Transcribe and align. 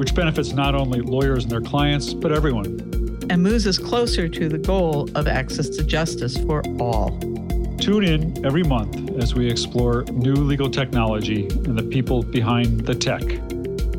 which 0.00 0.14
benefits 0.14 0.54
not 0.54 0.74
only 0.74 1.02
lawyers 1.02 1.44
and 1.44 1.52
their 1.52 1.60
clients, 1.60 2.14
but 2.14 2.32
everyone. 2.32 3.18
And 3.28 3.42
moves 3.42 3.66
us 3.66 3.76
closer 3.76 4.30
to 4.30 4.48
the 4.48 4.56
goal 4.56 5.10
of 5.14 5.28
access 5.28 5.68
to 5.68 5.84
justice 5.84 6.38
for 6.38 6.62
all. 6.80 7.10
Tune 7.76 8.04
in 8.04 8.42
every 8.46 8.62
month 8.62 9.20
as 9.22 9.34
we 9.34 9.50
explore 9.50 10.04
new 10.04 10.32
legal 10.32 10.70
technology 10.70 11.48
and 11.48 11.76
the 11.76 11.82
people 11.82 12.22
behind 12.22 12.80
the 12.86 12.94
tech. 12.94 13.20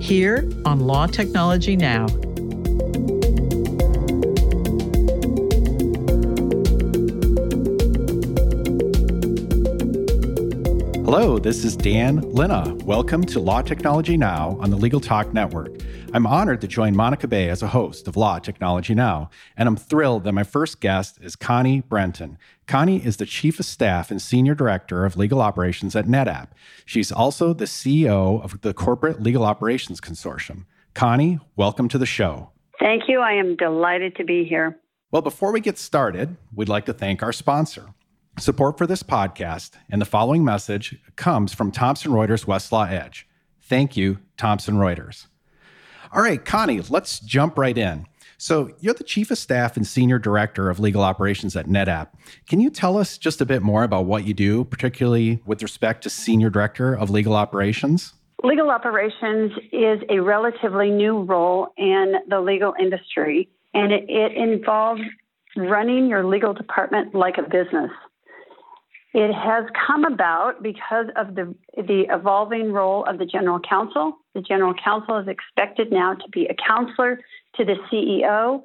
Here 0.01 0.49
on 0.65 0.79
Law 0.79 1.05
Technology 1.05 1.75
Now. 1.75 2.07
Hello, 11.31 11.39
this 11.39 11.63
is 11.63 11.77
Dan 11.77 12.19
Linna. 12.33 12.75
Welcome 12.83 13.23
to 13.23 13.39
Law 13.39 13.61
Technology 13.61 14.17
Now 14.17 14.57
on 14.59 14.69
the 14.69 14.75
Legal 14.75 14.99
Talk 14.99 15.33
Network. 15.33 15.71
I'm 16.13 16.27
honored 16.27 16.59
to 16.59 16.67
join 16.67 16.93
Monica 16.93 17.25
Bay 17.25 17.47
as 17.47 17.63
a 17.63 17.69
host 17.69 18.09
of 18.09 18.17
Law 18.17 18.37
Technology 18.39 18.93
Now, 18.93 19.29
and 19.55 19.69
I'm 19.69 19.77
thrilled 19.77 20.25
that 20.25 20.33
my 20.33 20.43
first 20.43 20.81
guest 20.81 21.19
is 21.21 21.37
Connie 21.37 21.79
Brenton. 21.79 22.37
Connie 22.67 22.97
is 22.97 23.15
the 23.15 23.25
Chief 23.25 23.61
of 23.61 23.65
Staff 23.65 24.11
and 24.11 24.21
Senior 24.21 24.53
Director 24.53 25.05
of 25.05 25.15
Legal 25.15 25.39
Operations 25.39 25.95
at 25.95 26.05
NetApp. 26.05 26.49
She's 26.85 27.13
also 27.13 27.53
the 27.53 27.63
CEO 27.63 28.43
of 28.43 28.59
the 28.59 28.73
Corporate 28.73 29.23
Legal 29.23 29.45
Operations 29.45 30.01
Consortium. 30.01 30.65
Connie, 30.93 31.39
welcome 31.55 31.87
to 31.87 31.97
the 31.97 32.05
show. 32.05 32.49
Thank 32.77 33.03
you. 33.07 33.21
I 33.21 33.35
am 33.35 33.55
delighted 33.55 34.17
to 34.17 34.25
be 34.25 34.43
here. 34.43 34.77
Well, 35.11 35.21
before 35.21 35.53
we 35.53 35.61
get 35.61 35.77
started, 35.77 36.35
we'd 36.53 36.67
like 36.67 36.85
to 36.87 36.93
thank 36.93 37.23
our 37.23 37.31
sponsor. 37.31 37.93
Support 38.39 38.77
for 38.77 38.87
this 38.87 39.03
podcast 39.03 39.71
and 39.89 40.01
the 40.01 40.05
following 40.05 40.43
message 40.43 40.97
comes 41.15 41.53
from 41.53 41.71
Thomson 41.71 42.11
Reuters 42.11 42.45
Westlaw 42.45 42.89
Edge. 42.89 43.27
Thank 43.61 43.95
you, 43.95 44.17
Thomson 44.37 44.75
Reuters. 44.75 45.27
All 46.11 46.23
right, 46.23 46.43
Connie, 46.43 46.81
let's 46.89 47.19
jump 47.19 47.57
right 47.57 47.77
in. 47.77 48.07
So, 48.37 48.71
you're 48.79 48.95
the 48.95 49.03
Chief 49.03 49.29
of 49.29 49.37
Staff 49.37 49.77
and 49.77 49.85
Senior 49.85 50.17
Director 50.17 50.71
of 50.71 50.79
Legal 50.79 51.03
Operations 51.03 51.55
at 51.55 51.67
NetApp. 51.67 52.07
Can 52.47 52.59
you 52.59 52.71
tell 52.71 52.97
us 52.97 53.19
just 53.19 53.41
a 53.41 53.45
bit 53.45 53.61
more 53.61 53.83
about 53.83 54.05
what 54.05 54.25
you 54.25 54.33
do, 54.33 54.63
particularly 54.63 55.43
with 55.45 55.61
respect 55.61 56.01
to 56.03 56.09
Senior 56.09 56.49
Director 56.49 56.97
of 56.97 57.11
Legal 57.11 57.35
Operations? 57.35 58.13
Legal 58.43 58.71
operations 58.71 59.51
is 59.71 59.99
a 60.09 60.19
relatively 60.19 60.89
new 60.89 61.21
role 61.21 61.67
in 61.77 62.15
the 62.27 62.41
legal 62.41 62.73
industry, 62.79 63.47
and 63.75 63.91
it, 63.91 64.05
it 64.09 64.35
involves 64.35 65.01
running 65.55 66.07
your 66.07 66.25
legal 66.25 66.53
department 66.53 67.13
like 67.13 67.37
a 67.37 67.43
business. 67.43 67.91
It 69.13 69.33
has 69.33 69.65
come 69.87 70.05
about 70.05 70.63
because 70.63 71.07
of 71.17 71.35
the, 71.35 71.53
the 71.75 72.05
evolving 72.09 72.71
role 72.71 73.03
of 73.05 73.17
the 73.17 73.25
general 73.25 73.59
counsel. 73.59 74.17
The 74.33 74.41
general 74.41 74.73
counsel 74.73 75.17
is 75.17 75.27
expected 75.27 75.91
now 75.91 76.13
to 76.13 76.29
be 76.31 76.45
a 76.45 76.55
counselor 76.55 77.19
to 77.57 77.65
the 77.65 77.75
CEO, 77.91 78.63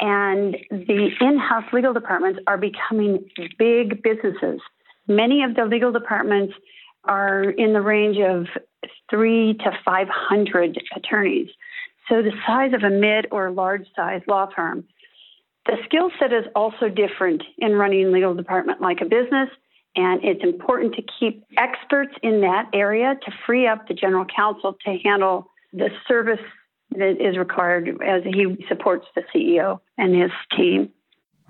and 0.00 0.56
the 0.70 1.10
in 1.20 1.38
house 1.38 1.64
legal 1.74 1.92
departments 1.92 2.40
are 2.46 2.56
becoming 2.56 3.28
big 3.58 4.02
businesses. 4.02 4.60
Many 5.08 5.42
of 5.42 5.54
the 5.56 5.66
legal 5.66 5.92
departments 5.92 6.54
are 7.04 7.50
in 7.50 7.74
the 7.74 7.82
range 7.82 8.16
of 8.18 8.46
three 9.10 9.54
to 9.54 9.72
500 9.84 10.82
attorneys. 10.96 11.48
So 12.08 12.22
the 12.22 12.32
size 12.46 12.72
of 12.72 12.82
a 12.82 12.90
mid 12.90 13.26
or 13.30 13.50
large 13.50 13.86
size 13.94 14.22
law 14.26 14.48
firm. 14.54 14.84
The 15.66 15.76
skill 15.84 16.10
set 16.18 16.32
is 16.32 16.44
also 16.56 16.88
different 16.88 17.42
in 17.58 17.74
running 17.74 18.06
a 18.06 18.10
legal 18.10 18.34
department 18.34 18.80
like 18.80 19.00
a 19.00 19.04
business 19.04 19.48
and 19.94 20.24
it's 20.24 20.42
important 20.42 20.94
to 20.94 21.02
keep 21.18 21.44
experts 21.56 22.14
in 22.22 22.40
that 22.40 22.68
area 22.72 23.16
to 23.24 23.32
free 23.46 23.66
up 23.66 23.88
the 23.88 23.94
general 23.94 24.24
counsel 24.24 24.76
to 24.84 24.98
handle 25.04 25.50
the 25.72 25.90
service 26.08 26.40
that 26.96 27.20
is 27.20 27.36
required 27.36 27.88
as 28.04 28.22
he 28.24 28.64
supports 28.68 29.06
the 29.14 29.22
CEO 29.34 29.80
and 29.98 30.14
his 30.14 30.30
team. 30.56 30.90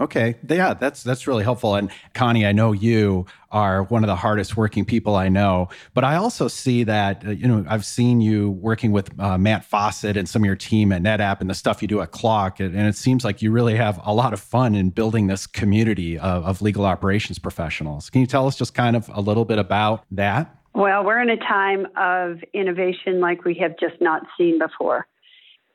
Okay, 0.00 0.36
yeah, 0.48 0.75
that's 0.75 1.03
that's 1.03 1.26
really 1.26 1.44
helpful. 1.44 1.75
And 1.75 1.91
Connie, 2.14 2.47
I 2.47 2.53
know 2.53 2.72
you 2.72 3.26
are 3.50 3.82
one 3.84 4.03
of 4.03 4.08
the 4.08 4.16
hardest 4.16 4.56
working 4.56 4.84
people 4.84 5.14
I 5.14 5.28
know, 5.28 5.69
but 5.92 6.03
I 6.03 6.16
also 6.16 6.48
see 6.48 6.82
that 6.84 7.26
uh, 7.26 7.30
you 7.30 7.47
know 7.47 7.64
I've 7.69 7.84
seen 7.84 8.20
you 8.20 8.50
working 8.52 8.91
with 8.91 9.10
uh, 9.20 9.36
Matt 9.36 9.64
Fawcett 9.64 10.16
and 10.16 10.28
some 10.28 10.42
of 10.42 10.47
your 10.47 10.56
team 10.56 10.92
at 10.92 11.02
NetApp 11.02 11.41
and 11.41 11.50
the 11.50 11.54
stuff 11.54 11.82
you 11.82 11.88
do 11.88 12.00
at 12.00 12.10
CLOC, 12.10 12.60
and, 12.60 12.75
and 12.75 12.88
it 12.88 12.97
seems 12.97 13.25
like 13.25 13.42
you 13.42 13.52
really 13.52 13.76
have 13.76 14.00
a 14.04 14.14
lot 14.14 14.32
of 14.32 14.41
fun 14.41 14.75
in 14.75 14.91
building 14.91 15.26
this 15.26 15.47
community 15.47 16.19
of, 16.19 16.44
of 16.44 16.62
legal 16.62 16.86
operations 16.86 17.38
professionals. 17.38 18.08
Can 18.08 18.22
you 18.22 18.26
tell 18.26 18.47
us 18.47 18.56
just 18.56 18.75
kind 18.75 18.97
of 18.97 19.10
a 19.12 19.20
little 19.20 19.44
bit 19.44 19.58
about 19.58 20.04
that? 20.10 20.56
Well, 20.75 21.04
we're 21.04 21.20
in 21.20 21.28
a 21.28 21.36
time 21.36 21.86
of 21.97 22.42
innovation 22.54 23.20
like 23.20 23.44
we 23.44 23.54
have 23.56 23.78
just 23.78 24.00
not 24.00 24.22
seen 24.38 24.58
before. 24.58 25.06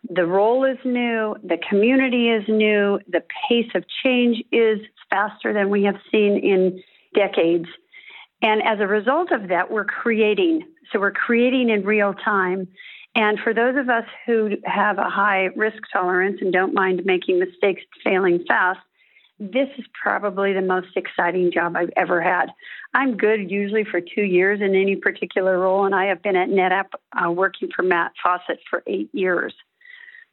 The 0.10 0.26
role 0.26 0.64
is 0.64 0.78
new, 0.86 1.36
the 1.44 1.58
community 1.70 2.30
is 2.30 2.48
new, 2.48 3.00
the 3.10 3.24
pace 3.50 3.70
of 3.76 3.84
change 4.04 4.44
is 4.52 4.80
faster 5.10 5.54
than 5.54 5.70
we 5.70 5.84
have 5.84 5.98
seen 6.12 6.38
in 6.38 6.82
decades. 7.14 7.68
And 8.42 8.62
as 8.64 8.80
a 8.80 8.88
result 8.88 9.32
of 9.32 9.50
that, 9.50 9.72
we're 9.72 9.86
creating. 9.86 10.64
So 10.92 11.00
we're 11.00 11.12
creating 11.12 11.70
in 11.70 11.84
real 11.84 12.14
time. 12.14 12.68
And 13.16 13.40
for 13.40 13.54
those 13.54 13.76
of 13.76 13.90
us 13.90 14.06
who 14.26 14.52
have 14.64 15.00
a 15.00 15.10
high 15.10 15.50
risk 15.56 15.82
tolerance 15.92 16.38
and 16.40 16.54
don't 16.54 16.74
mind 16.74 17.02
making 17.04 17.40
mistakes, 17.40 17.82
failing 18.04 18.46
fast, 18.48 18.80
this 19.40 19.70
is 19.78 19.86
probably 20.02 20.54
the 20.54 20.62
most 20.62 20.96
exciting 20.96 21.52
job 21.52 21.76
I've 21.76 21.92
ever 21.96 22.22
had. 22.22 22.48
I'm 22.94 23.18
good 23.18 23.52
usually 23.52 23.84
for 23.84 24.02
two 24.02 24.24
years 24.24 24.62
in 24.62 24.76
any 24.76 24.96
particular 24.96 25.60
role, 25.60 25.86
and 25.86 25.94
I 25.94 26.06
have 26.06 26.24
been 26.24 26.36
at 26.36 26.50
NetApp 26.50 26.90
uh, 27.14 27.32
working 27.32 27.70
for 27.76 27.84
Matt 27.84 28.14
Fawcett 28.22 28.60
for 28.70 28.84
eight 28.88 29.10
years. 29.14 29.54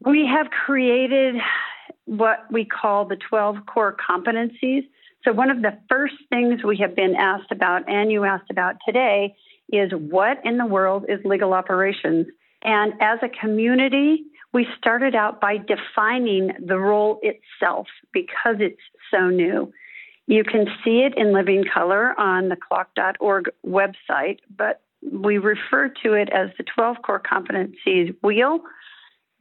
We 0.01 0.27
have 0.27 0.51
created 0.51 1.37
what 2.07 2.51
we 2.51 2.65
call 2.65 3.07
the 3.07 3.17
12 3.17 3.67
core 3.67 3.97
competencies. 3.97 4.87
So, 5.25 5.33
one 5.33 5.51
of 5.51 5.63
the 5.63 5.79
first 5.89 6.15
things 6.29 6.63
we 6.63 6.77
have 6.79 6.95
been 6.95 7.15
asked 7.17 7.51
about, 7.51 7.89
and 7.89 8.13
you 8.13 8.25
asked 8.25 8.51
about 8.51 8.77
today, 8.87 9.35
is 9.73 9.91
what 9.93 10.39
in 10.45 10.59
the 10.59 10.67
world 10.67 11.07
is 11.09 11.21
legal 11.25 11.55
operations? 11.55 12.27
And 12.63 12.93
as 13.01 13.19
a 13.23 13.29
community, 13.29 14.25
we 14.53 14.67
started 14.79 15.15
out 15.15 15.41
by 15.41 15.57
defining 15.57 16.53
the 16.65 16.79
role 16.79 17.21
itself 17.23 17.87
because 18.13 18.57
it's 18.61 18.81
so 19.11 19.29
new. 19.29 19.73
You 20.27 20.45
can 20.45 20.67
see 20.85 21.01
it 21.01 21.15
in 21.17 21.35
living 21.35 21.65
color 21.73 22.19
on 22.19 22.49
the 22.49 22.57
cloc.org 22.57 23.51
website, 23.67 24.39
but 24.57 24.81
we 25.13 25.39
refer 25.39 25.93
to 26.03 26.15
it 26.15 26.31
as 26.31 26.51
the 26.57 26.65
12 26.75 26.97
core 27.03 27.21
competencies 27.21 28.15
wheel 28.23 28.61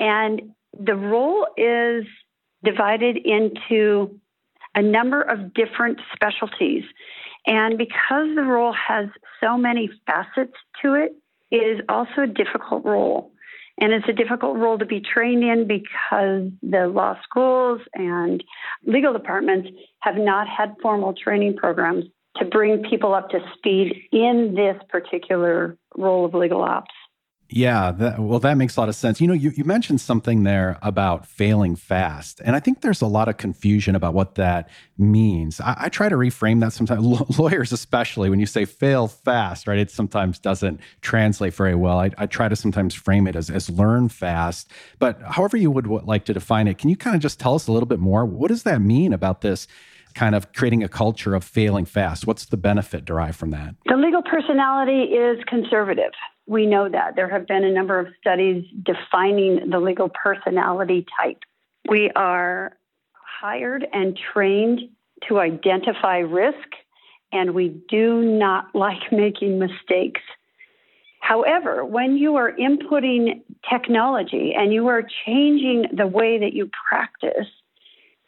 and 0.03 0.53
the 0.77 0.95
role 0.95 1.47
is 1.55 2.03
divided 2.61 3.17
into 3.17 4.19
a 4.75 4.81
number 4.81 5.21
of 5.21 5.53
different 5.53 5.99
specialties. 6.13 6.83
And 7.47 7.77
because 7.77 8.35
the 8.35 8.43
role 8.43 8.73
has 8.73 9.07
so 9.41 9.57
many 9.57 9.89
facets 10.05 10.57
to 10.81 10.95
it, 10.95 11.15
it 11.51 11.57
is 11.57 11.81
also 11.87 12.23
a 12.23 12.27
difficult 12.27 12.83
role. 12.83 13.31
And 13.79 13.93
it's 13.93 14.07
a 14.09 14.13
difficult 14.13 14.57
role 14.57 14.77
to 14.77 14.85
be 14.85 14.99
trained 15.01 15.43
in 15.43 15.67
because 15.67 16.51
the 16.61 16.87
law 16.87 17.17
schools 17.23 17.81
and 17.93 18.43
legal 18.85 19.13
departments 19.13 19.69
have 19.99 20.15
not 20.17 20.47
had 20.49 20.75
formal 20.81 21.13
training 21.13 21.55
programs 21.55 22.05
to 22.37 22.45
bring 22.45 22.83
people 22.89 23.13
up 23.13 23.29
to 23.29 23.39
speed 23.57 23.93
in 24.11 24.53
this 24.55 24.75
particular 24.89 25.77
role 25.95 26.25
of 26.25 26.33
legal 26.33 26.61
ops. 26.61 26.93
Yeah, 27.49 27.91
that, 27.91 28.19
well, 28.19 28.39
that 28.39 28.57
makes 28.57 28.77
a 28.77 28.79
lot 28.79 28.89
of 28.89 28.95
sense. 28.95 29.21
You 29.21 29.27
know, 29.27 29.33
you, 29.33 29.51
you 29.51 29.63
mentioned 29.63 30.01
something 30.01 30.43
there 30.43 30.79
about 30.81 31.27
failing 31.27 31.75
fast. 31.75 32.41
And 32.43 32.55
I 32.55 32.59
think 32.59 32.81
there's 32.81 33.01
a 33.01 33.07
lot 33.07 33.27
of 33.27 33.37
confusion 33.37 33.95
about 33.95 34.15
what 34.15 34.35
that 34.35 34.69
means. 34.97 35.61
I, 35.61 35.75
I 35.81 35.89
try 35.89 36.09
to 36.09 36.15
reframe 36.15 36.61
that 36.61 36.73
sometimes, 36.73 37.05
lawyers 37.37 37.71
especially, 37.71 38.29
when 38.29 38.39
you 38.39 38.47
say 38.47 38.65
fail 38.65 39.07
fast, 39.07 39.67
right? 39.67 39.77
It 39.77 39.91
sometimes 39.91 40.39
doesn't 40.39 40.79
translate 41.01 41.53
very 41.53 41.75
well. 41.75 41.99
I, 41.99 42.09
I 42.17 42.25
try 42.25 42.49
to 42.49 42.55
sometimes 42.55 42.95
frame 42.95 43.27
it 43.27 43.35
as, 43.35 43.51
as 43.51 43.69
learn 43.69 44.09
fast. 44.09 44.71
But 44.97 45.21
however 45.21 45.57
you 45.57 45.69
would 45.69 45.85
like 45.85 46.25
to 46.25 46.33
define 46.33 46.67
it, 46.67 46.79
can 46.79 46.89
you 46.89 46.95
kind 46.95 47.15
of 47.15 47.21
just 47.21 47.39
tell 47.39 47.53
us 47.53 47.67
a 47.67 47.71
little 47.71 47.87
bit 47.87 47.99
more? 47.99 48.25
What 48.25 48.47
does 48.47 48.63
that 48.63 48.81
mean 48.81 49.13
about 49.13 49.41
this? 49.41 49.67
kind 50.13 50.35
of 50.35 50.53
creating 50.53 50.83
a 50.83 50.87
culture 50.87 51.33
of 51.33 51.43
failing 51.43 51.85
fast? 51.85 52.27
What's 52.27 52.45
the 52.45 52.57
benefit 52.57 53.03
derived 53.03 53.35
from 53.35 53.49
that? 53.49 53.73
The 53.87 53.95
legal 53.95 54.21
personality 54.21 55.05
is 55.15 55.43
conservative. 55.47 56.11
We 56.45 56.65
know 56.65 56.89
that. 56.89 57.15
There 57.15 57.29
have 57.29 57.47
been 57.47 57.63
a 57.63 57.71
number 57.71 57.99
of 57.99 58.07
studies 58.19 58.65
defining 58.83 59.69
the 59.69 59.79
legal 59.79 60.09
personality 60.09 61.05
type. 61.19 61.39
We 61.89 62.11
are 62.15 62.77
hired 63.41 63.85
and 63.93 64.17
trained 64.33 64.81
to 65.27 65.39
identify 65.39 66.17
risk, 66.17 66.67
and 67.31 67.53
we 67.53 67.81
do 67.89 68.21
not 68.21 68.67
like 68.75 69.11
making 69.11 69.59
mistakes. 69.59 70.21
However, 71.21 71.85
when 71.85 72.17
you 72.17 72.35
are 72.35 72.51
inputting 72.51 73.41
technology 73.69 74.53
and 74.57 74.73
you 74.73 74.87
are 74.87 75.03
changing 75.25 75.85
the 75.95 76.05
way 76.05 76.37
that 76.37 76.51
you 76.51 76.69
practice, 76.89 77.47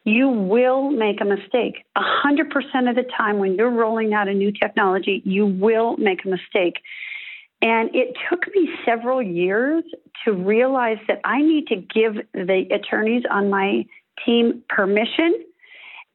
you 0.06 0.30
will 0.30 0.92
make 0.92 1.20
a 1.20 1.26
mistake. 1.26 1.84
100% 1.98 2.90
of 2.90 2.96
the 2.96 3.04
time 3.18 3.40
when 3.40 3.56
you're 3.56 3.70
rolling 3.70 4.14
out 4.14 4.30
a 4.30 4.34
new 4.34 4.52
technology, 4.52 5.22
you 5.26 5.46
will 5.46 5.98
make 5.98 6.24
a 6.24 6.30
mistake. 6.30 6.76
And 7.62 7.90
it 7.96 8.16
took 8.30 8.42
me 8.54 8.70
several 8.86 9.22
years 9.22 9.84
to 10.24 10.34
realize 10.34 10.98
that 11.08 11.22
I 11.24 11.42
need 11.42 11.68
to 11.68 11.76
give 11.76 12.16
the 12.34 12.66
attorneys 12.72 13.24
on 13.30 13.50
my 13.50 13.86
team 14.26 14.64
permission 14.70 15.44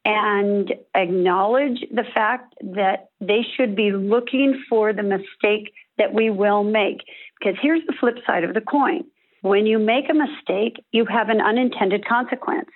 and 0.04 0.72
acknowledge 0.94 1.80
the 1.90 2.04
fact 2.14 2.54
that 2.62 3.10
they 3.20 3.44
should 3.56 3.76
be 3.76 3.92
looking 3.92 4.62
for 4.68 4.92
the 4.92 5.02
mistake 5.02 5.72
that 5.98 6.14
we 6.14 6.30
will 6.30 6.64
make. 6.64 6.98
Because 7.38 7.58
here's 7.60 7.84
the 7.86 7.94
flip 7.98 8.16
side 8.26 8.44
of 8.44 8.54
the 8.54 8.60
coin 8.60 9.04
when 9.42 9.66
you 9.66 9.78
make 9.78 10.04
a 10.10 10.14
mistake, 10.14 10.84
you 10.92 11.06
have 11.06 11.28
an 11.28 11.40
unintended 11.40 12.06
consequence. 12.06 12.68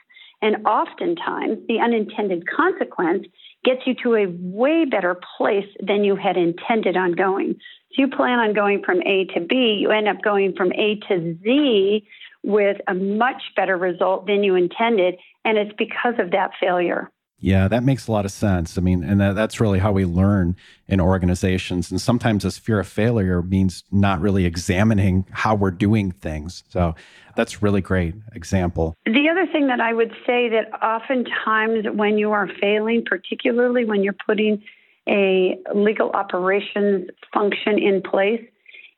And 0.43 0.67
oftentimes, 0.67 1.59
the 1.69 1.79
unintended 1.79 2.45
consequence 2.49 3.27
gets 3.65 3.87
you 3.87 3.95
to 4.03 4.15
a 4.15 4.27
way 4.29 4.85
better 4.85 5.19
place 5.37 5.69
than 5.81 6.05
you 6.05 6.17
had 6.17 6.37
intended 6.37 6.97
on 6.97 7.13
going. 7.13 7.55
So 7.93 8.03
you 8.03 8.09
plan 8.09 8.39
on 8.39 8.55
going 8.55 8.83
from 8.85 9.01
A 9.03 9.25
to 9.35 9.41
B, 9.41 9.79
you 9.81 9.91
end 9.91 10.09
up 10.09 10.23
going 10.23 10.55
from 10.55 10.73
A 10.73 10.97
to 11.09 11.39
Z 11.43 12.07
with 12.43 12.77
a 12.89 12.95
much 12.95 13.43
better 13.57 13.77
result 13.77 14.27
than 14.27 14.45
you 14.45 14.55
intended. 14.55 15.17
And 15.45 15.57
it's 15.59 15.75
because 15.79 16.15
of 16.19 16.31
that 16.33 16.51
failure. 16.61 17.11
Yeah, 17.45 17.69
that 17.69 17.85
makes 17.85 18.09
a 18.09 18.13
lot 18.13 18.25
of 18.25 18.31
sense. 18.31 18.79
I 18.79 18.81
mean, 18.81 19.05
and 19.05 19.21
that, 19.21 19.35
that's 19.35 19.61
really 19.61 19.79
how 19.79 19.93
we 19.93 20.07
learn 20.07 20.57
in 20.89 20.99
organizations. 20.99 21.91
And 21.91 22.01
sometimes 22.01 22.43
this 22.43 22.57
fear 22.57 22.81
of 22.81 22.89
failure 22.89 23.43
means 23.43 23.85
not 23.93 24.23
really 24.23 24.47
examining 24.47 25.27
how 25.31 25.55
we're 25.55 25.71
doing 25.71 26.11
things. 26.11 26.65
So 26.71 26.95
that's 27.37 27.63
really 27.63 27.83
great 27.83 28.15
example. 28.33 28.95
The 29.05 29.29
other 29.31 29.47
thing 29.53 29.67
that 29.67 29.79
I 29.79 29.93
would 29.93 30.13
say 30.27 30.49
that 30.49 30.73
oftentimes 30.83 31.85
when 31.93 32.17
you 32.17 32.33
are 32.33 32.49
failing, 32.63 33.05
particularly 33.05 33.85
when 33.85 34.03
you're 34.03 34.17
putting 34.27 34.63
a 35.07 35.59
legal 35.75 36.13
operations 36.13 37.11
function 37.35 37.79
in 37.79 38.01
place, 38.01 38.43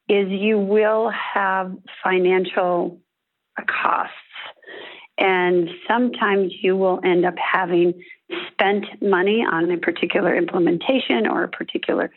is 0.08 0.28
you 0.28 0.56
will 0.56 1.10
have 1.10 1.76
financial 2.00 2.96
costs. 3.66 4.14
And 5.18 5.68
sometimes 5.88 6.52
you 6.62 6.76
will 6.76 7.00
end 7.02 7.24
up 7.24 7.34
having 7.38 7.94
spent 8.50 8.84
money 9.00 9.44
on 9.50 9.70
a 9.70 9.78
particular 9.78 10.34
implementation 10.34 11.26
or 11.26 11.44
a 11.44 11.48
particular 11.48 12.10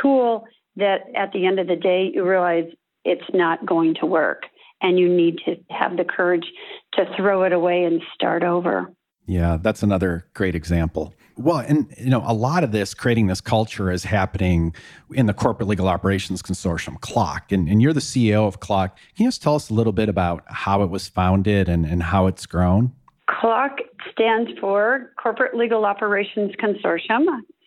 tool 0.00 0.46
that 0.76 1.00
at 1.16 1.32
the 1.32 1.46
end 1.46 1.58
of 1.58 1.66
the 1.66 1.76
day 1.76 2.10
you 2.14 2.26
realize 2.28 2.66
it's 3.04 3.28
not 3.32 3.64
going 3.66 3.94
to 3.94 4.06
work 4.06 4.44
and 4.80 4.98
you 4.98 5.08
need 5.08 5.38
to 5.44 5.56
have 5.70 5.96
the 5.96 6.04
courage 6.04 6.46
to 6.92 7.04
throw 7.16 7.42
it 7.42 7.52
away 7.52 7.84
and 7.84 8.00
start 8.14 8.44
over. 8.44 8.92
Yeah, 9.26 9.58
that's 9.60 9.82
another 9.82 10.26
great 10.34 10.54
example. 10.54 11.12
Well, 11.36 11.58
and 11.58 11.92
you 11.98 12.10
know, 12.10 12.22
a 12.26 12.32
lot 12.32 12.64
of 12.64 12.72
this 12.72 12.94
creating 12.94 13.26
this 13.26 13.40
culture 13.40 13.92
is 13.92 14.04
happening 14.04 14.74
in 15.12 15.26
the 15.26 15.34
Corporate 15.34 15.68
Legal 15.68 15.86
Operations 15.86 16.42
Consortium, 16.42 16.98
CLOC. 17.00 17.52
and, 17.52 17.68
and 17.68 17.82
you're 17.82 17.92
the 17.92 18.00
CEO 18.00 18.46
of 18.48 18.60
CLOC. 18.60 18.90
Can 19.16 19.24
you 19.24 19.28
just 19.28 19.42
tell 19.42 19.54
us 19.54 19.70
a 19.70 19.74
little 19.74 19.92
bit 19.92 20.08
about 20.08 20.44
how 20.46 20.82
it 20.82 20.90
was 20.90 21.08
founded 21.08 21.68
and, 21.68 21.84
and 21.84 22.02
how 22.02 22.26
it's 22.26 22.46
grown? 22.46 22.92
CLOC 23.28 23.80
stands 24.12 24.50
for 24.60 25.12
Corporate 25.20 25.56
Legal 25.56 25.84
Operations 25.84 26.52
Consortium, 26.62 27.26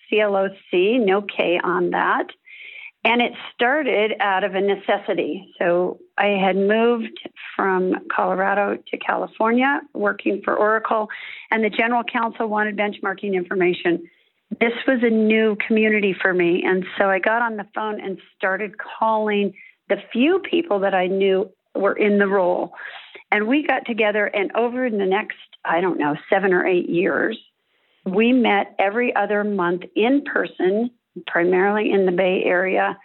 CLOC, 0.09 0.99
no 0.99 1.21
K 1.21 1.59
on 1.63 1.91
that. 1.91 2.27
And 3.03 3.19
it 3.21 3.33
started 3.55 4.13
out 4.19 4.43
of 4.43 4.53
a 4.53 4.61
necessity. 4.61 5.51
So 5.57 5.99
I 6.19 6.27
had 6.27 6.55
moved 6.55 7.19
from 7.55 7.95
Colorado 8.15 8.77
to 8.77 8.97
California 8.97 9.81
working 9.93 10.41
for 10.43 10.55
Oracle, 10.55 11.07
and 11.49 11.63
the 11.63 11.69
general 11.69 12.03
counsel 12.03 12.47
wanted 12.47 12.77
benchmarking 12.77 13.33
information. 13.33 14.07
This 14.59 14.73
was 14.85 14.99
a 15.01 15.09
new 15.09 15.57
community 15.65 16.13
for 16.21 16.33
me. 16.33 16.61
And 16.63 16.85
so 16.97 17.09
I 17.09 17.17
got 17.17 17.41
on 17.41 17.57
the 17.57 17.65
phone 17.73 17.99
and 17.99 18.19
started 18.37 18.73
calling 18.77 19.53
the 19.89 19.97
few 20.13 20.39
people 20.39 20.79
that 20.81 20.93
I 20.93 21.07
knew 21.07 21.49
were 21.73 21.93
in 21.93 22.19
the 22.19 22.27
role. 22.27 22.73
And 23.31 23.47
we 23.47 23.65
got 23.65 23.85
together, 23.85 24.25
and 24.25 24.51
over 24.55 24.89
the 24.89 25.05
next, 25.05 25.37
I 25.63 25.81
don't 25.81 25.99
know, 25.99 26.15
seven 26.29 26.53
or 26.53 26.65
eight 26.65 26.89
years, 26.89 27.37
we 28.05 28.33
met 28.33 28.75
every 28.79 29.15
other 29.15 29.43
month 29.43 29.83
in 29.95 30.23
person 30.23 30.91
primarily 31.27 31.91
in 31.91 32.05
the 32.05 32.11
Bay 32.11 32.43
Area, 32.45 32.97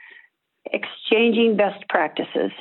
exchanging 0.72 1.56
best 1.56 1.86
practices. 1.88 2.52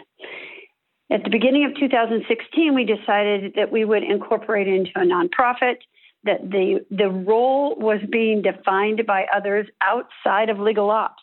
At 1.11 1.23
the 1.23 1.29
beginning 1.29 1.65
of 1.65 1.79
2016, 1.79 2.73
we 2.73 2.83
decided 2.83 3.53
that 3.55 3.71
we 3.71 3.85
would 3.85 4.03
incorporate 4.03 4.67
into 4.67 4.91
a 4.95 5.01
nonprofit, 5.01 5.77
that 6.23 6.49
the, 6.49 6.83
the 6.89 7.09
role 7.09 7.75
was 7.75 7.99
being 8.11 8.41
defined 8.41 9.05
by 9.05 9.25
others 9.35 9.67
outside 9.81 10.49
of 10.49 10.59
legal 10.59 10.89
ops, 10.89 11.21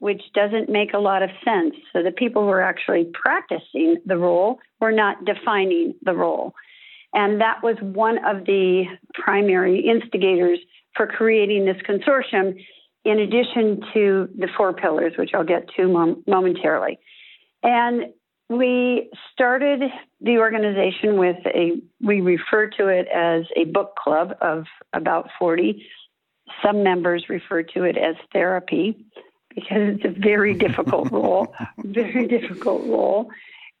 which 0.00 0.22
doesn't 0.34 0.68
make 0.68 0.94
a 0.94 0.98
lot 0.98 1.22
of 1.22 1.30
sense. 1.44 1.76
So 1.92 2.02
the 2.02 2.10
people 2.10 2.42
who 2.42 2.48
are 2.48 2.62
actually 2.62 3.08
practicing 3.14 3.98
the 4.04 4.16
role 4.16 4.58
were 4.80 4.92
not 4.92 5.24
defining 5.24 5.94
the 6.02 6.14
role. 6.14 6.54
And 7.12 7.40
that 7.40 7.62
was 7.62 7.76
one 7.80 8.18
of 8.24 8.44
the 8.46 8.84
primary 9.14 9.80
instigators 9.80 10.58
for 10.96 11.06
creating 11.06 11.64
this 11.64 11.76
consortium 11.88 12.54
in 13.04 13.18
addition 13.18 13.80
to 13.94 14.28
the 14.36 14.48
four 14.56 14.72
pillars, 14.72 15.14
which 15.16 15.30
I'll 15.34 15.44
get 15.44 15.68
to 15.76 15.88
mom- 15.88 16.22
momentarily. 16.26 16.98
And 17.62 18.12
we 18.48 19.10
started 19.32 19.82
the 20.20 20.38
organization 20.38 21.18
with 21.18 21.36
a, 21.46 21.80
we 22.00 22.20
refer 22.20 22.68
to 22.78 22.88
it 22.88 23.06
as 23.08 23.44
a 23.56 23.64
book 23.64 23.94
club 23.96 24.36
of 24.40 24.64
about 24.92 25.28
40. 25.38 25.86
Some 26.62 26.82
members 26.82 27.26
refer 27.28 27.62
to 27.62 27.84
it 27.84 27.96
as 27.96 28.16
therapy 28.32 29.06
because 29.54 29.96
it's 29.96 30.04
a 30.04 30.20
very 30.20 30.54
difficult 30.54 31.10
role, 31.10 31.54
very 31.78 32.26
difficult 32.26 32.86
role. 32.86 33.30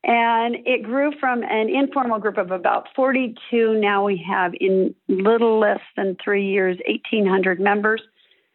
And 0.02 0.56
it 0.64 0.82
grew 0.82 1.12
from 1.20 1.42
an 1.42 1.68
informal 1.68 2.18
group 2.18 2.38
of 2.38 2.50
about 2.50 2.88
42. 2.96 3.78
now 3.78 4.04
we 4.04 4.24
have 4.28 4.52
in 4.58 4.94
little 5.08 5.58
less 5.58 5.80
than 5.96 6.16
three 6.24 6.46
years, 6.46 6.78
1,800 6.88 7.60
members. 7.60 8.00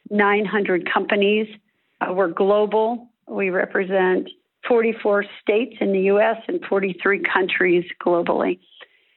900 0.10 0.92
companies. 0.92 1.48
Uh, 2.02 2.14
we're 2.14 2.28
global. 2.28 3.10
We 3.28 3.50
represent 3.50 4.30
44 4.68 5.26
states 5.42 5.76
in 5.80 5.92
the 5.92 6.02
US 6.02 6.38
and 6.48 6.64
43 6.66 7.20
countries 7.20 7.86
globally. 8.04 8.60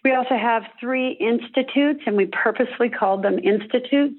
We 0.05 0.15
also 0.15 0.37
have 0.37 0.63
three 0.81 1.13
institutes, 1.13 2.01
and 2.07 2.17
we 2.17 2.27
purposely 2.27 2.89
called 2.89 3.23
them 3.23 3.39
institutes 3.39 4.15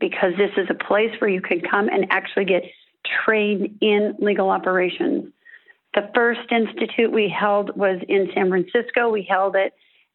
because 0.00 0.32
this 0.36 0.50
is 0.56 0.68
a 0.70 0.74
place 0.74 1.10
where 1.20 1.30
you 1.30 1.40
can 1.40 1.60
come 1.60 1.88
and 1.88 2.06
actually 2.10 2.44
get 2.44 2.62
trained 3.24 3.78
in 3.80 4.14
legal 4.18 4.50
operations. 4.50 5.32
The 5.94 6.10
first 6.14 6.50
institute 6.50 7.12
we 7.12 7.28
held 7.28 7.76
was 7.76 8.00
in 8.08 8.28
San 8.34 8.48
Francisco. 8.48 9.10
We 9.10 9.26
held 9.28 9.54
it 9.54 9.72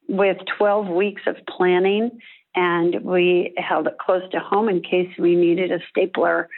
with 0.07 0.37
12 0.57 0.87
weeks 0.87 1.21
of 1.25 1.37
planning 1.47 2.19
and 2.55 3.03
we 3.03 3.53
held 3.57 3.87
it 3.87 3.97
close 3.99 4.23
to 4.31 4.39
home 4.39 4.69
in 4.69 4.81
case 4.81 5.09
we 5.17 5.35
needed 5.35 5.71
a 5.71 5.79
stapler. 5.89 6.49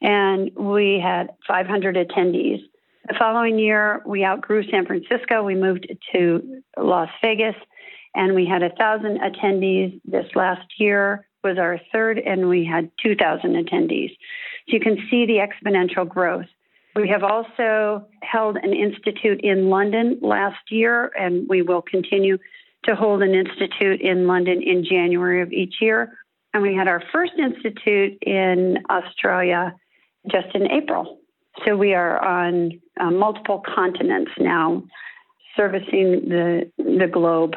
And 0.00 0.50
we 0.56 0.98
had 1.02 1.30
500 1.46 1.96
attendees. 1.96 2.60
The 3.06 3.14
following 3.18 3.58
year, 3.58 4.02
we 4.06 4.24
outgrew 4.24 4.62
San 4.70 4.86
Francisco. 4.86 5.42
We 5.42 5.54
moved 5.54 5.86
to 6.12 6.62
Las 6.78 7.10
Vegas, 7.22 7.56
and 8.14 8.34
we 8.34 8.46
had 8.46 8.62
1,000 8.62 9.18
attendees. 9.18 10.00
This 10.04 10.26
last 10.34 10.66
year 10.78 11.26
was 11.42 11.58
our 11.58 11.80
third, 11.92 12.18
and 12.18 12.48
we 12.48 12.64
had 12.64 12.90
2,000 13.02 13.54
attendees. 13.54 14.10
So 14.68 14.74
you 14.74 14.80
can 14.80 14.96
see 15.10 15.26
the 15.26 15.38
exponential 15.38 16.08
growth. 16.08 16.46
We 16.96 17.08
have 17.08 17.22
also 17.22 18.06
held 18.22 18.56
an 18.56 18.72
institute 18.72 19.40
in 19.42 19.68
London 19.68 20.18
last 20.22 20.70
year, 20.70 21.10
and 21.18 21.48
we 21.48 21.62
will 21.62 21.82
continue 21.82 22.38
to 22.84 22.94
hold 22.94 23.22
an 23.22 23.34
institute 23.34 24.00
in 24.00 24.26
London 24.26 24.62
in 24.62 24.84
January 24.84 25.42
of 25.42 25.52
each 25.52 25.76
year. 25.80 26.18
And 26.52 26.62
we 26.62 26.74
had 26.74 26.88
our 26.88 27.02
first 27.12 27.32
institute 27.38 28.18
in 28.22 28.78
Australia 28.90 29.74
just 30.30 30.54
in 30.54 30.70
April. 30.70 31.18
So 31.64 31.76
we 31.76 31.94
are 31.94 32.22
on 32.24 32.80
uh, 32.98 33.10
multiple 33.10 33.62
continents 33.74 34.32
now, 34.38 34.82
servicing 35.56 36.28
the, 36.28 36.70
the 36.78 37.06
globe. 37.06 37.54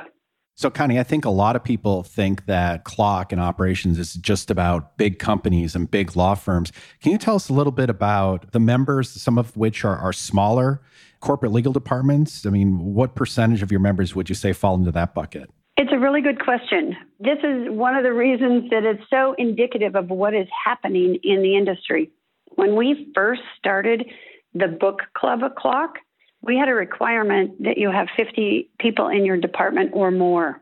So, 0.56 0.70
Connie, 0.70 1.00
I 1.00 1.04
think 1.04 1.26
a 1.26 1.32
lot 1.32 1.56
of 1.56 1.64
people 1.64 2.04
think 2.04 2.46
that 2.46 2.86
CLOC 2.86 3.32
and 3.32 3.42
operations 3.42 3.98
is 3.98 4.14
just 4.14 4.52
about 4.52 4.98
big 4.98 5.18
companies 5.18 5.76
and 5.76 5.90
big 5.90 6.16
law 6.16 6.36
firms. 6.36 6.72
Can 7.02 7.12
you 7.12 7.18
tell 7.18 7.36
us 7.36 7.50
a 7.50 7.54
little 7.54 7.72
bit 7.72 7.90
about 7.90 8.52
the 8.52 8.60
members, 8.60 9.10
some 9.10 9.40
of 9.40 9.58
which 9.58 9.84
are, 9.84 9.98
are 9.98 10.14
smaller 10.14 10.82
corporate 11.22 11.52
legal 11.52 11.74
departments? 11.74 12.46
I 12.46 12.52
mean, 12.52 12.94
what 12.94 13.16
percentage 13.16 13.64
of 13.64 13.72
your 13.72 13.80
members 13.80 14.14
would 14.14 14.30
you 14.30 14.36
say 14.36 14.54
fall 14.54 14.76
into 14.76 14.92
that 14.92 15.16
bucket? 15.16 15.50
It's 15.76 15.92
a 15.92 15.98
really 15.98 16.22
good 16.22 16.40
question. 16.40 16.96
This 17.20 17.40
is 17.40 17.70
one 17.70 17.96
of 17.96 18.04
the 18.04 18.14
reasons 18.14 18.70
that 18.70 18.84
it's 18.84 19.04
so 19.10 19.34
indicative 19.40 19.96
of 19.96 20.10
what 20.10 20.36
is 20.36 20.48
happening 20.64 21.18
in 21.24 21.42
the 21.42 21.58
industry. 21.58 22.12
When 22.56 22.76
we 22.76 23.12
first 23.16 23.42
started 23.58 24.06
the 24.54 24.68
book 24.68 25.02
club 25.18 25.42
of 25.42 25.56
CLOC, 25.56 25.96
we 26.44 26.58
had 26.58 26.68
a 26.68 26.74
requirement 26.74 27.64
that 27.64 27.78
you 27.78 27.90
have 27.90 28.08
50 28.18 28.70
people 28.80 29.08
in 29.08 29.26
your 29.26 29.38
department 29.38 29.92
or 29.94 30.12
more. 30.12 30.62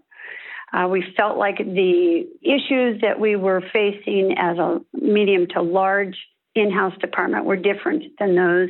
Uh, 0.72 0.88
we 0.88 1.04
felt 1.18 1.38
like 1.38 1.58
the 1.58 2.26
issues 2.42 3.02
that 3.02 3.20
we 3.20 3.36
were 3.36 3.62
facing 3.74 4.36
as 4.38 4.58
a 4.58 4.80
medium 4.94 5.48
to 5.48 5.62
large 5.62 6.16
in 6.56 6.72
house 6.72 6.94
department 7.02 7.46
were 7.46 7.58
different 7.58 8.04
than 8.20 8.36
those 8.36 8.70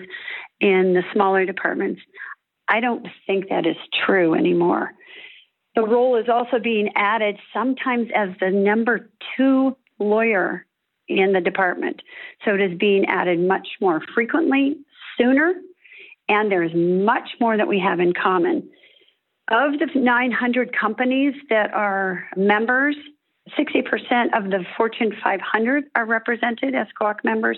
in 0.60 0.94
the 0.94 1.04
smaller 1.14 1.46
departments. 1.46 2.02
I 2.68 2.80
don't 2.80 3.06
think 3.28 3.50
that 3.50 3.68
is 3.68 3.76
true 4.06 4.34
anymore. 4.34 4.92
The 5.76 5.84
role 5.84 6.18
is 6.18 6.28
also 6.30 6.60
being 6.60 6.90
added 6.96 7.38
sometimes 7.54 8.08
as 8.16 8.30
the 8.40 8.50
number 8.50 9.10
two 9.38 9.76
lawyer 10.00 10.66
in 11.08 11.34
the 11.34 11.42
department. 11.42 12.02
So 12.46 12.56
it 12.56 12.62
is 12.62 12.78
being 12.78 13.06
added 13.06 13.40
much 13.40 13.68
more 13.80 14.02
frequently, 14.14 14.78
sooner, 15.18 15.54
and 16.32 16.50
there's 16.50 16.72
much 16.74 17.30
more 17.42 17.58
that 17.58 17.68
we 17.68 17.80
have 17.80 18.00
in 18.00 18.14
common. 18.14 18.70
Of 19.50 19.74
the 19.80 19.88
900 19.94 20.76
companies 20.76 21.34
that 21.50 21.74
are 21.74 22.24
members, 22.38 22.96
60% 23.60 24.38
of 24.38 24.50
the 24.50 24.64
Fortune 24.78 25.12
500 25.22 25.84
are 25.96 26.06
represented 26.06 26.74
as 26.74 26.88
CLOC 27.00 27.26
members, 27.26 27.58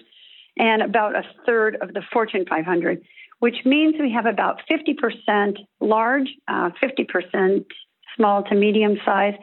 and 0.57 0.81
about 0.81 1.15
a 1.15 1.23
third 1.45 1.77
of 1.81 1.93
the 1.93 2.01
Fortune 2.11 2.45
500, 2.49 3.03
which 3.39 3.57
means 3.63 3.95
we 3.99 4.11
have 4.11 4.25
about 4.25 4.61
50% 4.69 5.57
large, 5.79 6.29
uh, 6.47 6.71
50% 6.83 7.65
small 8.15 8.43
to 8.43 8.55
medium 8.55 8.97
size. 9.05 9.35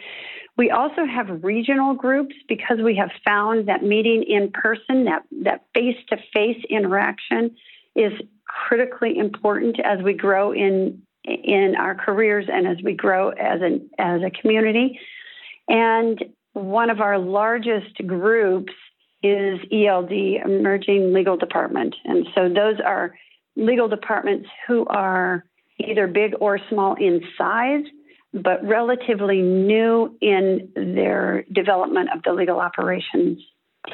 We 0.56 0.70
also 0.70 1.04
have 1.04 1.44
regional 1.44 1.94
groups 1.94 2.34
because 2.48 2.78
we 2.82 2.96
have 2.96 3.10
found 3.24 3.68
that 3.68 3.84
meeting 3.84 4.24
in 4.24 4.50
person, 4.50 5.04
that 5.04 5.22
that 5.42 5.66
face 5.72 5.96
to 6.08 6.16
face 6.34 6.62
interaction, 6.68 7.56
is 7.94 8.12
critically 8.68 9.16
important 9.18 9.76
as 9.84 10.02
we 10.02 10.14
grow 10.14 10.52
in 10.52 11.02
in 11.24 11.74
our 11.78 11.94
careers 11.94 12.46
and 12.50 12.66
as 12.66 12.78
we 12.82 12.94
grow 12.94 13.30
as 13.30 13.60
an 13.62 13.90
as 13.98 14.20
a 14.22 14.30
community. 14.40 14.98
And 15.68 16.22
one 16.52 16.90
of 16.90 17.00
our 17.00 17.18
largest 17.18 17.94
groups 18.06 18.72
is 19.22 19.60
ELD, 19.70 20.12
Emerging 20.44 21.12
Legal 21.12 21.36
Department, 21.36 21.94
and 22.04 22.26
so 22.34 22.48
those 22.48 22.80
are 22.84 23.14
legal 23.56 23.88
departments 23.88 24.48
who 24.66 24.86
are 24.86 25.44
either 25.78 26.06
big 26.06 26.32
or 26.40 26.58
small 26.68 26.94
in 26.94 27.20
size 27.36 27.84
but 28.32 28.64
relatively 28.64 29.42
new 29.42 30.16
in 30.20 30.70
their 30.74 31.44
development 31.52 32.10
of 32.14 32.22
the 32.22 32.32
legal 32.32 32.60
operations 32.60 33.40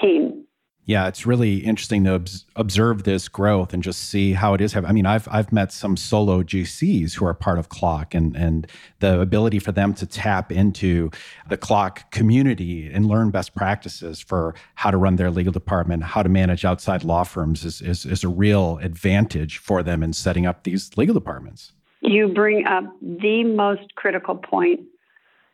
team. 0.01 0.46
Yeah, 0.89 1.09
it's 1.09 1.27
really 1.27 1.57
interesting 1.57 2.05
to 2.05 2.23
observe 2.55 3.03
this 3.03 3.27
growth 3.27 3.75
and 3.75 3.83
just 3.83 4.09
see 4.09 4.35
how 4.35 4.55
it 4.55 4.61
is. 4.61 4.77
I 4.77 4.93
mean, 4.93 5.05
I've 5.05 5.27
I've 5.29 5.53
met 5.53 5.73
some 5.73 5.97
solo 5.97 6.45
GCs 6.45 7.15
who 7.15 7.27
are 7.27 7.35
part 7.35 7.59
of 7.59 7.69
CLOC, 7.69 8.15
and 8.15 8.37
and 8.37 8.69
the 9.01 9.21
ability 9.21 9.59
for 9.59 9.73
them 9.73 9.95
to 9.95 10.07
tap 10.07 10.53
into 10.53 11.11
the 11.49 11.59
CLOC 11.59 12.09
community 12.13 12.89
and 12.89 13.07
learn 13.07 13.31
best 13.33 13.57
practices 13.57 14.21
for 14.21 14.55
how 14.77 14.93
to 14.93 14.97
run 14.97 15.17
their 15.17 15.33
legal 15.33 15.53
department, 15.53 16.05
how 16.05 16.23
to 16.23 16.29
manage 16.29 16.65
outside 16.65 17.03
law 17.03 17.25
firms 17.25 17.65
is 17.65 17.83
is, 17.83 18.07
is 18.07 18.23
a 18.23 18.29
real 18.29 18.79
advantage 18.81 19.59
for 19.59 19.83
them 19.83 20.05
in 20.05 20.13
setting 20.13 20.47
up 20.47 20.63
these 20.63 20.97
legal 20.97 21.15
departments. 21.15 21.73
You 22.01 22.29
bring 22.29 22.65
up 22.65 22.85
the 23.03 23.43
most 23.43 23.97
critical 23.97 24.37
point. 24.37 24.83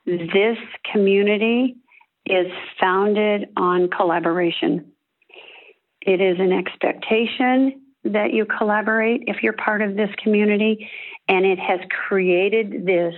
This 0.04 0.58
community 0.92 1.76
is 2.26 2.48
founded 2.78 3.48
on 3.56 3.88
collaboration. 3.88 4.91
It 6.04 6.20
is 6.20 6.38
an 6.38 6.52
expectation 6.52 7.80
that 8.04 8.32
you 8.32 8.44
collaborate 8.44 9.22
if 9.26 9.42
you're 9.42 9.52
part 9.52 9.82
of 9.82 9.96
this 9.96 10.10
community, 10.22 10.88
and 11.28 11.46
it 11.46 11.58
has 11.58 11.80
created 12.08 12.84
this 12.84 13.14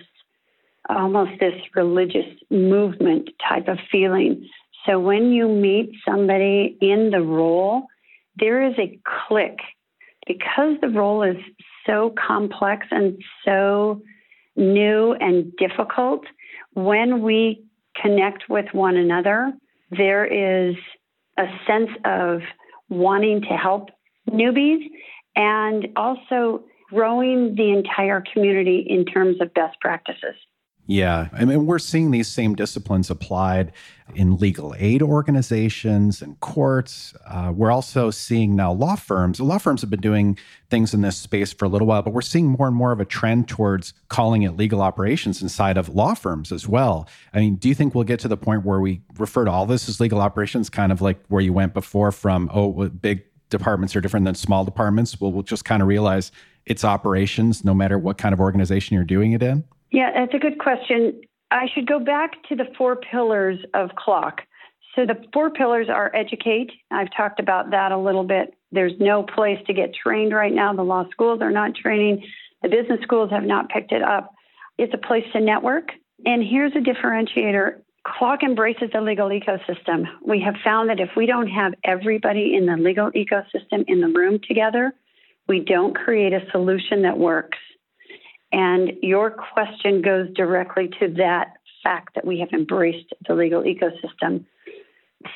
almost 0.91 1.33
this 1.41 1.55
religious 1.75 2.27
movement 2.51 3.31
type 3.49 3.69
of 3.69 3.79
feeling. 3.91 4.47
So 4.85 5.01
when 5.01 5.33
you 5.33 5.49
meet 5.49 5.93
somebody 6.07 6.77
in 6.81 7.11
the 7.11 7.23
role, 7.23 7.87
there 8.37 8.63
is 8.63 8.75
a 8.79 8.99
click 9.27 9.57
because 10.27 10.77
the 10.83 10.89
role 10.89 11.23
is 11.23 11.37
so 11.87 12.15
complex 12.27 12.87
and 12.91 13.17
so 13.45 14.03
new 14.57 15.13
and 15.15 15.55
difficult, 15.57 16.25
when 16.75 17.23
we 17.23 17.65
connect 18.01 18.49
with 18.49 18.67
one 18.73 18.97
another, 18.97 19.53
there 19.91 20.25
is 20.25 20.77
a 21.39 21.47
sense 21.67 21.91
of 22.05 22.41
wanting 22.95 23.43
to 23.43 23.49
help 23.49 23.91
newbies 24.31 24.85
and 25.37 25.89
also 25.97 26.65
growing 26.91 27.55
the 27.57 27.71
entire 27.71 28.23
community 28.33 28.87
in 28.89 29.05
terms 29.05 29.41
of 29.41 29.53
best 29.55 29.79
practices. 29.81 30.37
Yeah, 30.87 31.29
I 31.33 31.47
mean, 31.47 31.65
we're 31.65 31.79
seeing 31.79 32.11
these 32.11 32.29
same 32.29 32.55
disciplines 32.55 33.09
applied 33.09 33.73
in 34.15 34.37
legal 34.37 34.75
aid 34.79 35.01
organizations 35.01 36.21
and 36.21 36.39
courts. 36.41 37.15
Uh, 37.27 37.51
we're 37.55 37.71
also 37.71 38.11
seeing 38.11 38.55
now 38.55 38.71
law 38.71 38.95
firms. 38.95 39.41
Law 39.41 39.57
firms 39.57 39.81
have 39.81 39.89
been 39.89 40.03
doing 40.03 40.39
things 40.69 40.93
in 40.93 41.01
this 41.01 41.17
space 41.17 41.55
for 41.55 41.65
a 41.65 41.69
little 41.69 41.87
while, 41.87 42.03
but 42.03 42.13
we're 42.13 42.21
seeing 42.21 42.49
more 42.49 42.67
and 42.67 42.77
more 42.77 42.93
of 42.93 43.01
a 43.01 43.07
trend 43.07 43.49
towards 43.49 43.95
calling 44.09 44.43
it 44.43 44.59
legal 44.59 44.83
operations 44.83 45.41
inside 45.41 45.79
of 45.79 45.89
law 45.89 46.13
firms 46.13 46.53
as 46.53 46.69
well. 46.69 47.09
I 47.33 47.41
mean, 47.41 47.55
do 47.55 47.71
you 47.71 47.75
think 47.75 47.95
we'll 47.95 48.05
get 48.05 48.21
to 48.21 48.29
the 48.29 48.37
point 48.37 48.67
where 48.67 48.81
we 48.81 49.01
refer 49.19 49.47
to 49.47 49.51
all 49.51 49.65
this 49.65 49.89
as 49.89 50.01
legal 50.01 50.21
operations, 50.21 50.69
kind 50.69 50.93
of 50.93 51.01
like 51.01 51.19
where 51.29 51.43
you 51.43 51.55
went 51.55 51.73
before 51.73 52.13
from, 52.13 52.51
oh, 52.53 52.91
big 52.91 53.25
departments 53.49 53.97
are 53.97 54.03
different 54.03 54.27
than 54.27 54.35
small 54.35 54.67
departments? 54.67 55.19
Well, 55.19 55.33
we'll 55.33 55.45
just 55.45 55.65
kind 55.65 55.81
of 55.81 55.89
realize 55.89 56.31
it's 56.67 56.85
operations 56.85 57.65
no 57.65 57.73
matter 57.73 57.99
what 57.99 58.19
kind 58.19 58.35
of 58.35 58.41
organization 58.41 58.97
you're 58.97 59.05
doing 59.05 59.33
it 59.33 59.43
in? 59.43 59.65
Yeah, 59.91 60.11
that's 60.15 60.35
a 60.35 60.39
good 60.39 60.59
question. 60.59 61.21
I 61.51 61.67
should 61.75 61.87
go 61.87 62.01
back 62.01 62.33
to 62.49 62.57
the 62.57 62.65
four 62.77 62.97
pillars 62.97 63.59
of 63.75 63.91
CLOC. 63.97 64.41
So 64.95 65.07
the 65.07 65.17
four 65.33 65.51
pillars 65.51 65.89
are 65.89 66.15
educate. 66.15 66.71
I've 66.91 67.09
talked 67.17 67.41
about 67.41 67.71
that 67.71 67.93
a 67.93 67.99
little 67.99 68.25
bit. 68.25 68.55
There's 68.73 68.93
no 68.99 69.23
place 69.23 69.59
to 69.67 69.73
get 69.73 69.93
trained 69.95 70.33
right 70.33 70.53
now. 70.53 70.73
The 70.73 70.83
law 70.83 71.05
schools 71.11 71.41
are 71.43 71.51
not 71.51 71.75
training. 71.75 72.25
The 72.63 72.69
business 72.69 73.01
schools 73.03 73.31
have 73.31 73.45
not 73.45 73.69
picked 73.69 73.93
it 73.93 74.03
up. 74.03 74.35
It's 74.79 74.95
a 74.95 75.07
place 75.07 75.25
to 75.33 75.41
network. 75.41 75.89
And 76.25 76.43
here's 76.43 76.73
a 76.75 76.79
differentiator. 76.79 77.81
CLOC 78.07 78.43
embraces 78.43 78.91
the 78.93 79.01
legal 79.01 79.29
ecosystem. 79.29 80.05
We 80.27 80.41
have 80.41 80.55
found 80.63 80.91
that 80.91 81.01
if 81.01 81.11
we 81.17 81.27
don't 81.27 81.49
have 81.49 81.73
everybody 81.85 82.55
in 82.55 82.67
the 82.67 82.77
legal 82.77 83.11
ecosystem 83.13 83.85
in 83.87 84.01
the 84.01 84.09
room 84.09 84.39
together, 84.47 84.93
we 85.49 85.61
don't 85.61 85.95
create 85.95 86.33
a 86.33 86.41
solution 86.51 87.03
that 87.03 87.19
works. 87.19 87.59
And 88.55 88.93
your 89.03 89.33
question 89.33 90.01
goes 90.01 90.29
directly 90.37 90.89
to 91.01 91.09
that 91.17 91.55
fact 91.83 92.15
that 92.15 92.25
we 92.25 92.39
have 92.39 92.51
embraced 92.53 93.13
the 93.27 93.35
legal 93.35 93.65
ecosystem. 93.65 94.45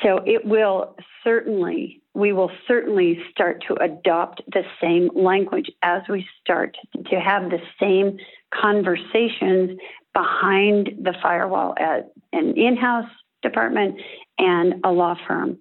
So 0.05 0.19
it 0.25 0.45
will 0.45 0.95
certainly, 1.25 2.01
we 2.15 2.33
will 2.33 2.53
certainly 2.69 3.19
start 3.33 3.65
to 3.67 3.75
adopt 3.83 4.43
the 4.53 4.63
same 4.81 5.11
language 5.17 5.69
as 5.83 6.03
we 6.09 6.29
start 6.41 6.77
to 7.11 7.21
have 7.21 7.51
the 7.51 7.59
same 7.81 8.19
conversations 8.55 9.77
behind 10.15 10.91
the 11.03 11.15
firewall 11.21 11.75
at 11.77 12.13
an 12.33 12.57
in 12.57 12.77
house 12.77 13.11
department 13.43 14.01
and 14.39 14.75
a 14.85 14.93
law 14.93 15.17
firm. 15.27 15.59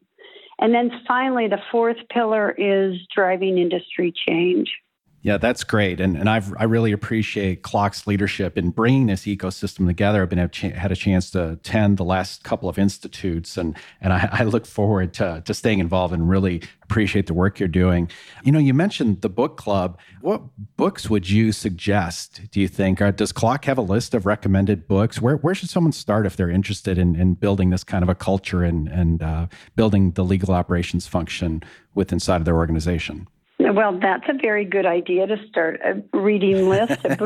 And 0.59 0.75
then 0.75 0.91
finally, 1.07 1.47
the 1.47 1.61
fourth 1.71 1.97
pillar 2.11 2.51
is 2.51 2.97
driving 3.15 3.57
industry 3.57 4.13
change. 4.27 4.69
Yeah, 5.23 5.37
that's 5.37 5.63
great, 5.63 5.99
and 5.99 6.15
and 6.15 6.29
I've 6.29 6.53
I 6.57 6.65
really 6.65 6.91
appreciate 6.91 7.63
CLOC's 7.63 8.05
leadership 8.05 8.55
in 8.55 8.69
bringing 8.69 9.07
this 9.07 9.23
ecosystem 9.23 9.87
together. 9.87 10.21
I've 10.21 10.29
been 10.29 10.37
a 10.37 10.47
ch- 10.47 10.61
had 10.61 10.91
a 10.91 10.95
chance 10.95 11.31
to 11.31 11.53
attend 11.53 11.97
the 11.97 12.03
last 12.03 12.43
couple 12.43 12.69
of 12.69 12.77
institutes, 12.77 13.57
and 13.57 13.75
and 13.99 14.13
I, 14.13 14.29
I, 14.31 14.43
look 14.43 14.67
forward 14.67 15.15
to 15.15 15.41
to 15.43 15.53
staying 15.55 15.79
involved 15.79 16.13
and 16.13 16.29
really 16.29 16.61
appreciate 16.83 17.25
the 17.25 17.33
work 17.33 17.59
you're 17.59 17.67
doing. 17.67 18.11
You 18.43 18.51
know, 18.51 18.59
you 18.59 18.75
mentioned 18.75 19.21
the 19.21 19.29
book 19.29 19.57
club. 19.57 19.97
What 20.21 20.43
books 20.77 21.09
would 21.09 21.27
you 21.27 21.51
suggest? 21.51 22.41
Do 22.51 22.61
you 22.61 22.67
think? 22.67 23.01
Or 23.01 23.11
does 23.11 23.33
CLOC 23.33 23.65
have 23.65 23.79
a 23.79 23.81
list 23.81 24.13
of 24.13 24.27
recommended 24.27 24.87
books? 24.87 25.19
Where 25.19 25.37
where 25.37 25.55
should 25.55 25.69
someone 25.69 25.93
start 25.93 26.27
if 26.27 26.35
they're 26.37 26.49
interested 26.49 26.99
in 26.99 27.15
in 27.15 27.33
building 27.33 27.71
this 27.71 27.83
kind 27.83 28.03
of 28.03 28.09
a 28.09 28.15
culture 28.15 28.63
and 28.63 28.87
and 28.87 29.23
uh, 29.23 29.47
building 29.75 30.11
the 30.11 30.23
legal 30.23 30.53
operations 30.53 31.07
function 31.07 31.63
with 31.95 32.13
inside 32.13 32.37
of 32.37 32.45
their 32.45 32.57
organization? 32.57 33.27
Well, 33.59 33.99
that's 33.99 34.23
a 34.29 34.37
very 34.39 34.65
good 34.65 34.85
idea 34.85 35.25
to 35.25 35.35
start 35.49 35.79
a 35.83 36.17
reading 36.17 36.69
list 36.69 37.01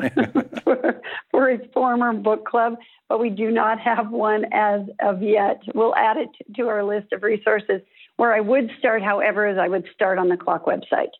for, 0.63 1.01
for 1.29 1.49
a 1.49 1.67
former 1.73 2.13
book 2.13 2.45
club, 2.45 2.77
but 3.09 3.19
we 3.19 3.29
do 3.29 3.51
not 3.51 3.79
have 3.79 4.11
one 4.11 4.45
as 4.53 4.81
of 5.01 5.21
yet. 5.21 5.61
We'll 5.75 5.95
add 5.95 6.17
it 6.17 6.29
to 6.55 6.67
our 6.69 6.83
list 6.83 7.11
of 7.11 7.23
resources. 7.23 7.81
Where 8.15 8.33
I 8.33 8.39
would 8.39 8.71
start, 8.79 9.03
however, 9.03 9.47
is 9.47 9.57
I 9.57 9.67
would 9.67 9.85
start 9.93 10.19
on 10.19 10.29
the 10.29 10.37
CLOC 10.37 10.65
website. 10.65 11.11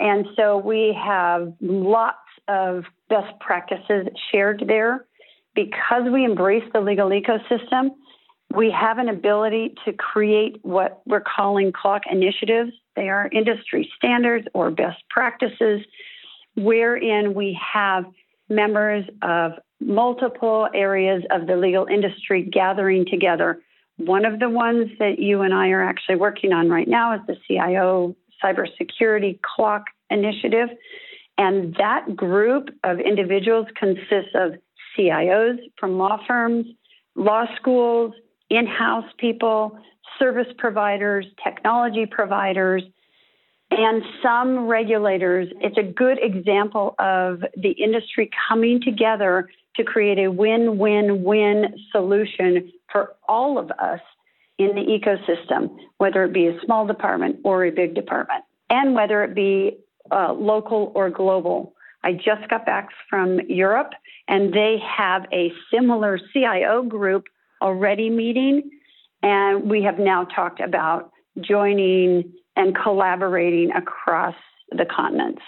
And 0.00 0.26
so 0.34 0.58
we 0.58 0.98
have 1.00 1.52
lots 1.60 2.16
of 2.48 2.84
best 3.08 3.38
practices 3.38 4.08
shared 4.32 4.64
there. 4.66 5.06
Because 5.54 6.04
we 6.12 6.24
embrace 6.24 6.64
the 6.72 6.80
legal 6.80 7.10
ecosystem, 7.10 7.90
we 8.54 8.70
have 8.70 8.98
an 8.98 9.08
ability 9.08 9.74
to 9.84 9.92
create 9.92 10.58
what 10.62 11.02
we're 11.06 11.22
calling 11.22 11.72
CLOC 11.72 12.02
initiatives. 12.10 12.72
They 12.96 13.08
are 13.08 13.28
industry 13.32 13.90
standards 13.96 14.46
or 14.54 14.70
best 14.70 14.98
practices, 15.08 15.82
wherein 16.56 17.34
we 17.34 17.58
have 17.72 18.04
members 18.48 19.04
of 19.22 19.52
multiple 19.80 20.68
areas 20.74 21.22
of 21.30 21.46
the 21.46 21.56
legal 21.56 21.86
industry 21.86 22.42
gathering 22.42 23.06
together. 23.06 23.62
One 23.98 24.24
of 24.24 24.40
the 24.40 24.48
ones 24.48 24.90
that 24.98 25.18
you 25.18 25.42
and 25.42 25.54
I 25.54 25.68
are 25.68 25.82
actually 25.82 26.16
working 26.16 26.52
on 26.52 26.68
right 26.68 26.88
now 26.88 27.14
is 27.14 27.20
the 27.26 27.36
CIO 27.46 28.16
Cybersecurity 28.42 29.38
CLOC 29.42 29.84
Initiative. 30.10 30.68
And 31.38 31.74
that 31.78 32.16
group 32.16 32.70
of 32.82 32.98
individuals 32.98 33.66
consists 33.76 34.32
of 34.34 34.54
CIOs 34.98 35.58
from 35.78 35.98
law 35.98 36.18
firms, 36.26 36.66
law 37.14 37.44
schools, 37.56 38.12
in 38.50 38.66
house 38.66 39.04
people, 39.18 39.78
service 40.18 40.48
providers, 40.58 41.26
technology 41.42 42.06
providers, 42.06 42.82
and 43.70 44.02
some 44.22 44.66
regulators. 44.66 45.48
It's 45.60 45.78
a 45.78 45.82
good 45.82 46.18
example 46.20 46.94
of 46.98 47.40
the 47.56 47.70
industry 47.70 48.28
coming 48.48 48.80
together 48.82 49.48
to 49.76 49.84
create 49.84 50.18
a 50.18 50.30
win 50.30 50.78
win 50.78 51.22
win 51.22 51.66
solution 51.92 52.72
for 52.90 53.14
all 53.28 53.58
of 53.58 53.70
us 53.70 54.00
in 54.58 54.74
the 54.74 54.82
ecosystem, 54.82 55.74
whether 55.98 56.24
it 56.24 56.32
be 56.32 56.48
a 56.48 56.60
small 56.64 56.86
department 56.86 57.36
or 57.44 57.64
a 57.64 57.70
big 57.70 57.94
department, 57.94 58.44
and 58.68 58.94
whether 58.94 59.22
it 59.22 59.34
be 59.34 59.78
uh, 60.10 60.32
local 60.32 60.92
or 60.94 61.08
global. 61.08 61.72
I 62.02 62.12
just 62.12 62.48
got 62.48 62.66
back 62.66 62.88
from 63.08 63.40
Europe 63.48 63.92
and 64.26 64.52
they 64.52 64.76
have 64.96 65.26
a 65.32 65.52
similar 65.72 66.18
CIO 66.32 66.82
group 66.82 67.24
already 67.62 68.10
meeting. 68.10 68.70
And 69.22 69.70
we 69.70 69.82
have 69.82 69.98
now 69.98 70.24
talked 70.24 70.60
about 70.60 71.10
joining 71.40 72.32
and 72.56 72.74
collaborating 72.74 73.70
across 73.72 74.34
the 74.70 74.84
continents. 74.84 75.42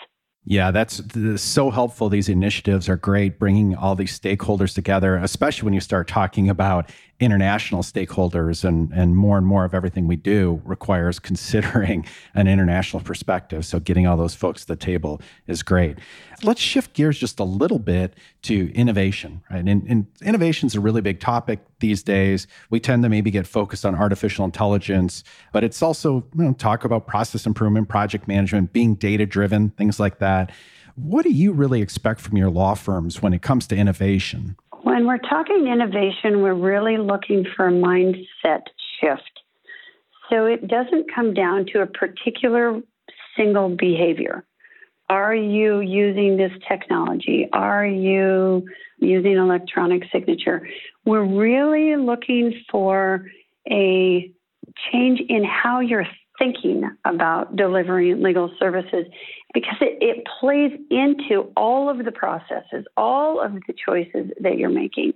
Yeah, 0.45 0.73
that's, 0.73 0.99
that's, 1.15 1.43
so 1.43 1.71
helpful. 1.71 2.09
These 2.09 2.29
initiatives 2.29 2.89
are 2.89 2.97
great, 2.97 3.39
bringing 3.39 3.77
all 3.77 3.95
these 3.95 4.19
stakeholders 4.19 4.75
together, 4.75 5.17
especially 5.17 5.67
when 5.67 5.75
you 5.75 5.81
start 5.81 6.09
talking 6.09 6.51
about 6.51 6.91
international 7.23 7.83
stakeholders 7.83 8.65
and, 8.65 8.93
and 8.93 9.17
more 9.17 9.39
and 9.39 9.47
more 9.47 9.65
of 9.65 9.75
everything 9.75 10.07
we 10.07 10.17
do 10.17 10.61
requires 10.65 11.19
considering 11.33 12.05
an 12.35 12.49
international 12.49 13.03
perspective. 13.03 13.65
So 13.65 13.79
getting 13.79 14.07
all 14.07 14.17
those 14.17 14.35
folks 14.35 14.63
at 14.63 14.69
the 14.69 14.77
table 14.77 15.21
is 15.47 15.63
great. 15.63 15.99
Let's 16.43 16.61
shift 16.61 16.95
gears 16.95 17.19
just 17.19 17.39
a 17.39 17.45
little 17.45 17.79
bit 17.79 18.15
to 18.43 18.73
innovation, 18.75 19.43
right? 19.51 19.65
And, 19.65 19.89
and 19.89 20.07
innovation 20.23 20.67
is 20.67 20.75
a 20.75 20.81
really 20.81 21.01
big 21.01 21.21
topic 21.21 21.61
these 21.79 22.03
days. 22.03 22.47
We 22.71 22.81
tend 22.81 23.05
to 23.05 23.09
maybe 23.09 23.31
get 23.31 23.47
focused 23.47 23.87
on 23.87 23.95
artificial 23.95 24.45
intelligence, 24.45 25.23
but 25.53 25.63
it's 25.63 25.83
also 25.83 26.27
you 26.37 26.45
know, 26.45 26.53
talk 26.53 26.85
about 26.85 27.07
process 27.07 27.47
improvement, 27.47 27.89
project 27.89 28.27
management, 28.27 28.73
being 28.73 28.97
data 28.97 29.27
driven, 29.27 29.71
things 29.71 30.01
like 30.01 30.19
that. 30.19 30.51
What 30.97 31.23
do 31.23 31.31
you 31.31 31.53
really 31.53 31.81
expect 31.81 32.21
from 32.21 32.37
your 32.37 32.51
law 32.51 32.75
firms 32.75 33.23
when 33.23 33.33
it 33.33 33.41
comes 33.41 33.67
to 33.69 33.77
innovation? 33.77 34.57
When 34.83 35.07
we're 35.07 35.19
talking 35.19 35.69
innovation, 35.69 36.43
we're 36.43 36.55
really 36.55 36.99
looking 36.99 37.47
for 37.57 37.69
a 37.69 37.73
mindset 37.73 38.63
shift. 39.01 39.41
So 40.29 40.47
it 40.47 40.67
doesn't 40.67 41.13
come 41.15 41.35
down 41.35 41.67
to 41.73 41.83
a 41.83 41.87
particular 41.87 42.81
single 43.37 43.69
behavior. 43.69 44.45
Are 45.09 45.35
you 45.35 45.81
using 45.81 46.37
this 46.37 46.53
technology? 46.67 47.49
Are 47.53 47.87
you 47.87 48.67
using 48.99 49.37
electronic 49.37 50.03
signature? 50.11 50.67
We're 51.05 51.25
really 51.25 51.97
looking 51.97 52.53
for 52.71 53.27
a 53.71 54.33
change 54.91 55.21
in 55.29 55.45
how 55.45 55.81
you're 55.81 56.07
thinking 56.43 56.83
about 57.05 57.55
delivering 57.55 58.21
legal 58.21 58.51
services 58.59 59.07
because 59.55 59.77
it, 59.81 59.99
it 60.01 60.27
plays 60.41 60.73
into 60.91 61.53
all 61.57 61.89
of 61.89 62.05
the 62.05 62.11
processes, 62.11 62.85
all 62.97 63.41
of 63.41 63.53
the 63.67 63.75
choices 63.87 64.31
that 64.41 64.59
you're 64.59 64.69
making. 64.69 65.13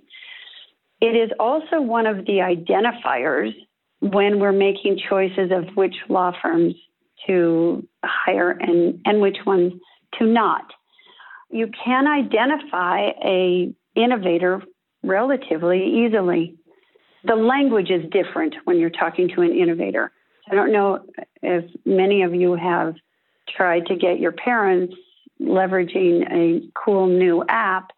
It 1.01 1.15
is 1.17 1.29
also 1.37 1.81
one 1.81 2.07
of 2.07 2.25
the 2.25 2.39
identifiers 2.39 3.51
when 3.99 4.39
we're 4.39 4.53
making 4.53 4.99
choices 5.09 5.51
of 5.51 5.75
which 5.75 5.95
law 6.07 6.31
firms 6.41 6.75
to 7.25 7.85
hire 8.05 8.51
and, 8.51 9.01
and 9.05 9.19
which 9.19 9.37
ones 9.45 9.73
to 10.19 10.25
not. 10.25 10.71
You 11.49 11.69
can 11.83 12.07
identify 12.07 13.09
a 13.23 13.73
innovator 13.95 14.61
relatively 15.03 16.05
easily. 16.05 16.55
The 17.25 17.35
language 17.35 17.89
is 17.89 18.03
different 18.11 18.55
when 18.63 18.79
you're 18.79 18.89
talking 18.89 19.29
to 19.35 19.41
an 19.41 19.51
innovator. 19.51 20.11
I 20.49 20.55
don't 20.55 20.71
know 20.71 20.99
if 21.41 21.65
many 21.85 22.23
of 22.23 22.33
you 22.33 22.55
have 22.55 22.95
tried 23.55 23.85
to 23.87 23.95
get 23.95 24.19
your 24.19 24.31
parents 24.31 24.93
leveraging 25.41 26.31
a 26.31 26.61
cool 26.73 27.07
new 27.07 27.43
app. 27.49 27.91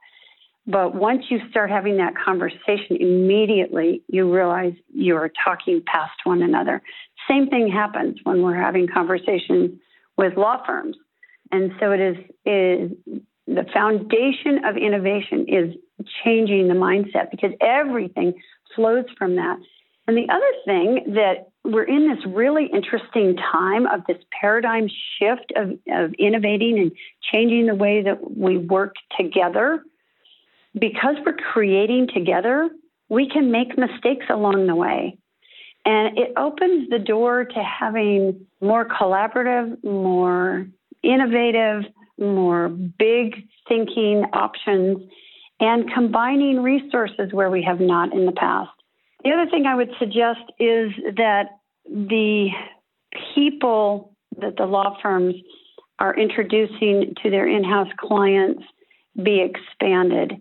But 0.68 0.94
once 0.94 1.26
you 1.30 1.40
start 1.50 1.72
having 1.72 1.98
that 1.98 2.14
conversation, 2.16 2.98
immediately 3.00 4.04
you 4.08 4.32
realize 4.32 4.74
you're 4.94 5.32
talking 5.44 5.82
past 5.86 6.20
one 6.26 6.42
another. 6.42 6.82
Same 7.28 7.48
thing 7.48 7.72
happens 7.72 8.20
when 8.24 8.42
we're 8.42 8.62
having 8.62 8.88
conversations 8.88 9.80
with 10.18 10.38
law 10.38 10.64
firms. 10.66 10.96
And 11.52 11.72
so 11.80 11.92
it 11.92 12.00
is, 12.00 12.18
is 12.46 12.92
the 13.48 13.66
foundation 13.74 14.64
of 14.64 14.78
innovation 14.78 15.46
is 15.48 15.76
changing 16.24 16.68
the 16.68 16.76
mindset 16.76 17.32
because 17.32 17.52
everything 17.62 18.34
flows 18.76 19.06
from 19.18 19.36
that. 19.38 19.58
And 20.08 20.18
the 20.18 20.28
other 20.32 20.52
thing 20.66 21.14
that 21.14 21.50
we're 21.64 21.84
in 21.84 22.08
this 22.08 22.26
really 22.26 22.68
interesting 22.74 23.36
time 23.36 23.86
of 23.88 24.02
this 24.08 24.18
paradigm 24.40 24.88
shift 25.18 25.52
of, 25.56 25.72
of 25.92 26.14
innovating 26.14 26.80
and 26.80 26.92
changing 27.32 27.68
the 27.68 27.76
way 27.76 28.02
that 28.02 28.38
we 28.38 28.58
work 28.58 28.96
together. 29.18 29.84
Because 30.74 31.16
we're 31.26 31.36
creating 31.52 32.08
together, 32.14 32.70
we 33.10 33.28
can 33.30 33.52
make 33.52 33.78
mistakes 33.78 34.26
along 34.30 34.68
the 34.68 34.76
way. 34.76 35.18
And 35.86 36.18
it 36.18 36.34
opens 36.38 36.90
the 36.90 37.00
door 37.00 37.46
to 37.46 37.64
having 37.64 38.46
more 38.62 38.86
collaborative, 38.86 39.84
more 39.84 40.68
innovative, 41.04 41.84
more 42.20 42.70
big 42.70 43.48
thinking 43.68 44.26
options, 44.34 45.10
and 45.60 45.92
combining 45.92 46.62
resources 46.62 47.32
where 47.32 47.50
we 47.50 47.64
have 47.64 47.80
not 47.80 48.14
in 48.14 48.26
the 48.26 48.32
past. 48.32 48.72
The 49.24 49.32
other 49.32 49.50
thing 49.50 49.66
I 49.66 49.76
would 49.76 49.92
suggest 50.00 50.42
is 50.60 50.92
that 51.18 51.60
the 51.86 52.50
people 53.36 54.14
that 54.40 54.56
the 54.58 54.66
law 54.66 54.98
firms 55.02 55.36
are 56.00 56.18
introducing 56.18 57.14
to 57.22 57.30
their 57.30 57.48
in 57.48 57.64
house 57.64 57.90
clients 57.98 58.64
be 59.22 59.42
expanded. 59.42 60.40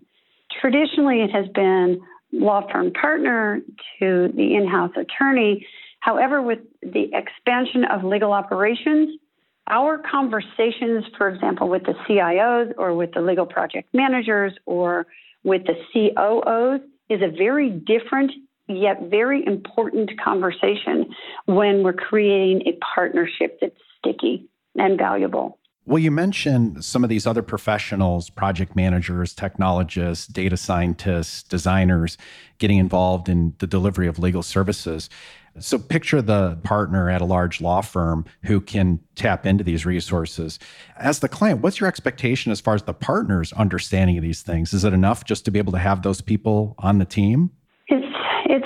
Traditionally, 0.61 1.21
it 1.21 1.31
has 1.31 1.47
been 1.53 1.99
law 2.31 2.65
firm 2.71 2.91
partner 2.93 3.59
to 3.99 4.29
the 4.35 4.55
in 4.55 4.67
house 4.67 4.91
attorney. 4.95 5.65
However, 5.99 6.41
with 6.41 6.59
the 6.81 7.09
expansion 7.13 7.83
of 7.85 8.03
legal 8.03 8.31
operations, 8.31 9.19
our 9.67 10.01
conversations, 10.09 11.05
for 11.17 11.29
example, 11.29 11.67
with 11.67 11.83
the 11.83 11.93
CIOs 12.07 12.73
or 12.77 12.95
with 12.95 13.11
the 13.13 13.21
legal 13.21 13.45
project 13.45 13.89
managers 13.93 14.53
or 14.65 15.05
with 15.43 15.63
the 15.65 15.75
COOs, 15.93 16.81
is 17.09 17.21
a 17.21 17.35
very 17.35 17.69
different 17.69 18.31
yet 18.69 19.09
very 19.09 19.45
important 19.45 20.11
conversation 20.23 21.13
when 21.45 21.83
we're 21.83 21.93
creating 21.93 22.61
a 22.67 22.77
partnership 22.95 23.57
that's 23.59 23.75
sticky 23.99 24.47
and 24.75 24.97
valuable. 24.97 25.59
Well, 25.85 25.97
you 25.97 26.11
mentioned 26.11 26.85
some 26.85 27.03
of 27.03 27.09
these 27.09 27.25
other 27.25 27.41
professionals, 27.41 28.29
project 28.29 28.75
managers, 28.75 29.33
technologists, 29.33 30.27
data 30.27 30.55
scientists, 30.55 31.41
designers 31.41 32.15
getting 32.59 32.77
involved 32.77 33.27
in 33.27 33.55
the 33.57 33.65
delivery 33.65 34.05
of 34.05 34.19
legal 34.19 34.43
services. 34.43 35.09
So, 35.57 35.79
picture 35.79 36.21
the 36.21 36.59
partner 36.63 37.09
at 37.09 37.21
a 37.21 37.25
large 37.25 37.59
law 37.59 37.81
firm 37.81 38.25
who 38.43 38.61
can 38.61 38.99
tap 39.15 39.47
into 39.47 39.63
these 39.63 39.83
resources. 39.83 40.59
As 40.95 41.19
the 41.19 41.27
client, 41.27 41.61
what's 41.61 41.79
your 41.79 41.87
expectation 41.87 42.51
as 42.51 42.61
far 42.61 42.75
as 42.75 42.83
the 42.83 42.93
partner's 42.93 43.51
understanding 43.53 44.15
of 44.15 44.21
these 44.21 44.43
things? 44.43 44.73
Is 44.75 44.83
it 44.83 44.93
enough 44.93 45.25
just 45.25 45.43
to 45.45 45.51
be 45.51 45.57
able 45.57 45.71
to 45.71 45.79
have 45.79 46.03
those 46.03 46.21
people 46.21 46.75
on 46.77 46.99
the 46.99 47.05
team? 47.05 47.49
It's 47.87 48.05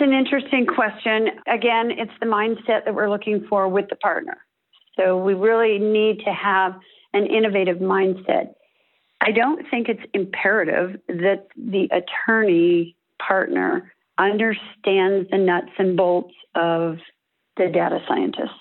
an 0.04 0.13
interesting 0.13 0.65
question. 0.65 1.30
Again, 1.48 1.91
it's 1.91 2.12
the 2.19 2.26
mindset 2.26 2.86
that 2.86 2.93
we're 2.93 3.10
looking 3.10 3.46
for 3.50 3.67
with 3.67 3.89
the 3.89 3.96
partner. 3.98 4.38
So 4.96 5.17
we 5.17 5.34
really 5.34 5.80
need 5.80 6.19
to 6.26 6.32
have 6.32 6.74
an 7.13 7.26
innovative 7.26 7.78
mindset. 7.78 8.54
I 9.22 9.32
don't 9.32 9.65
think 9.69 9.89
it's 9.89 10.04
imperative 10.13 11.00
that 11.08 11.48
the 11.56 11.89
attorney 11.91 12.96
partner 13.26 13.91
understands 14.17 15.30
the 15.32 15.38
nuts 15.38 15.72
and 15.78 15.98
bolts 15.98 16.34
of 16.56 16.98
the 17.58 17.67
data 17.67 18.00
scientists. 18.08 18.60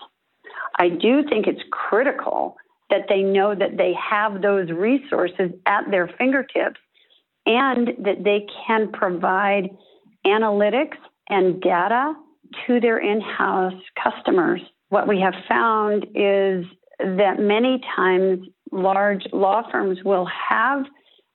I 0.78 0.88
do 0.88 1.22
think 1.28 1.46
it's 1.46 1.62
critical 1.70 2.56
that 2.90 3.06
they 3.08 3.22
know 3.22 3.54
that 3.54 3.76
they 3.76 3.94
have 3.94 4.42
those 4.42 4.70
resources 4.70 5.50
at 5.66 5.90
their 5.90 6.08
fingertips 6.18 6.80
and 7.46 7.88
that 7.98 8.22
they 8.24 8.46
can 8.66 8.92
provide 8.92 9.70
analytics 10.26 10.96
and 11.28 11.60
data 11.60 12.14
to 12.66 12.80
their 12.80 12.98
in 12.98 13.20
house 13.20 13.74
customers. 14.02 14.60
What 14.88 15.08
we 15.08 15.20
have 15.20 15.34
found 15.48 16.04
is 16.14 16.64
that 16.98 17.38
many 17.38 17.80
times 17.96 18.46
large 18.70 19.26
law 19.32 19.62
firms 19.70 19.98
will 20.04 20.26
have 20.48 20.84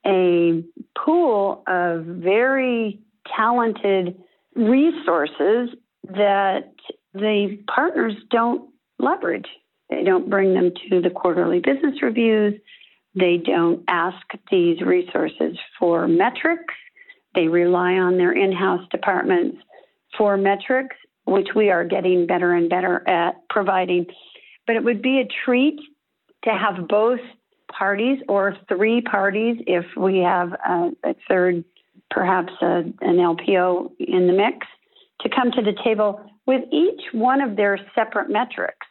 a 0.06 0.64
pool 0.98 1.64
of 1.68 2.06
very 2.06 3.00
talented 3.36 4.16
resources 4.56 5.70
that 6.04 6.72
the 7.14 7.58
partners 7.74 8.14
don't 8.32 8.70
leverage. 9.00 9.48
They 9.90 10.04
don't 10.04 10.30
bring 10.30 10.54
them 10.54 10.72
to 10.90 11.02
the 11.02 11.10
quarterly 11.10 11.60
business 11.60 12.02
reviews. 12.02 12.54
They 13.16 13.38
don't 13.38 13.84
ask 13.88 14.26
these 14.52 14.82
resources 14.82 15.58
for 15.80 16.08
metrics. 16.08 16.74
They 17.36 17.48
rely 17.48 17.94
on 17.94 18.18
their 18.18 18.32
in 18.32 18.52
house 18.52 18.86
departments 18.92 19.58
for 20.18 20.38
metrics, 20.38 20.96
which 21.26 21.50
we 21.56 21.70
are 21.70 21.84
getting 21.84 22.26
better 22.26 22.54
and 22.54 22.70
better 22.70 23.08
at 23.08 23.36
providing. 23.50 24.06
But 24.66 24.76
it 24.76 24.84
would 24.84 25.02
be 25.02 25.20
a 25.20 25.28
treat 25.46 25.80
to 26.44 26.52
have 26.52 26.88
both 26.88 27.20
parties 27.78 28.20
or 28.28 28.56
three 28.68 29.02
parties 29.02 29.58
if 29.68 29.86
we 29.98 30.20
have 30.20 30.54
a, 30.54 30.92
a 31.04 31.16
third, 31.28 31.64
perhaps 32.10 32.54
a, 32.62 32.84
an 33.02 33.18
LPO 33.18 33.92
in 34.00 34.28
the 34.28 34.34
mix, 34.34 34.66
to 35.22 35.30
come 35.30 35.52
to 35.52 35.62
the 35.62 35.74
table 35.84 36.22
with 36.46 36.64
each 36.72 37.02
one 37.12 37.42
of 37.42 37.56
their 37.56 37.80
separate 37.94 38.30
metrics. 38.30 38.88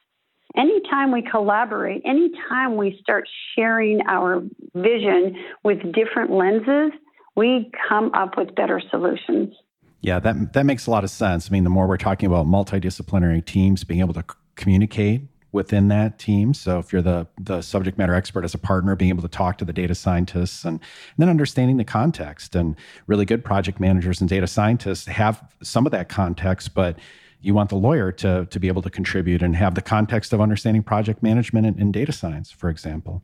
Anytime 0.57 1.12
we 1.12 1.22
collaborate, 1.22 2.02
anytime 2.05 2.76
we 2.76 2.98
start 3.02 3.29
sharing 3.55 4.00
our 4.09 4.42
vision 4.74 5.37
with 5.62 5.79
different 5.92 6.31
lenses, 6.31 6.92
we 7.35 7.70
come 7.88 8.11
up 8.14 8.38
with 8.38 8.55
better 8.55 8.81
solutions. 8.90 9.55
Yeah, 10.00 10.20
that 10.20 10.52
that 10.52 10.66
makes 10.66 10.87
a 10.87 10.90
lot 10.90 11.04
of 11.04 11.11
sense. 11.11 11.48
I 11.50 11.52
mean, 11.52 11.64
the 11.64 11.70
more 11.70 11.87
we're 11.87 11.96
talking 11.96 12.26
about 12.26 12.46
multidisciplinary 12.46 13.44
teams 13.44 13.85
being 13.85 14.00
able 14.00 14.14
to 14.14 14.20
c- 14.20 14.37
communicate 14.54 15.22
within 15.52 15.88
that 15.88 16.18
team. 16.18 16.52
So 16.54 16.78
if 16.78 16.92
you're 16.92 17.02
the 17.02 17.26
the 17.40 17.62
subject 17.62 17.98
matter 17.98 18.14
expert 18.14 18.44
as 18.44 18.54
a 18.54 18.59
partner, 18.59 18.94
being 18.94 19.09
able 19.09 19.22
to 19.22 19.28
talk 19.28 19.59
to 19.59 19.64
the 19.64 19.72
data 19.72 19.94
scientists 19.94 20.64
and, 20.64 20.78
and 20.78 21.16
then 21.18 21.28
understanding 21.28 21.78
the 21.78 21.85
context 21.85 22.54
and 22.54 22.76
really 23.06 23.24
good 23.24 23.44
project 23.44 23.80
managers 23.80 24.20
and 24.20 24.28
data 24.28 24.46
scientists 24.46 25.06
have 25.06 25.42
some 25.62 25.87
of 25.87 25.92
that 25.92 26.09
context, 26.09 26.74
but 26.74 26.98
you 27.40 27.54
want 27.54 27.70
the 27.70 27.76
lawyer 27.76 28.12
to, 28.12 28.46
to 28.46 28.61
be 28.61 28.68
able 28.68 28.82
to 28.82 28.90
contribute 28.90 29.42
and 29.42 29.56
have 29.56 29.74
the 29.74 29.82
context 29.82 30.32
of 30.32 30.40
understanding 30.40 30.82
project 30.82 31.22
management 31.22 31.66
and, 31.66 31.78
and 31.78 31.92
data 31.92 32.12
science, 32.12 32.50
for 32.50 32.68
example. 32.68 33.22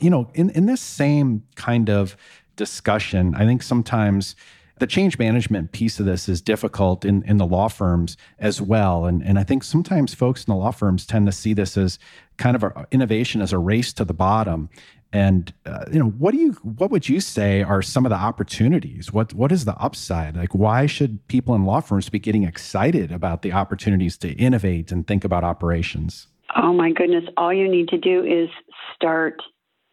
You 0.00 0.10
know, 0.10 0.30
in, 0.34 0.50
in 0.50 0.66
this 0.66 0.80
same 0.80 1.44
kind 1.54 1.88
of 1.88 2.16
discussion, 2.56 3.34
I 3.34 3.44
think 3.46 3.62
sometimes 3.62 4.34
the 4.78 4.86
change 4.86 5.18
management 5.18 5.72
piece 5.72 6.00
of 6.00 6.06
this 6.06 6.28
is 6.28 6.40
difficult 6.40 7.04
in, 7.04 7.22
in 7.24 7.36
the 7.36 7.46
law 7.46 7.68
firms 7.68 8.16
as 8.38 8.60
well. 8.60 9.04
And, 9.04 9.22
and 9.22 9.38
I 9.38 9.44
think 9.44 9.64
sometimes 9.64 10.14
folks 10.14 10.44
in 10.44 10.52
the 10.52 10.58
law 10.58 10.70
firms 10.70 11.06
tend 11.06 11.26
to 11.26 11.32
see 11.32 11.54
this 11.54 11.76
as 11.76 11.98
kind 12.36 12.56
of 12.56 12.64
a, 12.64 12.86
innovation 12.90 13.40
as 13.40 13.52
a 13.52 13.58
race 13.58 13.92
to 13.94 14.04
the 14.04 14.14
bottom. 14.14 14.68
And 15.12 15.52
uh, 15.66 15.84
you 15.92 15.98
know, 15.98 16.08
what 16.08 16.32
do 16.32 16.38
you 16.38 16.52
what 16.62 16.90
would 16.90 17.06
you 17.06 17.20
say 17.20 17.62
are 17.62 17.82
some 17.82 18.06
of 18.06 18.10
the 18.10 18.16
opportunities? 18.16 19.12
What 19.12 19.34
what 19.34 19.52
is 19.52 19.66
the 19.66 19.76
upside? 19.76 20.36
Like, 20.36 20.54
why 20.54 20.86
should 20.86 21.26
people 21.28 21.54
in 21.54 21.66
law 21.66 21.80
firms 21.80 22.08
be 22.08 22.18
getting 22.18 22.44
excited 22.44 23.12
about 23.12 23.42
the 23.42 23.52
opportunities 23.52 24.16
to 24.18 24.30
innovate 24.32 24.90
and 24.90 25.06
think 25.06 25.22
about 25.22 25.44
operations? 25.44 26.28
Oh 26.56 26.72
my 26.72 26.92
goodness! 26.92 27.24
All 27.36 27.52
you 27.52 27.70
need 27.70 27.88
to 27.88 27.98
do 27.98 28.24
is 28.24 28.48
start. 28.94 29.42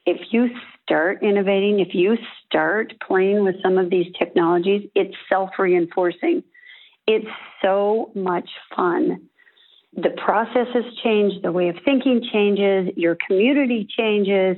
If 0.05 0.21
you 0.31 0.49
start 0.89 1.21
innovating, 1.21 1.79
if 1.79 1.89
you 1.93 2.17
start 2.47 2.93
playing 3.05 3.43
with 3.43 3.55
some 3.61 3.77
of 3.77 3.91
these 3.91 4.07
technologies, 4.17 4.89
it's 4.95 5.15
self 5.29 5.51
reinforcing. 5.59 6.43
It's 7.05 7.27
so 7.61 8.11
much 8.15 8.49
fun. 8.75 9.21
The 9.95 10.09
processes 10.23 10.85
change, 11.03 11.41
the 11.43 11.51
way 11.51 11.69
of 11.69 11.75
thinking 11.85 12.27
changes, 12.33 12.89
your 12.95 13.17
community 13.27 13.87
changes, 13.97 14.57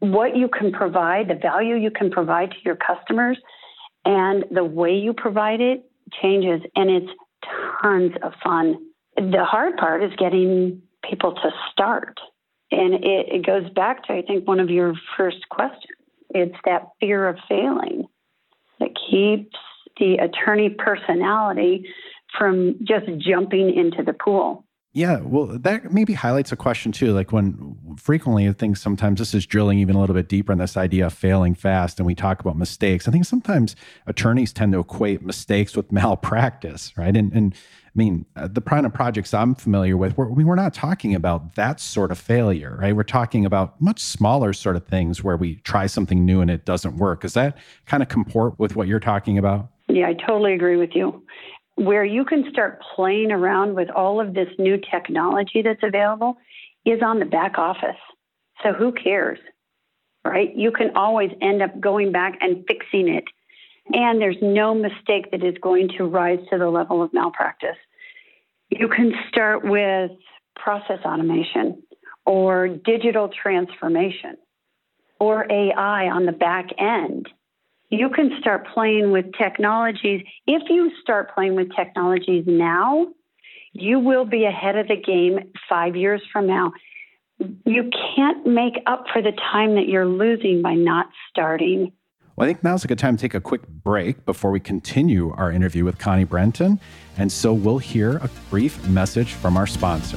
what 0.00 0.36
you 0.36 0.48
can 0.48 0.72
provide, 0.72 1.28
the 1.28 1.38
value 1.40 1.76
you 1.76 1.90
can 1.90 2.10
provide 2.10 2.50
to 2.50 2.56
your 2.64 2.76
customers, 2.76 3.38
and 4.04 4.44
the 4.50 4.64
way 4.64 4.92
you 4.92 5.14
provide 5.14 5.60
it 5.60 5.90
changes. 6.20 6.60
And 6.76 6.90
it's 6.90 7.12
tons 7.82 8.12
of 8.22 8.32
fun. 8.44 8.76
The 9.16 9.44
hard 9.44 9.78
part 9.78 10.02
is 10.02 10.10
getting 10.18 10.82
people 11.08 11.32
to 11.34 11.50
start. 11.70 12.18
And 12.72 12.94
it, 12.94 13.28
it 13.28 13.46
goes 13.46 13.70
back 13.70 14.04
to, 14.04 14.14
I 14.14 14.22
think, 14.22 14.48
one 14.48 14.58
of 14.58 14.70
your 14.70 14.94
first 15.16 15.48
questions. 15.50 15.98
It's 16.30 16.56
that 16.64 16.88
fear 16.98 17.28
of 17.28 17.36
failing 17.48 18.06
that 18.80 18.90
keeps 19.10 19.56
the 19.98 20.16
attorney 20.16 20.70
personality 20.70 21.86
from 22.38 22.76
just 22.82 23.06
jumping 23.18 23.74
into 23.74 24.02
the 24.02 24.14
pool. 24.14 24.64
Yeah, 24.94 25.20
well, 25.20 25.46
that 25.46 25.90
maybe 25.90 26.12
highlights 26.12 26.52
a 26.52 26.56
question 26.56 26.92
too. 26.92 27.12
Like 27.12 27.32
when 27.32 27.76
frequently 27.96 28.46
I 28.46 28.52
think 28.52 28.76
sometimes 28.76 29.20
this 29.20 29.32
is 29.32 29.46
drilling 29.46 29.78
even 29.78 29.96
a 29.96 30.00
little 30.00 30.14
bit 30.14 30.28
deeper 30.28 30.52
in 30.52 30.58
this 30.58 30.76
idea 30.76 31.06
of 31.06 31.14
failing 31.14 31.54
fast, 31.54 31.98
and 31.98 32.06
we 32.06 32.14
talk 32.14 32.40
about 32.40 32.58
mistakes. 32.58 33.08
I 33.08 33.10
think 33.10 33.24
sometimes 33.24 33.74
attorneys 34.06 34.52
tend 34.52 34.72
to 34.72 34.80
equate 34.80 35.22
mistakes 35.22 35.76
with 35.76 35.90
malpractice, 35.92 36.92
right? 36.98 37.16
And, 37.16 37.32
and 37.32 37.54
I 37.94 37.98
mean, 37.98 38.24
uh, 38.36 38.48
the 38.48 38.62
kind 38.62 38.86
of 38.86 38.94
projects 38.94 39.34
I'm 39.34 39.54
familiar 39.54 39.98
with, 39.98 40.16
we're, 40.16 40.28
we're 40.28 40.54
not 40.54 40.72
talking 40.72 41.14
about 41.14 41.56
that 41.56 41.78
sort 41.78 42.10
of 42.10 42.18
failure, 42.18 42.78
right? 42.80 42.96
We're 42.96 43.02
talking 43.02 43.44
about 43.44 43.78
much 43.82 44.00
smaller 44.00 44.54
sort 44.54 44.76
of 44.76 44.86
things 44.86 45.22
where 45.22 45.36
we 45.36 45.56
try 45.56 45.86
something 45.86 46.24
new 46.24 46.40
and 46.40 46.50
it 46.50 46.64
doesn't 46.64 46.96
work. 46.96 47.20
Does 47.20 47.34
that 47.34 47.58
kind 47.84 48.02
of 48.02 48.08
comport 48.08 48.58
with 48.58 48.76
what 48.76 48.88
you're 48.88 48.98
talking 48.98 49.36
about? 49.36 49.68
Yeah, 49.88 50.08
I 50.08 50.14
totally 50.14 50.54
agree 50.54 50.76
with 50.76 50.94
you 50.94 51.22
where 51.76 52.04
you 52.04 52.24
can 52.24 52.44
start 52.50 52.82
playing 52.94 53.32
around 53.32 53.74
with 53.74 53.90
all 53.90 54.20
of 54.20 54.34
this 54.34 54.48
new 54.58 54.78
technology 54.90 55.62
that's 55.62 55.82
available 55.82 56.36
is 56.84 57.00
on 57.02 57.18
the 57.18 57.24
back 57.24 57.58
office. 57.58 57.96
So 58.62 58.72
who 58.72 58.92
cares? 58.92 59.38
Right? 60.24 60.54
You 60.54 60.70
can 60.70 60.90
always 60.94 61.30
end 61.40 61.62
up 61.62 61.78
going 61.80 62.12
back 62.12 62.38
and 62.40 62.64
fixing 62.68 63.08
it. 63.08 63.24
And 63.90 64.20
there's 64.20 64.36
no 64.40 64.74
mistake 64.74 65.30
that 65.32 65.42
is 65.44 65.56
going 65.60 65.88
to 65.98 66.04
rise 66.04 66.38
to 66.50 66.58
the 66.58 66.68
level 66.68 67.02
of 67.02 67.12
malpractice. 67.12 67.76
You 68.70 68.88
can 68.88 69.12
start 69.28 69.64
with 69.64 70.12
process 70.56 71.00
automation 71.04 71.82
or 72.24 72.68
digital 72.68 73.28
transformation 73.28 74.36
or 75.18 75.50
AI 75.50 76.08
on 76.08 76.26
the 76.26 76.32
back 76.32 76.68
end 76.78 77.28
you 77.92 78.08
can 78.08 78.30
start 78.40 78.66
playing 78.72 79.10
with 79.12 79.26
technologies. 79.36 80.24
If 80.46 80.62
you 80.70 80.90
start 81.02 81.34
playing 81.34 81.56
with 81.56 81.76
technologies 81.76 82.44
now, 82.46 83.08
you 83.74 84.00
will 84.00 84.24
be 84.24 84.46
ahead 84.46 84.76
of 84.76 84.88
the 84.88 84.96
game 84.96 85.52
five 85.68 85.94
years 85.94 86.22
from 86.32 86.46
now. 86.46 86.72
You 87.66 87.90
can't 88.16 88.46
make 88.46 88.82
up 88.86 89.04
for 89.12 89.20
the 89.20 89.32
time 89.32 89.74
that 89.74 89.88
you're 89.88 90.06
losing 90.06 90.62
by 90.62 90.72
not 90.72 91.10
starting. 91.28 91.92
Well, 92.42 92.50
I 92.50 92.54
think 92.54 92.64
now's 92.64 92.82
a 92.82 92.88
good 92.88 92.98
time 92.98 93.16
to 93.16 93.20
take 93.20 93.34
a 93.34 93.40
quick 93.40 93.68
break 93.68 94.26
before 94.26 94.50
we 94.50 94.58
continue 94.58 95.32
our 95.36 95.52
interview 95.52 95.84
with 95.84 95.98
Connie 95.98 96.24
Brenton. 96.24 96.80
And 97.16 97.30
so 97.30 97.52
we'll 97.52 97.78
hear 97.78 98.16
a 98.16 98.28
brief 98.50 98.84
message 98.88 99.34
from 99.34 99.56
our 99.56 99.64
sponsor. 99.64 100.16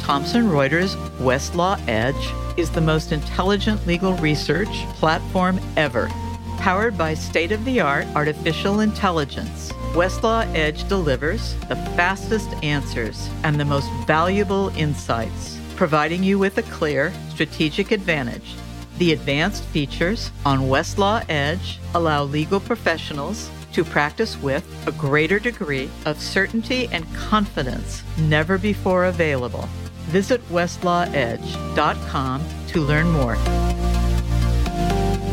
Thomson 0.00 0.44
Reuters 0.44 0.96
Westlaw 1.18 1.78
Edge 1.86 2.58
is 2.58 2.70
the 2.70 2.80
most 2.80 3.12
intelligent 3.12 3.86
legal 3.86 4.14
research 4.14 4.72
platform 4.94 5.60
ever. 5.76 6.08
Powered 6.56 6.96
by 6.96 7.12
state 7.12 7.52
of 7.52 7.62
the 7.66 7.80
art 7.80 8.06
artificial 8.14 8.80
intelligence, 8.80 9.72
Westlaw 9.92 10.50
Edge 10.54 10.88
delivers 10.88 11.54
the 11.68 11.76
fastest 11.98 12.48
answers 12.62 13.28
and 13.42 13.60
the 13.60 13.64
most 13.66 13.90
valuable 14.06 14.70
insights, 14.70 15.53
providing 15.76 16.22
you 16.22 16.38
with 16.38 16.58
a 16.58 16.62
clear 16.62 17.12
strategic 17.30 17.90
advantage. 17.90 18.54
The 18.98 19.12
advanced 19.12 19.64
features 19.64 20.30
on 20.46 20.60
Westlaw 20.60 21.24
Edge 21.28 21.80
allow 21.94 22.24
legal 22.24 22.60
professionals 22.60 23.50
to 23.72 23.84
practice 23.84 24.40
with 24.40 24.64
a 24.86 24.92
greater 24.92 25.40
degree 25.40 25.90
of 26.06 26.20
certainty 26.20 26.88
and 26.92 27.12
confidence 27.14 28.04
never 28.16 28.56
before 28.56 29.06
available. 29.06 29.68
Visit 30.10 30.40
westlawedge.com 30.48 32.42
to 32.68 32.80
learn 32.80 33.10
more. 33.10 33.36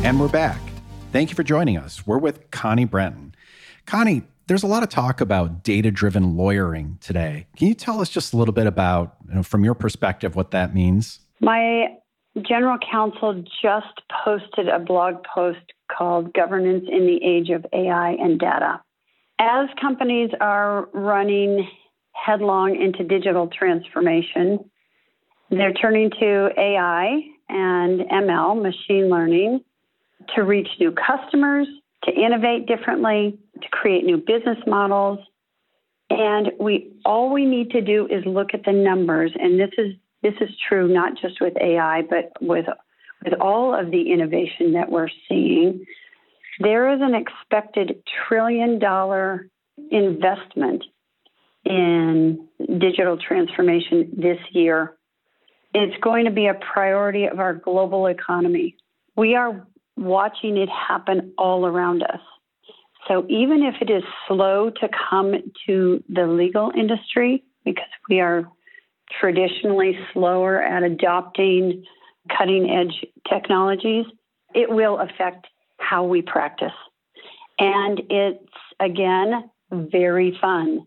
And 0.04 0.20
we're 0.20 0.28
back. 0.28 0.60
Thank 1.12 1.30
you 1.30 1.36
for 1.36 1.44
joining 1.44 1.78
us. 1.78 2.08
We're 2.08 2.18
with 2.18 2.50
Connie 2.50 2.86
Brenton. 2.86 3.36
Connie, 3.86 4.24
there's 4.48 4.64
a 4.64 4.68
lot 4.68 4.84
of 4.84 4.90
talk 4.90 5.22
about 5.22 5.64
data 5.64 5.92
driven 5.92 6.36
lawyering 6.36 6.98
today. 7.02 7.48
Can 7.58 7.68
you 7.68 7.74
tell 7.74 8.02
us 8.02 8.10
just 8.10 8.34
a 8.34 8.38
little 8.38 8.54
bit 8.54 8.68
about, 8.68 9.16
you 9.28 9.36
know, 9.36 9.44
from 9.44 9.64
your 9.64 9.74
perspective, 9.74 10.36
what 10.36 10.52
that 10.52 10.74
means? 10.74 11.20
My 11.40 11.88
general 12.48 12.78
counsel 12.92 13.44
just 13.62 14.02
posted 14.24 14.68
a 14.68 14.80
blog 14.80 15.16
post 15.24 15.60
called 15.96 16.34
Governance 16.34 16.86
in 16.90 17.06
the 17.06 17.20
Age 17.24 17.50
of 17.50 17.66
AI 17.74 18.12
and 18.20 18.40
Data. 18.40 18.82
As 19.40 19.68
companies 19.80 20.30
are 20.40 20.88
running 20.94 21.68
headlong 22.14 22.76
into 22.76 23.04
digital 23.04 23.48
transformation. 23.48 24.60
They're 25.50 25.74
turning 25.74 26.10
to 26.20 26.50
AI 26.58 27.22
and 27.50 28.02
ML, 28.02 28.62
machine 28.62 29.10
learning, 29.10 29.62
to 30.36 30.44
reach 30.44 30.68
new 30.80 30.94
customers, 30.94 31.68
to 32.04 32.12
innovate 32.12 32.68
differently, 32.68 33.38
to 33.62 33.70
create 33.70 34.06
new 34.06 34.18
business 34.18 34.58
models. 34.68 35.20
And 36.10 36.52
we 36.60 36.92
all 37.06 37.32
we 37.32 37.46
need 37.46 37.72
to 37.72 37.82
do 37.82 38.08
is 38.08 38.26
look 38.26 38.54
at 38.54 38.66
the 38.66 38.74
numbers, 38.74 39.32
and 39.40 39.60
this 39.60 39.72
is 39.78 39.94
this 40.22 40.34
is 40.42 40.50
true 40.68 40.88
not 40.88 41.14
just 41.22 41.40
with 41.40 41.54
AI, 41.62 42.02
but 42.10 42.34
with 42.42 42.66
with 43.24 43.34
all 43.40 43.74
of 43.74 43.92
the 43.92 44.12
innovation 44.12 44.74
that 44.74 44.92
we're 44.92 45.10
seeing. 45.30 45.86
There 46.60 46.94
is 46.94 47.00
an 47.02 47.16
expected 47.16 48.04
trillion 48.28 48.78
dollar 48.78 49.48
investment 49.90 50.84
in 51.66 52.48
digital 52.80 53.18
transformation 53.18 54.12
this 54.18 54.40
year. 54.52 54.96
It's 55.74 55.96
going 56.04 56.26
to 56.26 56.32
be 56.32 56.48
a 56.48 56.56
priority 56.74 57.26
of 57.26 57.40
our 57.40 57.54
global 57.54 58.08
economy. 58.08 58.76
We 59.16 59.36
are 59.36 59.66
watching 59.96 60.58
it 60.58 60.70
happen 60.70 61.34
all 61.38 61.66
around 61.66 62.04
us. 62.04 62.20
So 63.08 63.26
even 63.30 63.64
if 63.64 63.76
it 63.82 63.90
is 63.90 64.04
slow 64.28 64.70
to 64.70 64.90
come 65.10 65.34
to 65.66 66.04
the 66.10 66.28
legal 66.28 66.72
industry, 66.76 67.44
because 67.66 67.86
we 68.10 68.20
are 68.20 68.48
traditionally 69.20 69.98
slower 70.14 70.62
at 70.62 70.84
adopting 70.84 71.84
cutting 72.38 72.70
edge 72.70 73.06
technologies, 73.30 74.06
it 74.54 74.70
will 74.70 75.00
affect 75.00 75.48
how 75.78 76.04
we 76.04 76.22
practice. 76.22 76.72
And 77.60 78.02
it's, 78.10 78.44
again, 78.80 79.50
very 79.72 80.38
fun. 80.40 80.86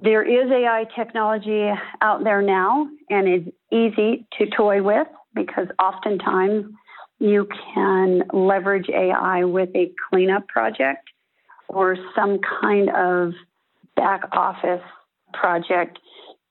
There 0.00 0.22
is 0.22 0.50
AI 0.50 0.84
technology 0.96 1.70
out 2.00 2.24
there 2.24 2.42
now, 2.42 2.88
and 3.10 3.28
it's 3.28 3.48
easy 3.70 4.26
to 4.38 4.46
toy 4.56 4.82
with 4.82 5.06
because 5.34 5.68
oftentimes 5.80 6.66
you 7.22 7.46
can 7.72 8.24
leverage 8.32 8.88
AI 8.88 9.44
with 9.44 9.68
a 9.76 9.92
cleanup 10.10 10.48
project 10.48 11.08
or 11.68 11.96
some 12.16 12.40
kind 12.60 12.90
of 12.90 13.32
back 13.94 14.22
office 14.32 14.82
project, 15.32 16.00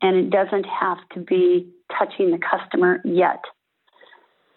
and 0.01 0.15
it 0.15 0.29
doesn't 0.29 0.65
have 0.65 0.97
to 1.13 1.19
be 1.19 1.67
touching 1.99 2.31
the 2.31 2.39
customer 2.39 3.01
yet. 3.03 3.43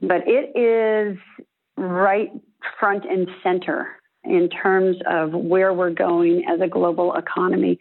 But 0.00 0.22
it 0.26 0.56
is 0.56 1.18
right 1.76 2.30
front 2.78 3.04
and 3.04 3.28
center 3.42 3.88
in 4.22 4.48
terms 4.48 4.96
of 5.10 5.32
where 5.32 5.72
we're 5.72 5.90
going 5.90 6.44
as 6.48 6.60
a 6.60 6.68
global 6.68 7.14
economy. 7.14 7.78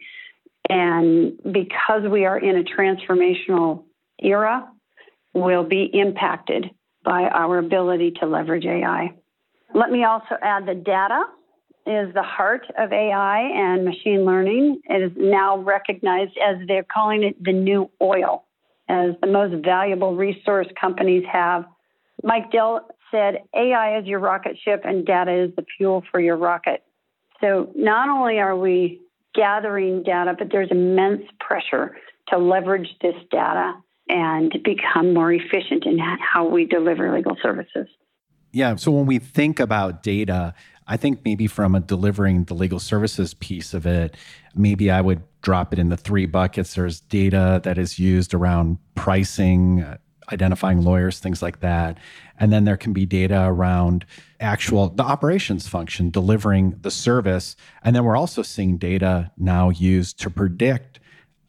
And 0.68 1.38
because 1.52 2.02
we 2.10 2.24
are 2.24 2.38
in 2.38 2.56
a 2.56 2.64
transformational 2.64 3.84
era, 4.20 4.68
we'll 5.34 5.64
be 5.64 5.88
impacted 5.92 6.70
by 7.04 7.24
our 7.24 7.58
ability 7.58 8.12
to 8.20 8.26
leverage 8.26 8.64
AI. 8.64 9.14
Let 9.74 9.90
me 9.90 10.04
also 10.04 10.36
add 10.42 10.66
that 10.66 10.84
data 10.84 11.24
is 11.86 12.12
the 12.14 12.22
heart 12.22 12.66
of 12.78 12.92
AI 12.92 13.40
and 13.54 13.84
machine 13.84 14.24
learning. 14.24 14.80
It 14.84 15.02
is 15.02 15.12
now 15.16 15.58
recognized 15.58 16.32
as 16.38 16.56
they're 16.66 16.86
calling 16.92 17.22
it 17.22 17.42
the 17.42 17.52
new 17.52 17.90
oil, 18.00 18.44
as 18.88 19.10
the 19.20 19.26
most 19.26 19.62
valuable 19.64 20.16
resource 20.16 20.66
companies 20.80 21.24
have. 21.30 21.64
Mike 22.22 22.50
Dell 22.50 22.88
said 23.10 23.42
AI 23.54 23.98
is 23.98 24.06
your 24.06 24.20
rocket 24.20 24.56
ship 24.64 24.82
and 24.84 25.04
data 25.04 25.32
is 25.32 25.54
the 25.56 25.64
fuel 25.76 26.02
for 26.10 26.20
your 26.20 26.36
rocket. 26.36 26.82
So 27.40 27.70
not 27.76 28.08
only 28.08 28.38
are 28.38 28.56
we 28.56 29.00
gathering 29.34 30.02
data, 30.04 30.34
but 30.38 30.48
there's 30.50 30.70
immense 30.70 31.22
pressure 31.40 31.96
to 32.28 32.38
leverage 32.38 32.88
this 33.02 33.14
data 33.30 33.74
and 34.08 34.52
become 34.64 35.14
more 35.14 35.32
efficient 35.32 35.86
in 35.86 35.98
how 35.98 36.46
we 36.48 36.66
deliver 36.66 37.14
legal 37.14 37.36
services. 37.42 37.88
Yeah. 38.52 38.76
So 38.76 38.92
when 38.92 39.06
we 39.06 39.18
think 39.18 39.58
about 39.58 40.02
data, 40.02 40.54
I 40.86 40.96
think 40.96 41.24
maybe 41.24 41.46
from 41.46 41.74
a 41.74 41.80
delivering 41.80 42.44
the 42.44 42.54
legal 42.54 42.78
services 42.78 43.34
piece 43.34 43.74
of 43.74 43.86
it, 43.86 44.16
maybe 44.54 44.90
I 44.90 45.00
would 45.00 45.22
drop 45.40 45.72
it 45.72 45.78
in 45.78 45.88
the 45.88 45.96
three 45.96 46.26
buckets. 46.26 46.74
There's 46.74 47.00
data 47.00 47.60
that 47.64 47.78
is 47.78 47.98
used 47.98 48.34
around 48.34 48.78
pricing, 48.94 49.82
uh, 49.82 49.96
identifying 50.32 50.82
lawyers, 50.82 51.18
things 51.18 51.42
like 51.42 51.60
that. 51.60 51.98
And 52.38 52.52
then 52.52 52.64
there 52.64 52.76
can 52.76 52.92
be 52.92 53.06
data 53.06 53.44
around 53.46 54.04
actual 54.40 54.88
the 54.88 55.02
operations 55.02 55.66
function, 55.68 56.10
delivering 56.10 56.78
the 56.80 56.90
service. 56.90 57.56
And 57.82 57.94
then 57.94 58.04
we're 58.04 58.16
also 58.16 58.42
seeing 58.42 58.78
data 58.78 59.30
now 59.36 59.70
used 59.70 60.18
to 60.20 60.30
predict 60.30 61.00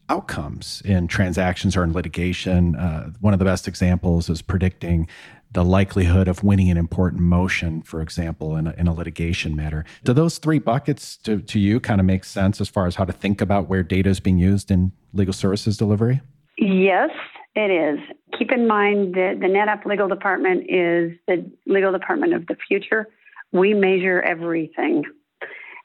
outcomes 0.08 0.82
in 0.84 1.08
transactions 1.08 1.76
or 1.76 1.84
in 1.84 1.92
litigation. 1.92 2.76
Uh, 2.76 3.10
one 3.20 3.32
of 3.32 3.38
the 3.38 3.44
best 3.44 3.66
examples 3.66 4.28
is 4.28 4.42
predicting 4.42 5.08
the 5.52 5.64
likelihood 5.64 6.28
of 6.28 6.42
winning 6.42 6.70
an 6.70 6.76
important 6.76 7.22
motion, 7.22 7.80
for 7.82 8.00
example, 8.02 8.56
in 8.56 8.66
a, 8.66 8.72
in 8.72 8.86
a 8.86 8.92
litigation 8.92 9.56
matter. 9.56 9.84
Do 10.04 10.12
those 10.12 10.38
three 10.38 10.58
buckets 10.58 11.16
to, 11.18 11.40
to 11.40 11.58
you 11.58 11.80
kind 11.80 12.00
of 12.00 12.06
make 12.06 12.24
sense 12.24 12.60
as 12.60 12.68
far 12.68 12.86
as 12.86 12.96
how 12.96 13.04
to 13.04 13.12
think 13.12 13.40
about 13.40 13.68
where 13.68 13.82
data 13.82 14.10
is 14.10 14.20
being 14.20 14.38
used 14.38 14.70
in 14.70 14.92
legal 15.12 15.32
services 15.32 15.76
delivery? 15.76 16.20
Yes, 16.58 17.10
it 17.54 17.70
is. 17.70 17.98
Keep 18.38 18.52
in 18.52 18.66
mind 18.66 19.14
that 19.14 19.38
the 19.40 19.46
NetApp 19.46 19.86
legal 19.86 20.08
department 20.08 20.64
is 20.68 21.12
the 21.26 21.50
legal 21.66 21.92
department 21.92 22.34
of 22.34 22.46
the 22.48 22.56
future. 22.68 23.08
We 23.52 23.72
measure 23.72 24.20
everything. 24.22 25.04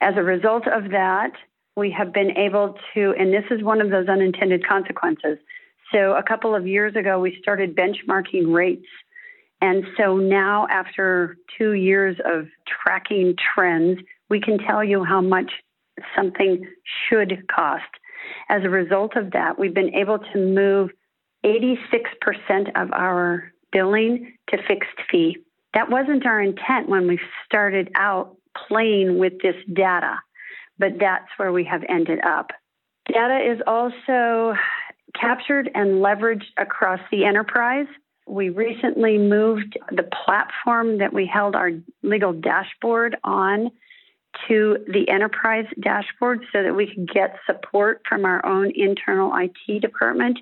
As 0.02 0.16
a 0.18 0.24
result 0.24 0.68
of 0.68 0.92
that, 0.92 1.32
we 1.76 1.92
have 1.92 2.14
been 2.14 2.38
able 2.38 2.78
to, 2.94 3.14
and 3.18 3.34
this 3.34 3.46
is 3.50 3.64
one 3.64 3.82
of 3.82 3.90
those 3.90 4.08
unintended 4.08 4.68
consequences. 4.68 5.38
So, 5.94 6.14
a 6.16 6.24
couple 6.24 6.56
of 6.56 6.68
years 6.68 6.96
ago, 6.96 7.20
we 7.20 7.38
started 7.42 7.76
benchmarking 7.76 8.54
rates. 8.54 8.88
And 9.62 9.84
so 9.96 10.18
now, 10.18 10.68
after 10.70 11.38
two 11.58 11.74
years 11.74 12.18
of 12.26 12.48
tracking 12.68 13.36
trends, 13.54 14.00
we 14.30 14.42
can 14.42 14.58
tell 14.58 14.84
you 14.84 15.04
how 15.04 15.22
much 15.22 15.52
something 16.16 16.66
should 17.08 17.48
cost. 17.48 17.84
As 18.50 18.64
a 18.64 18.70
result 18.70 19.16
of 19.16 19.32
that, 19.32 19.60
we've 19.60 19.74
been 19.74 19.94
able 19.94 20.20
to 20.20 20.40
move 20.40 20.90
86% 21.46 21.78
of 22.76 22.92
our 22.92 23.52
billing 23.72 24.34
to 24.50 24.58
fixed 24.68 24.90
fee. 25.10 25.38
That 25.74 25.90
wasn't 25.90 26.26
our 26.26 26.42
intent 26.42 26.90
when 26.90 27.08
we 27.08 27.20
started 27.46 27.90
out 27.96 28.36
playing 28.68 29.18
with 29.20 29.34
this 29.42 29.56
data 29.74 30.18
but 30.82 31.00
that's 31.00 31.30
where 31.38 31.54
we 31.54 31.64
have 31.64 31.84
ended 31.88 32.20
up. 32.26 32.50
Data 33.06 33.40
is 33.40 33.62
also 33.68 34.56
captured 35.20 35.70
and 35.76 36.02
leveraged 36.04 36.50
across 36.58 37.00
the 37.12 37.24
enterprise. 37.24 37.86
We 38.28 38.50
recently 38.50 39.18
moved 39.18 39.78
the 39.92 40.10
platform 40.26 40.98
that 40.98 41.14
we 41.14 41.30
held 41.32 41.56
our 41.56 41.72
legal 42.02 42.34
dashboard 42.34 43.16
on 43.24 43.72
to 44.48 44.78
the 44.88 45.08
enterprise 45.10 45.66
dashboard 45.82 46.46
so 46.52 46.64
that 46.64 46.74
we 46.74 46.88
could 46.88 47.12
get 47.14 47.38
support 47.46 48.02
from 48.08 48.26
our 48.26 48.44
own 48.46 48.72
internal 48.76 49.32
IT 49.36 49.82
department. 49.82 50.40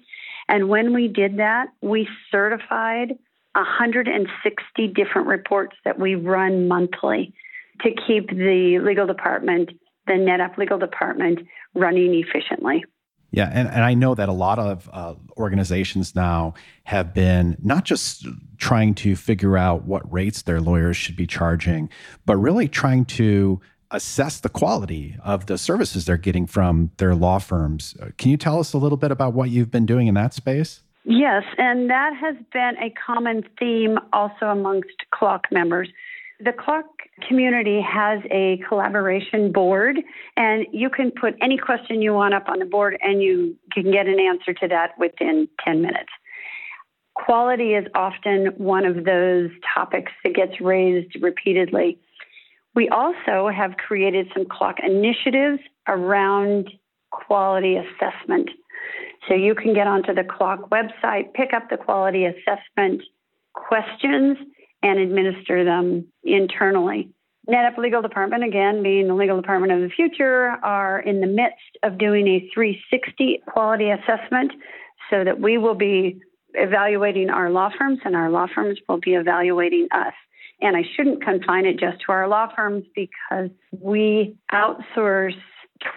And 0.47 0.69
when 0.69 0.93
we 0.93 1.07
did 1.07 1.37
that, 1.37 1.67
we 1.81 2.07
certified 2.31 3.17
160 3.55 4.87
different 4.89 5.27
reports 5.27 5.75
that 5.83 5.99
we 5.99 6.15
run 6.15 6.67
monthly 6.67 7.33
to 7.81 7.89
keep 8.07 8.29
the 8.29 8.79
legal 8.81 9.07
department 9.07 9.71
the 10.09 10.15
NetApp 10.15 10.57
legal 10.57 10.77
department 10.77 11.39
running 11.75 12.13
efficiently. 12.15 12.83
Yeah, 13.31 13.49
and, 13.53 13.67
and 13.67 13.83
I 13.83 13.93
know 13.93 14.15
that 14.15 14.27
a 14.27 14.33
lot 14.33 14.57
of 14.57 14.89
uh, 14.91 15.13
organizations 15.37 16.15
now 16.15 16.55
have 16.85 17.13
been 17.13 17.55
not 17.61 17.85
just 17.85 18.25
trying 18.57 18.95
to 18.95 19.15
figure 19.15 19.55
out 19.55 19.85
what 19.85 20.11
rates 20.11 20.41
their 20.41 20.59
lawyers 20.59 20.97
should 20.97 21.15
be 21.15 21.27
charging, 21.27 21.89
but 22.25 22.37
really 22.37 22.67
trying 22.67 23.05
to 23.05 23.61
assess 23.91 24.39
the 24.39 24.49
quality 24.49 25.15
of 25.23 25.45
the 25.45 25.57
services 25.57 26.05
they're 26.05 26.17
getting 26.17 26.47
from 26.47 26.91
their 26.97 27.13
law 27.13 27.37
firms. 27.37 27.95
Uh, 28.01 28.07
can 28.17 28.31
you 28.31 28.37
tell 28.37 28.59
us 28.59 28.73
a 28.73 28.77
little 28.77 28.97
bit 28.97 29.11
about 29.11 29.33
what 29.33 29.51
you've 29.51 29.71
been 29.71 29.85
doing 29.85 30.07
in 30.07 30.15
that 30.15 30.33
space? 30.33 30.81
Yes, 31.05 31.43
and 31.57 31.89
that 31.89 32.13
has 32.19 32.35
been 32.51 32.73
a 32.81 32.91
common 32.91 33.43
theme 33.57 33.97
also 34.11 34.47
amongst 34.47 34.93
CLOC 35.13 35.45
members. 35.51 35.89
The 36.41 36.53
CLOC 36.53 36.85
community 37.27 37.81
has 37.81 38.19
a 38.31 38.61
collaboration 38.67 39.51
board, 39.51 39.97
and 40.37 40.65
you 40.71 40.89
can 40.89 41.11
put 41.11 41.35
any 41.41 41.57
question 41.57 42.01
you 42.01 42.13
want 42.13 42.33
up 42.33 42.47
on 42.47 42.59
the 42.59 42.65
board, 42.65 42.97
and 43.01 43.21
you 43.21 43.57
can 43.73 43.91
get 43.91 44.07
an 44.07 44.21
answer 44.21 44.53
to 44.53 44.67
that 44.69 44.97
within 44.97 45.49
10 45.65 45.81
minutes. 45.81 46.09
Quality 47.15 47.73
is 47.73 47.85
often 47.93 48.53
one 48.57 48.85
of 48.85 49.03
those 49.03 49.49
topics 49.73 50.13
that 50.23 50.33
gets 50.33 50.61
raised 50.61 51.13
repeatedly. 51.21 51.99
We 52.73 52.87
also 52.87 53.49
have 53.53 53.75
created 53.75 54.27
some 54.33 54.45
CLOC 54.45 54.77
initiatives 54.81 55.59
around 55.89 56.71
quality 57.11 57.75
assessment. 57.75 58.49
So 59.27 59.33
you 59.33 59.55
can 59.55 59.73
get 59.73 59.87
onto 59.87 60.13
the 60.13 60.23
CLOC 60.23 60.69
website, 60.69 61.33
pick 61.33 61.53
up 61.53 61.69
the 61.69 61.75
quality 61.75 62.25
assessment 62.25 63.01
questions, 63.53 64.37
and 64.81 64.99
administer 64.99 65.63
them 65.63 66.07
internally. 66.23 67.09
NetApp 67.49 67.77
Legal 67.77 68.01
Department, 68.01 68.43
again 68.43 68.83
being 68.83 69.07
the 69.07 69.15
legal 69.15 69.35
department 69.35 69.73
of 69.73 69.81
the 69.81 69.89
future, 69.89 70.49
are 70.63 70.99
in 70.99 71.19
the 71.19 71.27
midst 71.27 71.77
of 71.83 71.97
doing 71.97 72.27
a 72.27 72.49
360 72.53 73.41
quality 73.47 73.89
assessment 73.89 74.51
so 75.09 75.23
that 75.23 75.39
we 75.39 75.57
will 75.57 75.73
be 75.73 76.21
evaluating 76.53 77.29
our 77.29 77.49
law 77.49 77.69
firms 77.77 77.99
and 78.05 78.15
our 78.15 78.29
law 78.29 78.45
firms 78.53 78.77
will 78.87 78.99
be 78.99 79.15
evaluating 79.15 79.87
us. 79.91 80.13
And 80.61 80.75
I 80.75 80.83
shouldn't 80.95 81.23
confine 81.23 81.65
it 81.65 81.79
just 81.79 82.01
to 82.05 82.11
our 82.11 82.27
law 82.27 82.47
firms 82.55 82.85
because 82.95 83.49
we 83.71 84.35
outsource 84.53 85.37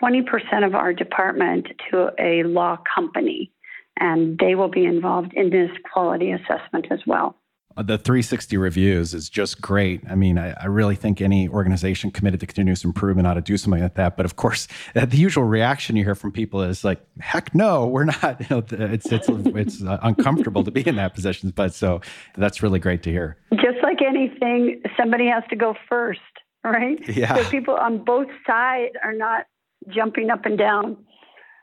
20% 0.00 0.64
of 0.64 0.74
our 0.74 0.92
department 0.92 1.66
to 1.90 2.12
a 2.18 2.44
law 2.44 2.78
company, 2.94 3.50
and 3.98 4.38
they 4.38 4.54
will 4.54 4.68
be 4.68 4.84
involved 4.84 5.32
in 5.34 5.50
this 5.50 5.70
quality 5.92 6.30
assessment 6.30 6.86
as 6.90 7.00
well. 7.06 7.36
Uh, 7.76 7.82
the 7.82 7.98
360 7.98 8.56
reviews 8.56 9.14
is 9.14 9.30
just 9.30 9.60
great. 9.60 10.02
I 10.08 10.14
mean, 10.14 10.38
I, 10.38 10.52
I, 10.60 10.66
really 10.66 10.96
think 10.96 11.20
any 11.20 11.48
organization 11.48 12.10
committed 12.10 12.40
to 12.40 12.46
continuous 12.46 12.84
improvement 12.84 13.26
ought 13.26 13.34
to 13.34 13.40
do 13.40 13.56
something 13.56 13.82
like 13.82 13.94
that. 13.94 14.16
But 14.16 14.26
of 14.26 14.36
course, 14.36 14.68
the 14.94 15.16
usual 15.16 15.44
reaction 15.44 15.96
you 15.96 16.04
hear 16.04 16.14
from 16.14 16.32
people 16.32 16.62
is 16.62 16.84
like, 16.84 17.00
"Heck 17.20 17.54
no, 17.54 17.86
we're 17.86 18.04
not." 18.04 18.22
You 18.42 18.46
know, 18.56 18.64
it's 18.70 19.06
it's 19.12 19.28
it's 19.28 19.82
uh, 19.84 19.98
uncomfortable 20.02 20.64
to 20.64 20.70
be 20.70 20.86
in 20.86 20.96
that 20.96 21.14
position. 21.14 21.50
But 21.54 21.74
so 21.74 22.00
that's 22.36 22.62
really 22.62 22.80
great 22.80 23.02
to 23.04 23.10
hear. 23.10 23.36
Just 23.52 23.78
like 23.82 24.02
anything, 24.02 24.82
somebody 24.96 25.26
has 25.28 25.44
to 25.50 25.56
go 25.56 25.74
first, 25.88 26.20
right? 26.64 26.98
Yeah. 27.08 27.36
So 27.36 27.50
people 27.50 27.74
on 27.74 28.04
both 28.04 28.28
sides 28.46 28.94
are 29.04 29.12
not 29.12 29.46
jumping 29.88 30.30
up 30.30 30.44
and 30.44 30.58
down. 30.58 30.96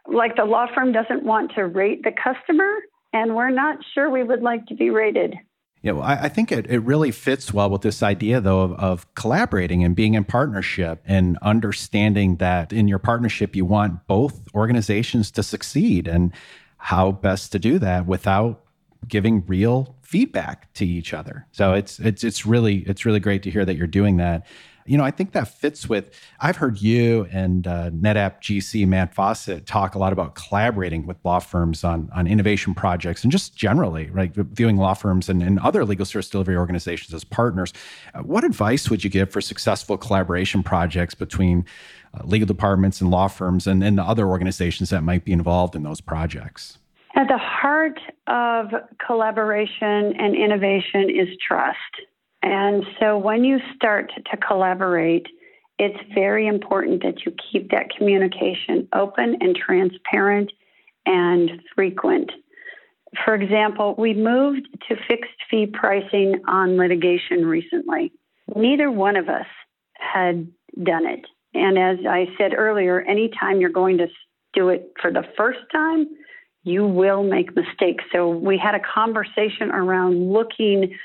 Like 0.08 0.36
the 0.38 0.46
law 0.46 0.68
firm 0.74 0.92
doesn't 0.94 1.24
want 1.24 1.52
to 1.56 1.66
rate 1.66 2.04
the 2.04 2.12
customer, 2.12 2.72
and 3.12 3.36
we're 3.36 3.50
not 3.50 3.80
sure 3.94 4.10
we 4.10 4.24
would 4.24 4.42
like 4.42 4.66
to 4.68 4.76
be 4.76 4.90
rated. 4.90 5.36
Yeah, 5.82 5.94
well, 5.94 6.04
I, 6.04 6.24
I, 6.24 6.30
think 6.30 6.52
it, 6.52 6.70
it 6.70 6.80
really 6.80 7.12
fits 7.12 7.54
well 7.54 7.70
with 7.70 7.84
this 7.84 8.04
idea, 8.04 8.42
though, 8.42 8.62
of, 8.62 8.74
of 8.74 9.14
collaborating 9.16 9.84
and 9.84 9.96
being 9.96 10.14
in 10.14 10.26
partnership 10.26 11.02
and 11.06 11.38
understanding 11.42 12.36
that 12.38 12.74
in 12.74 12.90
your 12.90 13.00
partnership, 13.00 13.56
you 13.56 13.64
want 13.64 14.06
both 14.06 14.42
organizations 14.54 15.32
to 15.32 15.44
succeed 15.44 16.06
and 16.08 16.34
how 16.78 17.14
best 17.14 17.54
to 17.54 17.60
do 17.60 17.80
that 17.80 18.06
without 18.06 18.62
giving 19.08 19.46
real 19.46 19.96
feedback 20.02 20.74
to 20.74 20.86
each 20.86 21.14
other. 21.14 21.46
So 21.52 21.74
it's 21.74 22.00
it's 22.00 22.24
it's 22.24 22.46
really 22.46 22.80
it's 22.80 23.06
really 23.06 23.20
great 23.20 23.44
to 23.44 23.52
hear 23.52 23.64
that 23.64 23.76
you're 23.76 23.88
doing 23.88 24.18
that 24.18 24.46
you 24.90 24.98
know, 24.98 25.04
I 25.04 25.12
think 25.12 25.34
that 25.34 25.48
fits 25.48 25.88
with. 25.88 26.10
I've 26.40 26.58
heard 26.58 26.82
you 26.82 27.28
and 27.32 27.68
uh, 27.68 27.92
NetApp 27.92 28.42
GC 28.42 28.88
Matt 28.88 29.14
Fawcett 29.14 29.68
talk 29.68 29.94
a 29.94 30.00
lot 30.00 30.12
about 30.12 30.34
collaborating 30.34 31.06
with 31.06 31.18
law 31.24 31.38
firms 31.38 31.84
on 31.84 32.10
on 32.12 32.26
innovation 32.26 32.74
projects 32.74 33.22
and 33.24 33.32
just 33.32 33.56
generally, 33.56 34.10
right, 34.10 34.34
viewing 34.34 34.78
law 34.78 34.96
firms 34.96 35.30
and, 35.30 35.44
and 35.44 35.60
other 35.60 35.86
legal 35.86 36.06
service 36.06 36.28
delivery 36.28 36.58
organizations 36.58 37.14
as 37.14 37.24
partners. 37.24 37.72
Uh, 38.16 38.22
what 38.22 38.44
advice 38.44 38.90
would 38.90 39.04
you 39.04 39.12
give 39.12 39.30
for 39.30 39.42
successful 39.42 39.96
collaboration 39.96 40.64
projects 40.64 41.14
between 41.14 41.66
uh, 42.16 42.24
legal 42.24 42.48
departments 42.48 43.00
and 43.00 43.12
law 43.12 43.28
firms 43.28 43.68
and, 43.68 43.84
and 43.84 44.00
the 44.00 44.04
other 44.04 44.28
organizations 44.28 44.90
that 44.90 45.04
might 45.04 45.24
be 45.24 45.32
involved 45.32 45.76
in 45.76 45.84
those 45.84 46.02
projects? 46.02 46.80
At 47.16 47.28
the 47.28 47.38
heart 47.38 48.00
of 48.26 48.72
collaboration 49.06 50.16
and 50.18 50.36
innovation 50.36 51.10
is 51.10 51.28
trust. 51.46 51.78
And 52.42 52.86
so 53.00 53.18
when 53.18 53.44
you 53.44 53.60
start 53.76 54.12
to 54.32 54.38
collaborate, 54.38 55.28
it's 55.78 56.00
very 56.14 56.48
important 56.48 57.04
that 57.04 57.26
you 57.26 57.34
keep 57.52 57.72
that 57.72 57.88
communication 57.98 58.88
open 58.94 59.38
and 59.42 59.56
transparent 59.56 60.52
and 61.06 61.52
frequent. 61.76 62.32
For 63.26 63.34
example, 63.34 63.96
we 63.98 64.14
moved 64.14 64.68
to 64.88 64.96
fixed 65.08 65.32
fee 65.50 65.66
pricing 65.66 66.42
on 66.48 66.78
litigation 66.78 67.46
recently. 67.46 68.12
Neither 68.56 68.92
one 68.92 69.16
of 69.16 69.30
us 69.30 69.48
had 69.94 70.48
done 70.84 71.06
it. 71.06 71.26
And 71.54 71.78
as 71.78 71.98
I 72.08 72.28
said 72.38 72.54
earlier, 72.56 73.02
anytime 73.02 73.60
you're 73.60 73.70
going 73.72 73.98
to 73.98 74.08
do 74.54 74.70
it 74.70 74.92
for 75.02 75.12
the 75.12 75.24
first 75.36 75.60
time, 75.72 76.08
you 76.64 76.86
will 76.86 77.24
make 77.24 77.56
mistakes. 77.56 78.04
So 78.12 78.30
we 78.30 78.58
had 78.58 78.76
a 78.76 78.80
conversation 78.80 79.72
around 79.72 80.32
looking 80.32 80.96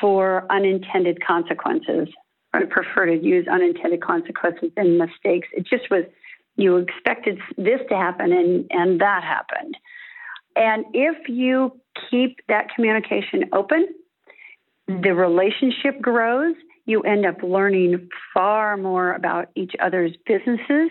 for 0.00 0.46
unintended 0.50 1.24
consequences. 1.24 2.08
I 2.52 2.64
prefer 2.64 3.06
to 3.06 3.16
use 3.16 3.46
unintended 3.48 4.02
consequences 4.02 4.70
than 4.76 4.98
mistakes. 4.98 5.48
It 5.52 5.66
just 5.66 5.90
was 5.90 6.04
you 6.56 6.76
expected 6.76 7.38
this 7.56 7.80
to 7.88 7.96
happen 7.96 8.32
and, 8.32 8.66
and 8.70 9.00
that 9.00 9.22
happened. 9.22 9.76
And 10.56 10.84
if 10.92 11.28
you 11.28 11.80
keep 12.10 12.40
that 12.48 12.66
communication 12.74 13.44
open, 13.52 13.88
the 14.86 15.14
relationship 15.14 16.00
grows. 16.00 16.54
You 16.86 17.02
end 17.02 17.24
up 17.24 17.42
learning 17.42 18.08
far 18.34 18.76
more 18.76 19.12
about 19.12 19.48
each 19.54 19.72
other's 19.80 20.12
businesses. 20.26 20.90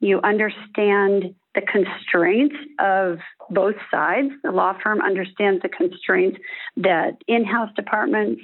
You 0.00 0.20
understand 0.22 1.34
the 1.54 1.62
constraints 1.62 2.54
of 2.78 3.18
both 3.50 3.74
sides. 3.90 4.28
The 4.42 4.52
law 4.52 4.76
firm 4.82 5.00
understands 5.00 5.62
the 5.62 5.68
constraints 5.68 6.38
that 6.76 7.16
in 7.26 7.44
house 7.44 7.70
departments 7.76 8.42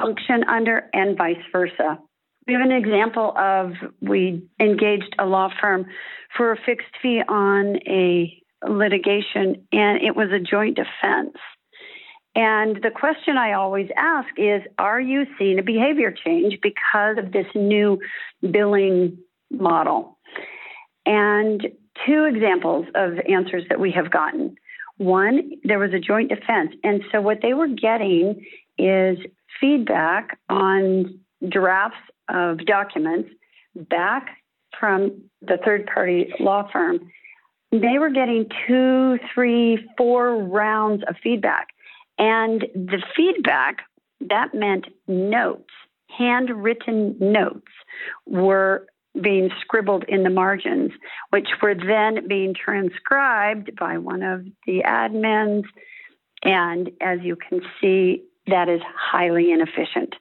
function 0.00 0.44
under, 0.48 0.88
and 0.92 1.16
vice 1.16 1.36
versa. 1.52 1.98
We 2.46 2.54
have 2.54 2.62
an 2.62 2.72
example 2.72 3.34
of 3.36 3.72
we 4.00 4.48
engaged 4.60 5.14
a 5.18 5.26
law 5.26 5.50
firm 5.60 5.86
for 6.36 6.52
a 6.52 6.56
fixed 6.64 6.88
fee 7.02 7.22
on 7.28 7.76
a 7.86 8.42
litigation, 8.66 9.66
and 9.72 10.02
it 10.02 10.16
was 10.16 10.30
a 10.32 10.40
joint 10.40 10.76
defense. 10.76 11.36
And 12.34 12.76
the 12.82 12.90
question 12.94 13.36
I 13.36 13.52
always 13.52 13.88
ask 13.96 14.28
is 14.36 14.62
Are 14.78 15.00
you 15.00 15.26
seeing 15.38 15.58
a 15.58 15.62
behavior 15.62 16.12
change 16.12 16.58
because 16.62 17.18
of 17.18 17.32
this 17.32 17.46
new 17.54 17.98
billing 18.50 19.18
model? 19.50 20.18
And 21.04 21.66
two 22.06 22.24
examples 22.24 22.86
of 22.94 23.18
answers 23.28 23.64
that 23.68 23.80
we 23.80 23.90
have 23.92 24.10
gotten. 24.10 24.56
One, 24.98 25.52
there 25.64 25.78
was 25.78 25.92
a 25.92 25.98
joint 25.98 26.28
defense. 26.28 26.74
And 26.82 27.02
so 27.12 27.20
what 27.20 27.38
they 27.42 27.54
were 27.54 27.68
getting 27.68 28.44
is 28.78 29.18
feedback 29.60 30.38
on 30.48 31.20
drafts 31.48 31.98
of 32.28 32.64
documents 32.66 33.30
back 33.74 34.28
from 34.78 35.22
the 35.40 35.58
third 35.64 35.86
party 35.86 36.32
law 36.40 36.68
firm. 36.72 37.10
They 37.70 37.98
were 37.98 38.10
getting 38.10 38.46
two, 38.66 39.18
three, 39.32 39.78
four 39.96 40.36
rounds 40.36 41.02
of 41.08 41.16
feedback. 41.22 41.68
And 42.18 42.62
the 42.74 43.02
feedback, 43.16 43.78
that 44.20 44.54
meant 44.54 44.86
notes, 45.06 45.70
handwritten 46.08 47.16
notes, 47.20 47.68
were 48.26 48.86
being 49.22 49.50
scribbled 49.60 50.04
in 50.08 50.22
the 50.22 50.30
margins, 50.30 50.92
which 51.30 51.48
were 51.62 51.74
then 51.74 52.26
being 52.28 52.54
transcribed 52.54 53.76
by 53.76 53.98
one 53.98 54.22
of 54.22 54.44
the 54.66 54.82
admins. 54.84 55.64
And 56.42 56.90
as 57.00 57.20
you 57.22 57.36
can 57.36 57.60
see, 57.80 58.24
that 58.46 58.68
is 58.68 58.80
highly 58.96 59.50
inefficient. 59.50 60.14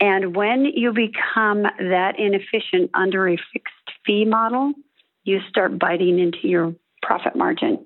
And 0.00 0.36
when 0.36 0.64
you 0.64 0.92
become 0.92 1.62
that 1.62 2.14
inefficient 2.18 2.90
under 2.94 3.28
a 3.28 3.36
fixed 3.52 3.74
fee 4.06 4.24
model, 4.24 4.72
you 5.24 5.40
start 5.48 5.78
biting 5.78 6.18
into 6.18 6.48
your 6.48 6.74
profit 7.02 7.36
margin. 7.36 7.84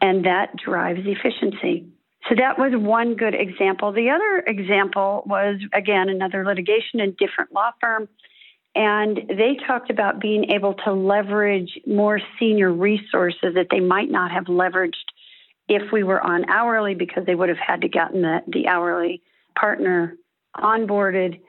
And 0.00 0.24
that 0.24 0.56
drives 0.56 1.00
efficiency. 1.04 1.86
So 2.28 2.36
that 2.36 2.58
was 2.58 2.72
one 2.74 3.14
good 3.14 3.34
example. 3.34 3.92
The 3.92 4.10
other 4.10 4.44
example 4.46 5.24
was, 5.26 5.56
again, 5.72 6.08
another 6.08 6.44
litigation, 6.44 7.00
in 7.00 7.16
different 7.18 7.52
law 7.52 7.72
firm 7.80 8.08
and 8.74 9.18
they 9.28 9.56
talked 9.66 9.90
about 9.90 10.20
being 10.20 10.50
able 10.50 10.74
to 10.84 10.92
leverage 10.92 11.78
more 11.86 12.20
senior 12.38 12.72
resources 12.72 13.54
that 13.54 13.66
they 13.70 13.80
might 13.80 14.10
not 14.10 14.30
have 14.30 14.44
leveraged 14.44 14.94
if 15.68 15.92
we 15.92 16.02
were 16.02 16.20
on 16.20 16.48
hourly 16.48 16.94
because 16.94 17.24
they 17.26 17.34
would 17.34 17.48
have 17.48 17.58
had 17.58 17.82
to 17.82 17.88
gotten 17.88 18.22
the, 18.22 18.38
the 18.48 18.66
hourly 18.66 19.22
partner 19.58 20.16
onboarded 20.56 21.40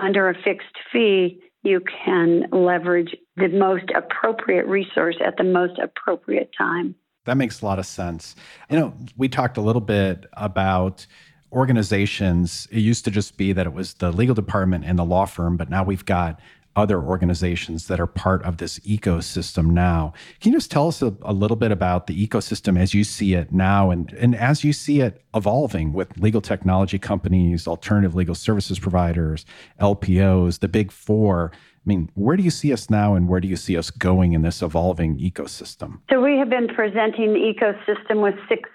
under 0.00 0.28
a 0.28 0.34
fixed 0.34 0.66
fee. 0.92 1.40
You 1.62 1.80
can 2.04 2.46
leverage 2.52 3.14
the 3.36 3.48
most 3.48 3.90
appropriate 3.94 4.66
resource 4.66 5.16
at 5.24 5.36
the 5.36 5.44
most 5.44 5.78
appropriate 5.78 6.50
time. 6.56 6.94
That 7.24 7.36
makes 7.36 7.60
a 7.60 7.66
lot 7.66 7.78
of 7.78 7.86
sense. 7.86 8.36
You 8.70 8.78
know, 8.78 8.94
we 9.16 9.28
talked 9.28 9.56
a 9.56 9.60
little 9.60 9.82
bit 9.82 10.26
about 10.34 11.06
organizations. 11.52 12.68
It 12.70 12.78
used 12.78 13.04
to 13.04 13.10
just 13.10 13.36
be 13.36 13.52
that 13.52 13.66
it 13.66 13.72
was 13.72 13.94
the 13.94 14.12
legal 14.12 14.34
department 14.34 14.84
and 14.84 14.98
the 14.98 15.04
law 15.04 15.26
firm, 15.26 15.56
but 15.56 15.68
now 15.68 15.82
we've 15.82 16.04
got 16.04 16.40
other 16.78 17.02
organizations 17.02 17.88
that 17.88 17.98
are 17.98 18.06
part 18.06 18.40
of 18.44 18.58
this 18.58 18.78
ecosystem 18.80 19.70
now. 19.70 20.12
Can 20.40 20.52
you 20.52 20.58
just 20.58 20.70
tell 20.70 20.86
us 20.86 21.02
a, 21.02 21.12
a, 21.22 21.32
little 21.32 21.56
bit 21.56 21.72
about 21.72 22.06
the 22.06 22.26
ecosystem 22.26 22.78
as 22.78 22.94
you 22.94 23.02
see 23.02 23.34
it 23.34 23.52
now 23.52 23.90
and, 23.90 24.12
and 24.12 24.36
as 24.36 24.62
you 24.62 24.72
see 24.72 25.00
it 25.00 25.20
evolving 25.34 25.92
with 25.92 26.16
legal 26.18 26.40
technology 26.40 26.96
companies, 26.96 27.66
alternative 27.66 28.14
legal 28.14 28.36
services 28.36 28.78
providers, 28.78 29.44
LPOs, 29.80 30.60
the 30.60 30.68
big 30.68 30.92
four? 30.92 31.50
I 31.52 31.84
mean, 31.84 32.10
where 32.14 32.36
do 32.36 32.44
you 32.44 32.50
see 32.50 32.72
us 32.72 32.88
now 32.88 33.16
and 33.16 33.28
where 33.28 33.40
do 33.40 33.48
you 33.48 33.56
see 33.56 33.76
us 33.76 33.90
going 33.90 34.34
in 34.34 34.42
this 34.42 34.62
evolving 34.62 35.18
ecosystem? 35.18 35.98
So, 36.10 36.20
we 36.22 36.38
have 36.38 36.48
been 36.48 36.68
presenting 36.68 37.32
the 37.32 37.52
ecosystem 37.52 38.22
with 38.22 38.34
six 38.48 38.68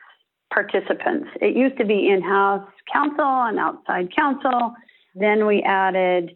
participants. 0.53 1.29
It 1.41 1.55
used 1.55 1.77
to 1.77 1.85
be 1.85 2.09
in 2.09 2.21
house 2.21 2.67
counsel 2.91 3.43
and 3.47 3.59
outside 3.59 4.13
counsel. 4.13 4.73
Then 5.15 5.45
we 5.45 5.61
added 5.61 6.31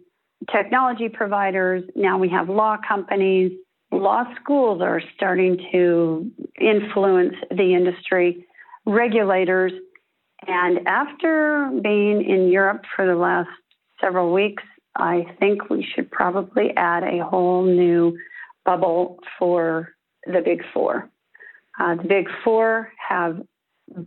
technology 0.51 1.09
providers, 1.09 1.83
now 1.95 2.17
we 2.17 2.29
have 2.29 2.49
law 2.49 2.77
companies. 2.87 3.51
Law 3.91 4.25
schools 4.41 4.81
are 4.81 5.01
starting 5.15 5.57
to 5.71 6.29
influence 6.59 7.35
the 7.49 7.73
industry, 7.73 8.45
regulators. 8.85 9.71
And 10.45 10.87
after 10.87 11.71
being 11.81 12.23
in 12.23 12.49
Europe 12.49 12.83
for 12.95 13.07
the 13.07 13.15
last 13.15 13.49
several 13.99 14.33
weeks, 14.33 14.63
I 14.95 15.25
think 15.39 15.69
we 15.69 15.87
should 15.95 16.09
probably 16.11 16.71
add 16.75 17.03
a 17.03 17.23
whole 17.23 17.63
new 17.63 18.17
bubble 18.65 19.19
for 19.39 19.89
the 20.25 20.41
Big 20.43 20.61
Four. 20.73 21.09
Uh, 21.79 21.95
the 21.95 22.07
Big 22.07 22.27
Four 22.43 22.91
have 23.07 23.41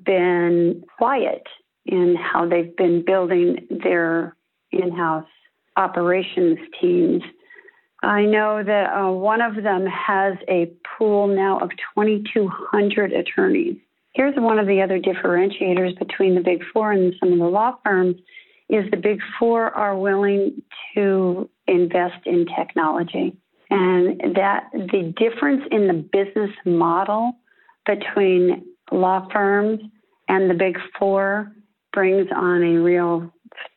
been 0.04 0.82
quiet 0.98 1.42
in 1.86 2.16
how 2.16 2.48
they've 2.48 2.76
been 2.76 3.04
building 3.04 3.66
their 3.82 4.36
in 4.72 4.92
house 4.92 5.26
operations 5.80 6.58
teams. 6.80 7.22
I 8.02 8.24
know 8.24 8.62
that 8.64 8.92
uh, 8.92 9.10
one 9.10 9.40
of 9.40 9.62
them 9.62 9.86
has 9.86 10.34
a 10.48 10.70
pool 10.96 11.26
now 11.26 11.58
of 11.58 11.70
2,200 11.94 13.12
attorneys. 13.12 13.76
Here's 14.14 14.34
one 14.36 14.58
of 14.58 14.66
the 14.66 14.82
other 14.82 14.98
differentiators 14.98 15.98
between 15.98 16.34
the 16.34 16.40
Big 16.40 16.62
Four 16.72 16.92
and 16.92 17.14
some 17.20 17.32
of 17.32 17.38
the 17.38 17.44
law 17.44 17.76
firms 17.84 18.16
is 18.68 18.84
the 18.90 18.96
Big 18.96 19.20
Four 19.38 19.70
are 19.70 19.96
willing 19.96 20.62
to 20.94 21.48
invest 21.66 22.26
in 22.26 22.46
technology. 22.56 23.36
And 23.68 24.34
that 24.34 24.70
the 24.72 25.14
difference 25.16 25.62
in 25.70 25.86
the 25.86 25.94
business 25.94 26.50
model 26.64 27.32
between 27.86 28.64
law 28.90 29.28
firms 29.32 29.80
and 30.28 30.50
the 30.50 30.54
Big 30.54 30.76
Four 30.98 31.52
brings 31.92 32.28
on 32.34 32.62
a 32.62 32.80
real 32.80 33.32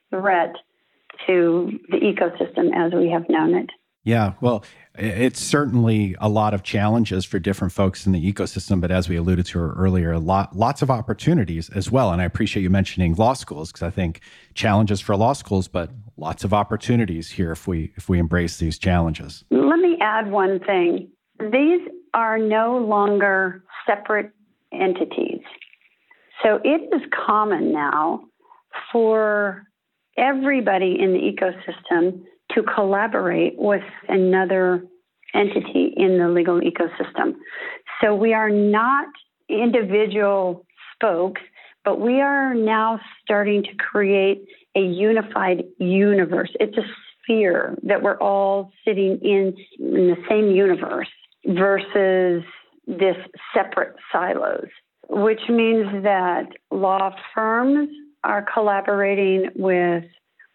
threat 0.10 0.56
to 1.28 1.72
the 1.90 1.98
ecosystem 1.98 2.76
as 2.76 2.94
we 2.94 3.10
have 3.10 3.28
known 3.30 3.56
it. 3.56 3.70
Yeah, 4.04 4.34
well, 4.42 4.66
it's 4.96 5.40
certainly 5.40 6.16
a 6.20 6.28
lot 6.28 6.54
of 6.54 6.62
challenges 6.62 7.24
for 7.24 7.40
different 7.40 7.72
folks 7.72 8.06
in 8.06 8.12
the 8.12 8.34
ecosystem, 8.34 8.82
but 8.82 8.92
as 8.92 9.08
we 9.08 9.16
alluded 9.16 9.46
to 9.48 9.60
earlier, 9.60 10.18
lot, 10.20 10.56
lots 10.56 10.82
of 10.82 10.92
opportunities 10.92 11.70
as 11.70 11.90
well. 11.90 12.12
And 12.12 12.22
I 12.22 12.26
appreciate 12.26 12.64
you 12.64 12.70
mentioning 12.70 13.16
law 13.16 13.34
schools 13.34 13.72
because 13.72 13.84
I 13.84 13.90
think 13.90 14.20
challenges 14.56 15.00
for 15.00 15.16
law 15.16 15.34
schools, 15.34 15.70
but 15.70 15.90
lots 16.18 16.44
of 16.44 16.54
opportunities 16.54 17.32
here 17.32 17.52
if 17.52 17.66
we 17.66 17.94
if 17.96 18.10
we 18.10 18.20
embrace 18.20 18.58
these 18.58 18.78
challenges. 18.78 19.46
Let 19.50 19.80
me 19.80 19.98
add 20.02 20.30
one 20.30 20.60
thing. 20.60 21.10
These 21.40 21.82
are 22.14 22.38
no 22.38 22.78
longer 22.78 23.64
separate 23.88 24.32
entities. 24.72 25.42
So 26.44 26.60
it 26.64 26.94
is 26.94 27.02
common 27.26 27.72
now 27.72 28.26
for 28.92 29.64
everybody 30.18 30.98
in 31.00 31.14
the 31.14 31.20
ecosystem 31.20 32.24
to 32.52 32.64
collaborate 32.64 33.56
with 33.58 33.84
another 34.08 34.84
entity 35.34 35.94
in 35.98 36.18
the 36.20 36.30
legal 36.30 36.62
ecosystem. 36.62 37.34
So 38.02 38.14
we 38.14 38.34
are 38.34 38.50
not 38.50 39.08
individual 39.50 40.66
spokes, 40.94 41.42
but 41.84 42.00
we 42.00 42.22
are 42.22 42.54
now 42.54 43.00
starting 43.24 43.64
to 43.64 43.76
create 43.78 44.46
a 44.76 44.82
unified 44.82 45.64
universe. 45.80 46.52
It's 46.60 46.78
a 46.78 46.84
sphere 47.24 47.78
that 47.84 48.02
we're 48.02 48.18
all 48.18 48.72
sitting 48.86 49.20
in 49.22 49.56
in 49.80 50.08
the 50.08 50.18
same 50.30 50.52
universe 50.52 51.10
versus 51.46 52.44
this 52.88 53.16
separate 53.54 53.96
silos, 54.12 54.68
which 55.10 55.42
means 55.50 56.04
that 56.04 56.48
law 56.72 57.12
firms 57.34 57.90
are 58.24 58.46
collaborating 58.54 59.50
with 59.56 60.04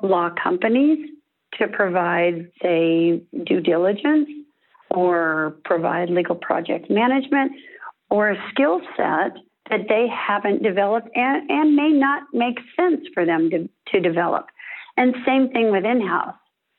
law 0.03 0.31
companies 0.43 1.09
to 1.55 1.69
provide, 1.69 2.51
say, 2.63 3.23
due 3.45 3.61
diligence 3.61 4.29
or 4.91 5.57
provide 5.65 6.11
legal 6.11 6.35
project 6.35 6.91
management 6.91 7.53
or 8.11 8.31
a 8.31 8.37
skill 8.51 8.81
set 8.97 9.33
that 9.71 9.87
they 9.89 10.07
haven't 10.09 10.63
developed 10.63 11.09
and, 11.15 11.51
and 11.51 11.77
may 11.77 11.91
not 11.91 12.23
make 12.33 12.59
sense 12.77 13.01
for 13.13 13.27
them 13.27 13.51
to, 13.51 13.69
to 13.89 14.01
develop. 14.01 14.47
And 14.97 15.15
same 15.27 15.51
thing 15.51 15.71
with 15.71 15.85
in 15.85 16.01
house. 16.07 16.35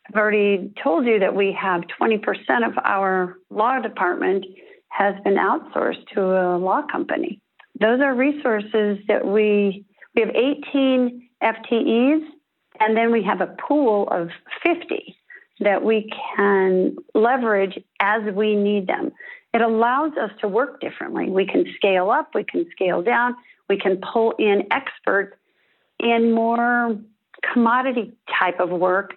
I've 0.08 0.16
already 0.16 0.74
told 0.84 1.06
you 1.06 1.20
that 1.20 1.36
we 1.36 1.56
have 1.60 1.84
20% 2.02 2.20
of 2.66 2.74
our 2.84 3.38
law 3.52 3.80
department 3.80 4.46
has 4.90 5.14
been 5.24 5.36
outsourced 5.36 6.08
to 6.16 6.22
a 6.22 6.58
law 6.58 6.82
company. 6.92 7.40
Those 7.80 8.02
are 8.02 8.16
resources 8.16 8.98
that 9.08 9.26
we 9.26 9.86
we 10.20 10.26
have 10.26 10.36
18 10.36 11.30
FTEs 11.42 12.22
and 12.80 12.98
then 12.98 13.12
we 13.12 13.24
have 13.24 13.42
a 13.42 13.56
pool 13.68 14.08
of 14.10 14.30
50 14.64 15.16
that 15.62 15.84
we 15.84 16.12
can 16.36 16.96
leverage 17.14 17.80
as 18.00 18.22
we 18.34 18.56
need 18.56 18.88
them. 18.88 19.12
It 19.54 19.62
allows 19.62 20.12
us 20.22 20.32
to 20.42 20.48
work 20.48 20.82
differently. 20.82 21.30
We 21.30 21.46
can 21.46 21.66
scale 21.76 22.12
up, 22.12 22.32
we 22.36 22.44
can 22.44 22.66
scale 22.72 23.02
down, 23.02 23.36
we 23.70 23.78
can 23.78 24.02
pull 24.14 24.34
in 24.40 24.64
experts 24.72 25.38
in 26.00 26.34
more 26.34 26.98
commodity 27.54 28.14
type 28.40 28.60
of 28.60 28.70
work 28.70 29.16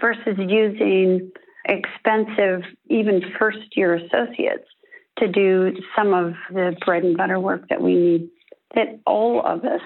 versus 0.00 0.36
using 0.38 1.30
expensive, 1.66 2.62
even 2.88 3.22
first 3.38 3.76
year 3.76 3.94
associates 3.94 4.68
to 5.18 5.28
do 5.28 5.76
some 5.96 6.12
of 6.12 6.34
the 6.50 6.76
bread 6.84 7.04
and 7.04 7.16
butter 7.16 7.40
work 7.40 7.68
that 7.68 7.80
we 7.80 7.94
need, 7.94 8.28
that 8.74 9.00
all 9.06 9.44
of 9.44 9.64
us 9.64 9.80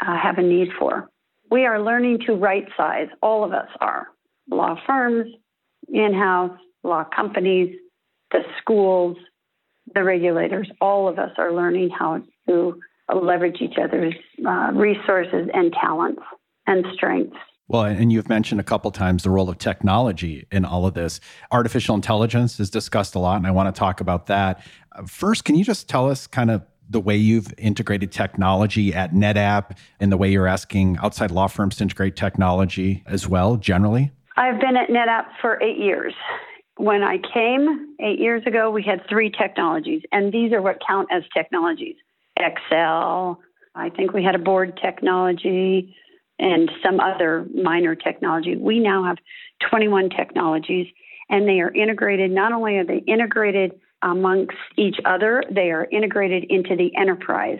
uh, 0.00 0.16
have 0.16 0.38
a 0.38 0.42
need 0.42 0.68
for 0.78 1.08
we 1.50 1.66
are 1.66 1.82
learning 1.82 2.20
to 2.26 2.34
right 2.34 2.66
size. 2.76 3.08
All 3.22 3.44
of 3.44 3.52
us 3.52 3.68
are 3.80 4.08
law 4.48 4.76
firms, 4.86 5.26
in 5.88 6.14
house, 6.14 6.56
law 6.84 7.04
companies, 7.04 7.76
the 8.30 8.40
schools, 8.60 9.16
the 9.94 10.04
regulators. 10.04 10.70
All 10.80 11.08
of 11.08 11.18
us 11.18 11.32
are 11.38 11.52
learning 11.52 11.90
how 11.90 12.22
to 12.48 12.80
leverage 13.12 13.60
each 13.60 13.76
other's 13.82 14.14
uh, 14.46 14.70
resources 14.72 15.48
and 15.52 15.72
talents 15.72 16.22
and 16.66 16.86
strengths. 16.94 17.36
Well, 17.66 17.84
and 17.84 18.12
you've 18.12 18.28
mentioned 18.28 18.60
a 18.60 18.64
couple 18.64 18.90
times 18.90 19.22
the 19.22 19.30
role 19.30 19.48
of 19.48 19.58
technology 19.58 20.46
in 20.50 20.64
all 20.64 20.86
of 20.86 20.94
this. 20.94 21.20
Artificial 21.52 21.94
intelligence 21.94 22.58
is 22.58 22.68
discussed 22.68 23.14
a 23.14 23.20
lot, 23.20 23.36
and 23.36 23.46
I 23.46 23.52
want 23.52 23.72
to 23.72 23.78
talk 23.78 24.00
about 24.00 24.26
that. 24.26 24.62
First, 25.06 25.44
can 25.44 25.54
you 25.54 25.64
just 25.64 25.88
tell 25.88 26.10
us 26.10 26.26
kind 26.26 26.50
of 26.50 26.62
the 26.90 27.00
way 27.00 27.16
you've 27.16 27.54
integrated 27.56 28.10
technology 28.10 28.92
at 28.92 29.14
NetApp 29.14 29.76
and 30.00 30.10
the 30.10 30.16
way 30.16 30.30
you're 30.30 30.48
asking 30.48 30.98
outside 31.02 31.30
law 31.30 31.46
firms 31.46 31.76
to 31.76 31.84
integrate 31.84 32.16
technology 32.16 33.02
as 33.06 33.28
well, 33.28 33.56
generally? 33.56 34.10
I've 34.36 34.60
been 34.60 34.76
at 34.76 34.88
NetApp 34.88 35.26
for 35.40 35.62
eight 35.62 35.78
years. 35.78 36.12
When 36.76 37.02
I 37.02 37.18
came 37.32 37.94
eight 38.00 38.18
years 38.18 38.42
ago, 38.46 38.70
we 38.70 38.82
had 38.82 39.02
three 39.08 39.30
technologies, 39.30 40.02
and 40.12 40.32
these 40.32 40.52
are 40.52 40.60
what 40.60 40.78
count 40.86 41.08
as 41.12 41.22
technologies 41.34 41.96
Excel, 42.38 43.40
I 43.74 43.90
think 43.90 44.12
we 44.12 44.24
had 44.24 44.34
a 44.34 44.38
board 44.38 44.78
technology, 44.82 45.94
and 46.38 46.70
some 46.82 47.00
other 47.00 47.46
minor 47.54 47.94
technology. 47.94 48.56
We 48.56 48.80
now 48.80 49.04
have 49.04 49.18
21 49.68 50.10
technologies, 50.10 50.86
and 51.28 51.46
they 51.46 51.60
are 51.60 51.70
integrated. 51.70 52.30
Not 52.30 52.52
only 52.52 52.78
are 52.78 52.84
they 52.84 53.04
integrated 53.06 53.72
amongst 54.02 54.56
each 54.76 54.96
other, 55.04 55.44
they 55.50 55.70
are 55.70 55.86
integrated 55.90 56.44
into 56.50 56.76
the 56.76 56.90
enterprise. 56.96 57.58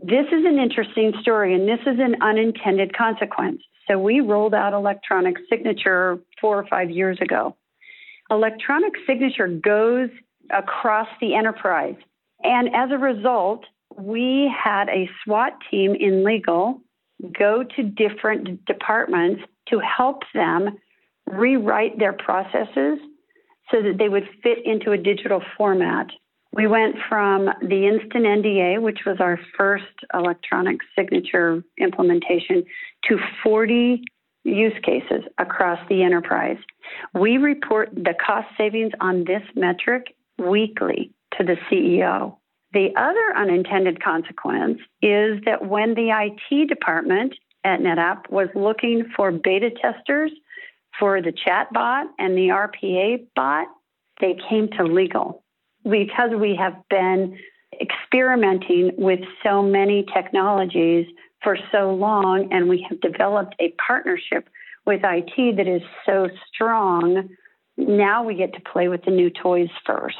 This 0.00 0.26
is 0.26 0.44
an 0.44 0.58
interesting 0.58 1.12
story, 1.20 1.54
and 1.54 1.68
this 1.68 1.80
is 1.86 1.98
an 1.98 2.16
unintended 2.20 2.96
consequence. 2.96 3.60
So, 3.88 3.98
we 3.98 4.20
rolled 4.20 4.54
out 4.54 4.72
electronic 4.72 5.36
signature 5.50 6.18
four 6.40 6.58
or 6.58 6.66
five 6.66 6.90
years 6.90 7.18
ago. 7.20 7.56
Electronic 8.30 8.94
signature 9.06 9.48
goes 9.48 10.08
across 10.50 11.08
the 11.20 11.34
enterprise. 11.34 11.96
And 12.42 12.68
as 12.74 12.90
a 12.90 12.98
result, 12.98 13.64
we 13.96 14.52
had 14.52 14.88
a 14.88 15.08
SWAT 15.22 15.52
team 15.70 15.94
in 15.94 16.24
legal 16.24 16.80
go 17.38 17.62
to 17.76 17.82
different 17.82 18.64
departments 18.66 19.42
to 19.68 19.78
help 19.80 20.22
them 20.34 20.78
rewrite 21.26 21.98
their 21.98 22.12
processes 22.12 22.98
so 23.70 23.82
that 23.82 23.98
they 23.98 24.08
would 24.08 24.28
fit 24.42 24.58
into 24.64 24.92
a 24.92 24.98
digital 24.98 25.42
format. 25.56 26.06
We 26.52 26.66
went 26.66 26.96
from 27.08 27.46
the 27.62 27.88
Instant 27.88 28.24
NDA, 28.24 28.80
which 28.80 29.00
was 29.04 29.16
our 29.20 29.40
first 29.56 29.84
electronic 30.12 30.78
signature 30.96 31.64
implementation, 31.78 32.64
to 33.08 33.18
40 33.42 34.04
use 34.44 34.74
cases 34.84 35.24
across 35.38 35.80
the 35.88 36.02
enterprise. 36.02 36.58
We 37.14 37.38
report 37.38 37.90
the 37.94 38.14
cost 38.24 38.46
savings 38.56 38.92
on 39.00 39.24
this 39.24 39.42
metric 39.56 40.14
weekly 40.38 41.10
to 41.38 41.44
the 41.44 41.56
CEO. 41.70 42.36
The 42.72 42.90
other 42.96 43.36
unintended 43.36 44.02
consequence 44.02 44.78
is 45.00 45.40
that 45.46 45.66
when 45.66 45.94
the 45.94 46.10
IT 46.10 46.68
department 46.68 47.34
at 47.64 47.80
NetApp 47.80 48.28
was 48.30 48.48
looking 48.54 49.10
for 49.16 49.32
beta 49.32 49.70
testers 49.70 50.30
for 50.98 51.20
the 51.20 51.32
chat 51.32 51.72
bot 51.72 52.06
and 52.18 52.36
the 52.36 52.48
RPA 52.48 53.26
bot, 53.34 53.66
they 54.20 54.36
came 54.48 54.68
to 54.76 54.84
legal 54.84 55.42
because 55.84 56.30
we 56.38 56.56
have 56.56 56.74
been 56.88 57.38
experimenting 57.80 58.92
with 58.96 59.20
so 59.42 59.62
many 59.62 60.06
technologies 60.14 61.06
for 61.42 61.58
so 61.72 61.92
long 61.94 62.48
and 62.52 62.68
we 62.68 62.86
have 62.88 63.00
developed 63.00 63.54
a 63.60 63.74
partnership 63.86 64.48
with 64.86 65.00
IT 65.04 65.56
that 65.56 65.66
is 65.66 65.82
so 66.06 66.28
strong. 66.52 67.28
Now 67.76 68.22
we 68.22 68.34
get 68.34 68.54
to 68.54 68.60
play 68.60 68.88
with 68.88 69.04
the 69.04 69.10
new 69.10 69.30
toys 69.30 69.68
first. 69.84 70.16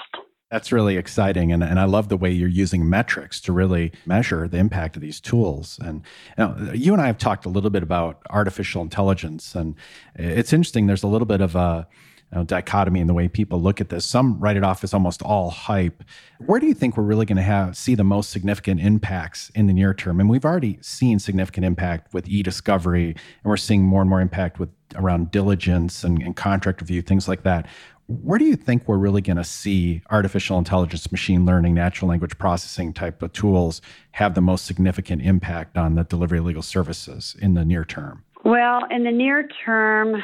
That's 0.55 0.71
really 0.71 0.97
exciting. 0.97 1.51
And, 1.51 1.65
and 1.65 1.81
I 1.81 1.85
love 1.85 2.09
the 2.09 2.17
way 2.17 2.31
you're 2.31 2.49
using 2.49 2.89
metrics 2.89 3.41
to 3.41 3.53
really 3.53 3.91
measure 4.07 4.47
the 4.47 4.59
impact 4.59 4.95
of 4.95 5.03
these 5.03 5.19
tools. 5.19 5.81
And 5.83 6.03
you, 6.39 6.45
know, 6.45 6.73
you 6.73 6.93
and 6.93 7.03
I 7.03 7.09
have 7.09 7.19
talked 7.19 7.45
a 7.45 7.49
little 7.49 7.71
bit 7.71 7.83
about 7.83 8.23
artificial 8.31 8.81
intelligence. 8.81 9.57
And 9.57 9.75
it's 10.15 10.53
interesting, 10.53 10.87
there's 10.87 11.03
a 11.03 11.09
little 11.09 11.27
bit 11.27 11.41
of 11.41 11.57
a 11.57 11.89
you 12.31 12.39
know, 12.39 12.45
dichotomy 12.45 13.01
in 13.01 13.09
the 13.09 13.15
way 13.15 13.27
people 13.27 13.61
look 13.61 13.81
at 13.81 13.89
this. 13.89 14.05
Some 14.05 14.39
write 14.39 14.57
it 14.57 14.63
off 14.63 14.85
as 14.85 14.95
almost 14.95 15.23
all 15.23 15.51
hype. 15.51 16.05
Where 16.39 16.61
do 16.61 16.69
you 16.69 16.75
think 16.75 16.97
we're 16.97 17.03
really 17.03 17.27
going 17.27 17.37
to 17.37 17.43
have 17.43 17.77
see 17.77 17.97
the 17.97 18.05
most 18.05 18.31
significant 18.31 18.81
impacts 18.81 19.51
in 19.57 19.67
the 19.67 19.73
near 19.73 19.93
term? 19.93 20.21
And 20.21 20.31
we've 20.31 20.45
already 20.45 20.79
seen 20.81 21.19
significant 21.19 21.67
impact 21.67 22.15
with 22.15 22.29
e-discovery, 22.29 23.09
and 23.09 23.17
we're 23.43 23.57
seeing 23.57 23.83
more 23.83 24.03
and 24.03 24.09
more 24.09 24.21
impact 24.21 24.61
with 24.61 24.69
around 24.95 25.31
diligence 25.31 26.05
and, 26.05 26.23
and 26.23 26.37
contract 26.37 26.81
review, 26.81 27.03
things 27.03 27.29
like 27.29 27.43
that. 27.43 27.67
Where 28.07 28.39
do 28.39 28.45
you 28.45 28.57
think 28.57 28.87
we're 28.87 28.99
really 28.99 29.23
going 29.23 29.39
to 29.39 29.45
see 29.45 30.03
artificial 30.11 30.59
intelligence, 30.59 31.11
machine 31.11 31.47
learning, 31.47 31.73
natural 31.75 32.11
language 32.11 32.37
processing 32.37 32.93
type 32.93 33.23
of 33.23 33.33
tools 33.33 33.81
have 34.13 34.35
the 34.35 34.43
most 34.43 34.67
significant 34.67 35.23
impact 35.23 35.79
on 35.79 35.95
the 35.95 36.05
delivery 36.05 36.39
of 36.39 36.45
legal 36.45 36.63
services 36.63 37.35
in 37.41 37.55
the 37.55 37.65
near 37.65 37.85
term? 37.85 38.23
Well, 38.45 38.83
in 38.91 39.05
the 39.05 39.11
near 39.11 39.49
term, 39.65 40.23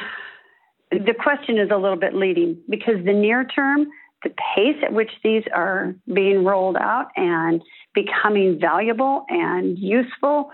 the 0.91 1.13
question 1.17 1.57
is 1.57 1.69
a 1.71 1.77
little 1.77 1.97
bit 1.97 2.13
leading 2.13 2.57
because 2.69 3.03
the 3.03 3.13
near 3.13 3.45
term, 3.45 3.87
the 4.23 4.29
pace 4.55 4.77
at 4.83 4.93
which 4.93 5.09
these 5.23 5.43
are 5.51 5.95
being 6.13 6.43
rolled 6.43 6.77
out 6.77 7.07
and 7.15 7.63
becoming 7.95 8.59
valuable 8.59 9.25
and 9.29 9.79
useful 9.79 10.51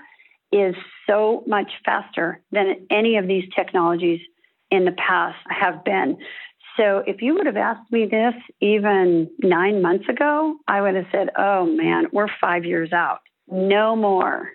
is 0.54 0.76
so 1.08 1.44
much 1.48 1.72
faster 1.86 2.42
than 2.52 2.88
any 2.92 3.18
of 3.18 3.28
these 3.28 3.46
technologies 3.56 4.20
in 4.72 4.86
the 4.86 4.92
past 4.92 5.38
have 5.50 5.84
been. 5.84 6.18
So 6.78 7.04
if 7.08 7.22
you 7.22 7.34
would 7.34 7.48
have 7.48 7.58
asked 7.58 7.92
me 7.92 8.06
this 8.06 8.36
even 8.62 9.30
nine 9.42 9.82
months 9.82 10.08
ago, 10.08 10.58
I 10.68 10.82
would 10.82 10.96
have 10.96 11.08
said, 11.12 11.30
oh 11.38 11.66
man, 11.66 12.06
we're 12.12 12.28
five 12.40 12.66
years 12.66 12.94
out. 12.94 13.20
No 13.48 13.96
more. 13.96 14.52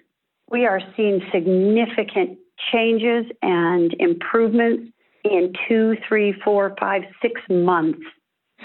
We 0.51 0.67
are 0.67 0.81
seeing 0.97 1.21
significant 1.33 2.39
changes 2.73 3.25
and 3.43 3.95
improvements 3.99 4.93
in 5.25 5.53
two, 5.69 5.97
three, 6.07 6.35
four, 6.45 6.77
five, 6.79 7.03
six 7.21 7.41
months. 7.49 8.01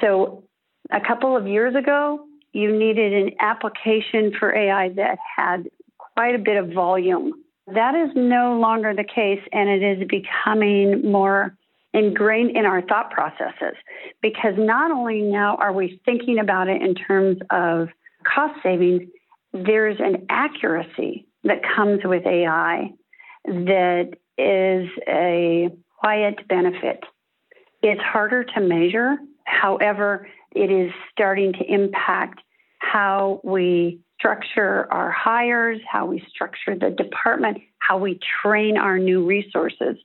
So 0.01 0.43
a 0.91 0.99
couple 0.99 1.35
of 1.35 1.47
years 1.47 1.75
ago, 1.75 2.25
you 2.53 2.77
needed 2.77 3.13
an 3.13 3.31
application 3.39 4.33
for 4.38 4.55
AI 4.55 4.89
that 4.89 5.17
had 5.35 5.69
quite 5.97 6.35
a 6.35 6.39
bit 6.39 6.57
of 6.57 6.73
volume. 6.73 7.33
That 7.74 7.95
is 7.95 8.09
no 8.15 8.57
longer 8.57 8.93
the 8.93 9.03
case, 9.03 9.41
and 9.51 9.70
it 9.70 9.84
is 9.84 10.07
becoming 10.07 11.09
more 11.09 11.55
ingrained 11.93 12.55
in 12.55 12.65
our 12.65 12.82
thought 12.82 13.11
processes 13.11 13.76
because 14.22 14.53
not 14.57 14.91
only 14.91 15.22
now 15.22 15.55
are 15.57 15.74
we 15.74 15.99
thinking 16.05 16.39
about 16.39 16.70
it 16.70 16.82
in 16.82 16.95
terms 16.95 17.38
of 17.49 17.89
cost 18.24 18.53
savings, 18.63 19.01
there's 19.53 19.99
an 19.99 20.26
accuracy 20.30 21.28
that 21.43 21.61
comes 21.76 22.01
with 22.03 22.26
AI 22.26 22.91
that 23.45 24.11
is 24.38 24.89
a 25.07 25.70
quiet 25.99 26.47
benefit. 26.47 27.03
It's 27.82 28.01
harder 28.01 28.43
to 28.43 28.61
measure. 28.61 29.18
However, 29.45 30.28
it 30.55 30.72
is 30.72 30.91
starting 31.11 31.53
to 31.53 31.63
impact 31.65 32.41
how 32.80 33.41
we 33.43 33.99
structure 34.18 34.88
our 34.91 35.11
hires, 35.11 35.80
how 35.89 36.05
we 36.05 36.24
structure 36.30 36.76
the 36.76 36.89
department, 36.89 37.57
how 37.80 37.97
we 37.97 38.20
train 38.41 38.78
our 38.78 38.97
new 38.97 39.26
resources. 39.26 39.95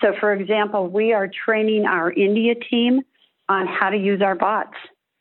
So, 0.00 0.12
for 0.20 0.32
example, 0.32 0.88
we 0.88 1.12
are 1.12 1.28
training 1.44 1.84
our 1.84 2.12
India 2.12 2.54
team 2.70 3.00
on 3.48 3.66
how 3.66 3.90
to 3.90 3.96
use 3.96 4.22
our 4.22 4.34
bots. 4.34 4.76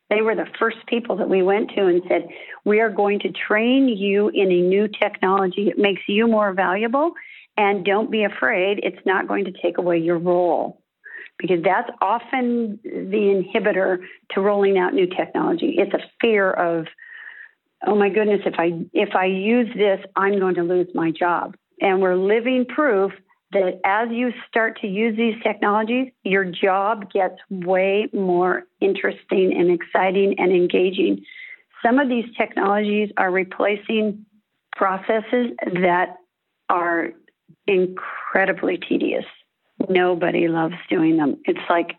They 0.09 0.21
were 0.21 0.35
the 0.35 0.47
first 0.59 0.77
people 0.87 1.17
that 1.17 1.29
we 1.29 1.41
went 1.41 1.71
to 1.75 1.87
and 1.87 2.01
said, 2.07 2.27
We 2.63 2.79
are 2.79 2.89
going 2.89 3.19
to 3.21 3.31
train 3.31 3.89
you 3.89 4.29
in 4.29 4.51
a 4.51 4.61
new 4.61 4.87
technology. 4.87 5.67
It 5.67 5.77
makes 5.77 6.01
you 6.07 6.27
more 6.27 6.53
valuable 6.53 7.13
and 7.57 7.83
don't 7.83 8.11
be 8.11 8.23
afraid, 8.23 8.79
it's 8.83 9.03
not 9.05 9.27
going 9.27 9.45
to 9.45 9.51
take 9.51 9.79
away 9.79 9.97
your 9.97 10.19
role 10.19 10.81
because 11.39 11.63
that's 11.63 11.89
often 12.01 12.79
the 12.83 13.43
inhibitor 13.55 13.97
to 14.31 14.41
rolling 14.41 14.77
out 14.77 14.93
new 14.93 15.07
technology. 15.07 15.75
It's 15.77 15.93
a 15.93 16.03
fear 16.21 16.51
of, 16.51 16.85
oh 17.85 17.95
my 17.95 18.09
goodness, 18.09 18.41
if 18.45 18.55
I 18.57 18.71
if 18.93 19.15
I 19.15 19.25
use 19.25 19.67
this, 19.75 19.99
I'm 20.15 20.39
going 20.39 20.55
to 20.55 20.63
lose 20.63 20.87
my 20.93 21.11
job. 21.11 21.55
And 21.79 22.01
we're 22.01 22.15
living 22.15 22.65
proof 22.65 23.11
that 23.51 23.79
as 23.85 24.09
you 24.11 24.31
start 24.47 24.79
to 24.81 24.87
use 24.87 25.15
these 25.15 25.35
technologies, 25.41 26.11
your 26.23 26.43
job 26.43 27.11
gets 27.11 27.35
way 27.49 28.07
more 28.13 28.63
interesting 28.81 29.53
and 29.55 29.71
exciting 29.71 30.35
and 30.37 30.51
engaging. 30.51 31.23
Some 31.85 31.99
of 31.99 32.09
these 32.09 32.25
technologies 32.37 33.09
are 33.17 33.31
replacing 33.31 34.25
processes 34.75 35.51
that 35.81 36.17
are 36.69 37.09
incredibly 37.67 38.77
tedious. 38.77 39.25
Nobody 39.89 40.47
loves 40.47 40.75
doing 40.89 41.17
them. 41.17 41.37
It's 41.45 41.59
like 41.69 41.95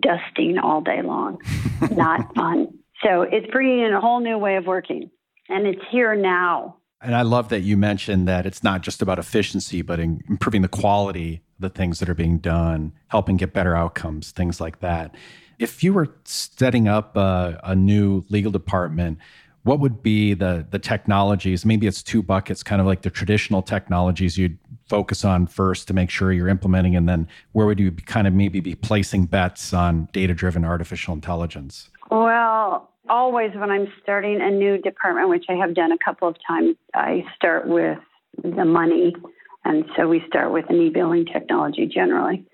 dusting 0.00 0.58
all 0.58 0.80
day 0.80 1.02
long, 1.02 1.38
not 1.90 2.34
fun. 2.34 2.78
So 3.02 3.22
it's 3.22 3.46
bringing 3.52 3.80
in 3.80 3.92
a 3.92 4.00
whole 4.00 4.20
new 4.20 4.38
way 4.38 4.56
of 4.56 4.66
working, 4.66 5.10
and 5.48 5.66
it's 5.66 5.82
here 5.90 6.14
now. 6.14 6.76
And 7.02 7.14
I 7.14 7.22
love 7.22 7.50
that 7.50 7.60
you 7.60 7.76
mentioned 7.76 8.26
that 8.26 8.46
it's 8.46 8.64
not 8.64 8.80
just 8.80 9.02
about 9.02 9.18
efficiency, 9.18 9.82
but 9.82 10.00
improving 10.00 10.62
the 10.62 10.68
quality 10.68 11.42
of 11.56 11.60
the 11.60 11.68
things 11.68 11.98
that 11.98 12.08
are 12.08 12.14
being 12.14 12.38
done, 12.38 12.92
helping 13.08 13.36
get 13.36 13.52
better 13.52 13.76
outcomes, 13.76 14.30
things 14.30 14.60
like 14.60 14.80
that. 14.80 15.14
If 15.58 15.84
you 15.84 15.92
were 15.92 16.14
setting 16.24 16.88
up 16.88 17.16
a, 17.16 17.60
a 17.62 17.74
new 17.74 18.24
legal 18.30 18.50
department, 18.50 19.18
what 19.62 19.80
would 19.80 20.02
be 20.02 20.32
the 20.32 20.66
the 20.70 20.78
technologies? 20.78 21.64
Maybe 21.66 21.86
it's 21.86 22.02
two 22.02 22.22
buckets, 22.22 22.62
kind 22.62 22.80
of 22.80 22.86
like 22.86 23.02
the 23.02 23.10
traditional 23.10 23.62
technologies 23.62 24.38
you'd 24.38 24.58
focus 24.88 25.24
on 25.24 25.46
first 25.46 25.88
to 25.88 25.94
make 25.94 26.08
sure 26.08 26.32
you're 26.32 26.48
implementing 26.48 26.94
and 26.94 27.08
then 27.08 27.26
where 27.52 27.66
would 27.66 27.80
you 27.80 27.90
kind 27.90 28.28
of 28.28 28.32
maybe 28.32 28.60
be 28.60 28.74
placing 28.74 29.26
bets 29.26 29.72
on 29.72 30.08
data 30.12 30.32
driven 30.32 30.64
artificial 30.64 31.12
intelligence 31.12 31.90
well 32.10 32.90
always 33.08 33.50
when 33.54 33.70
i'm 33.70 33.86
starting 34.02 34.40
a 34.40 34.50
new 34.50 34.78
department 34.78 35.28
which 35.28 35.44
i 35.48 35.54
have 35.54 35.74
done 35.74 35.92
a 35.92 35.98
couple 36.04 36.26
of 36.26 36.36
times 36.46 36.76
i 36.94 37.24
start 37.36 37.68
with 37.68 37.98
the 38.42 38.64
money. 38.64 39.14
And 39.64 39.84
so 39.96 40.08
we 40.08 40.22
start 40.28 40.52
with 40.52 40.64
an 40.68 40.76
e-billing 40.76 41.26
technology 41.26 41.86
generally. 41.86 42.44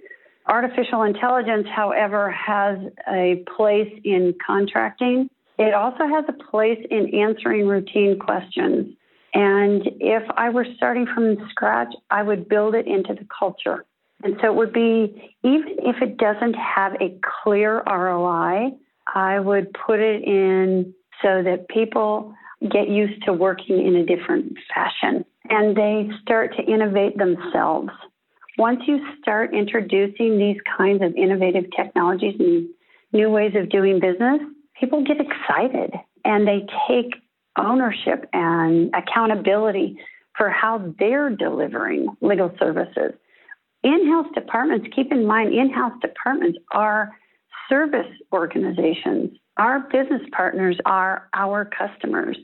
Artificial 0.46 1.02
intelligence 1.02 1.66
however 1.74 2.30
has 2.30 2.78
a 3.08 3.44
place 3.56 3.92
in 4.04 4.34
contracting. 4.44 5.28
It 5.58 5.74
also 5.74 6.06
has 6.06 6.24
a 6.28 6.50
place 6.50 6.78
in 6.90 7.14
answering 7.14 7.66
routine 7.66 8.18
questions. 8.18 8.94
And 9.34 9.82
if 10.00 10.22
I 10.36 10.50
were 10.50 10.66
starting 10.76 11.06
from 11.14 11.36
scratch, 11.50 11.92
I 12.10 12.22
would 12.22 12.48
build 12.48 12.74
it 12.74 12.86
into 12.86 13.14
the 13.14 13.26
culture. 13.38 13.84
And 14.24 14.36
so 14.40 14.48
it 14.48 14.54
would 14.54 14.72
be, 14.72 15.36
even 15.42 15.76
if 15.78 15.96
it 16.02 16.16
doesn't 16.16 16.54
have 16.54 16.94
a 17.00 17.18
clear 17.42 17.82
ROI, 17.86 18.72
I 19.14 19.40
would 19.40 19.68
put 19.86 20.00
it 20.00 20.22
in 20.24 20.94
so 21.22 21.42
that 21.42 21.68
people 21.68 22.34
get 22.70 22.88
used 22.88 23.22
to 23.24 23.32
working 23.32 23.84
in 23.84 23.96
a 23.96 24.06
different 24.06 24.54
fashion 24.72 25.24
and 25.48 25.76
they 25.76 26.08
start 26.22 26.54
to 26.56 26.62
innovate 26.62 27.18
themselves. 27.18 27.90
Once 28.58 28.80
you 28.86 29.00
start 29.20 29.54
introducing 29.54 30.38
these 30.38 30.58
kinds 30.76 31.02
of 31.02 31.14
innovative 31.14 31.64
technologies 31.76 32.36
and 32.38 32.68
new 33.12 33.30
ways 33.30 33.52
of 33.56 33.68
doing 33.70 33.98
business, 33.98 34.40
people 34.78 35.04
get 35.04 35.16
excited 35.20 35.90
and 36.24 36.46
they 36.46 36.64
take 36.88 37.14
ownership 37.58 38.28
and 38.32 38.94
accountability 38.94 39.96
for 40.36 40.48
how 40.48 40.92
they're 40.98 41.30
delivering 41.30 42.08
legal 42.20 42.54
services. 42.58 43.12
In 43.82 44.06
house 44.08 44.28
departments, 44.34 44.86
keep 44.94 45.10
in 45.10 45.26
mind, 45.26 45.52
in 45.52 45.70
house 45.70 45.92
departments 46.00 46.58
are 46.72 47.10
service 47.72 48.12
organizations. 48.34 49.30
Our 49.56 49.80
business 49.90 50.20
partners 50.36 50.76
are 50.84 51.28
our 51.32 51.64
customers. 51.64 52.36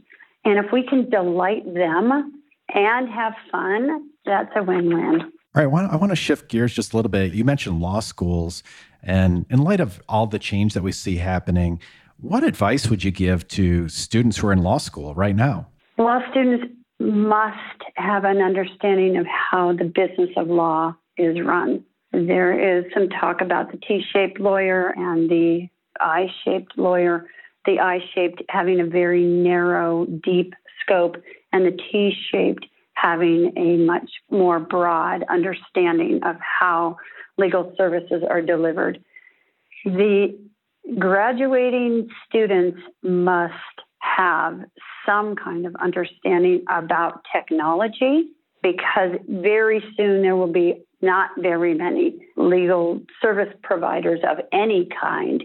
And 0.44 0.58
if 0.58 0.72
we 0.72 0.86
can 0.86 1.10
delight 1.10 1.62
them 1.74 2.42
and 2.74 3.08
have 3.10 3.34
fun, 3.52 4.08
that's 4.24 4.50
a 4.56 4.62
win 4.62 4.88
win. 4.88 5.20
All 5.54 5.66
right, 5.66 5.90
I 5.90 5.96
want 5.96 6.12
to 6.12 6.16
shift 6.16 6.48
gears 6.48 6.72
just 6.72 6.94
a 6.94 6.96
little 6.96 7.10
bit. 7.10 7.34
You 7.34 7.44
mentioned 7.44 7.80
law 7.80 8.00
schools. 8.00 8.62
And 9.02 9.44
in 9.50 9.62
light 9.62 9.80
of 9.80 10.00
all 10.08 10.26
the 10.26 10.38
change 10.38 10.72
that 10.74 10.82
we 10.82 10.92
see 10.92 11.16
happening, 11.16 11.80
what 12.20 12.42
advice 12.42 12.88
would 12.88 13.04
you 13.04 13.10
give 13.10 13.46
to 13.48 13.88
students 13.88 14.38
who 14.38 14.46
are 14.48 14.52
in 14.52 14.62
law 14.62 14.78
school 14.78 15.14
right 15.14 15.36
now? 15.36 15.68
Law 15.98 16.20
students 16.30 16.72
must 17.00 17.82
have 17.96 18.24
an 18.24 18.38
understanding 18.38 19.18
of 19.18 19.26
how 19.26 19.72
the 19.72 19.84
business 19.84 20.30
of 20.36 20.48
law 20.48 20.94
is 21.16 21.38
run. 21.40 21.84
There 22.12 22.78
is 22.78 22.84
some 22.94 23.08
talk 23.08 23.40
about 23.40 23.70
the 23.70 23.78
T 23.78 24.02
shaped 24.12 24.40
lawyer 24.40 24.94
and 24.96 25.28
the 25.28 25.68
I 26.00 26.26
shaped 26.44 26.78
lawyer, 26.78 27.26
the 27.66 27.80
I 27.80 27.98
shaped 28.14 28.42
having 28.48 28.80
a 28.80 28.86
very 28.86 29.24
narrow, 29.24 30.06
deep 30.06 30.54
scope, 30.82 31.16
and 31.52 31.66
the 31.66 31.76
T 31.90 32.14
shaped 32.30 32.66
having 32.94 33.52
a 33.56 33.76
much 33.76 34.10
more 34.30 34.58
broad 34.58 35.24
understanding 35.30 36.20
of 36.24 36.36
how 36.40 36.96
legal 37.36 37.72
services 37.76 38.22
are 38.28 38.42
delivered. 38.42 39.02
The 39.84 40.36
graduating 40.98 42.08
students 42.28 42.78
must 43.02 43.52
have 44.00 44.60
some 45.06 45.36
kind 45.36 45.66
of 45.66 45.74
understanding 45.76 46.64
about 46.68 47.20
technology 47.32 48.30
because 48.62 49.10
very 49.28 49.82
soon 49.96 50.22
there 50.22 50.36
will 50.36 50.52
be 50.52 50.82
not 51.00 51.30
very 51.38 51.74
many 51.74 52.16
legal 52.36 53.00
service 53.22 53.52
providers 53.62 54.20
of 54.28 54.38
any 54.52 54.88
kind 55.00 55.44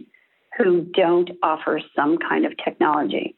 who 0.58 0.86
don't 0.96 1.32
offer 1.42 1.82
some 1.96 2.18
kind 2.18 2.46
of 2.46 2.54
technology. 2.64 3.36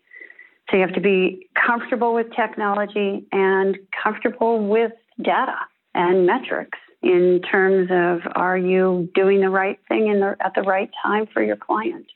So 0.70 0.78
you 0.78 0.82
have 0.82 0.96
to 0.96 1.02
be 1.02 1.48
comfortable 1.66 2.14
with 2.14 2.28
technology 2.36 3.26
and 3.32 3.78
comfortable 4.04 4.68
with 4.68 4.92
data 5.22 5.58
and 5.94 6.26
metrics 6.26 6.78
in 7.02 7.42
terms 7.50 7.90
of 7.92 8.32
are 8.36 8.58
you 8.58 9.10
doing 9.14 9.42
the 9.42 9.50
right 9.50 9.80
thing 9.88 10.08
in 10.08 10.20
the, 10.20 10.36
at 10.44 10.54
the 10.56 10.64
right 10.64 10.90
time 11.04 11.28
for 11.32 11.44
your 11.44 11.56
client. 11.56 12.08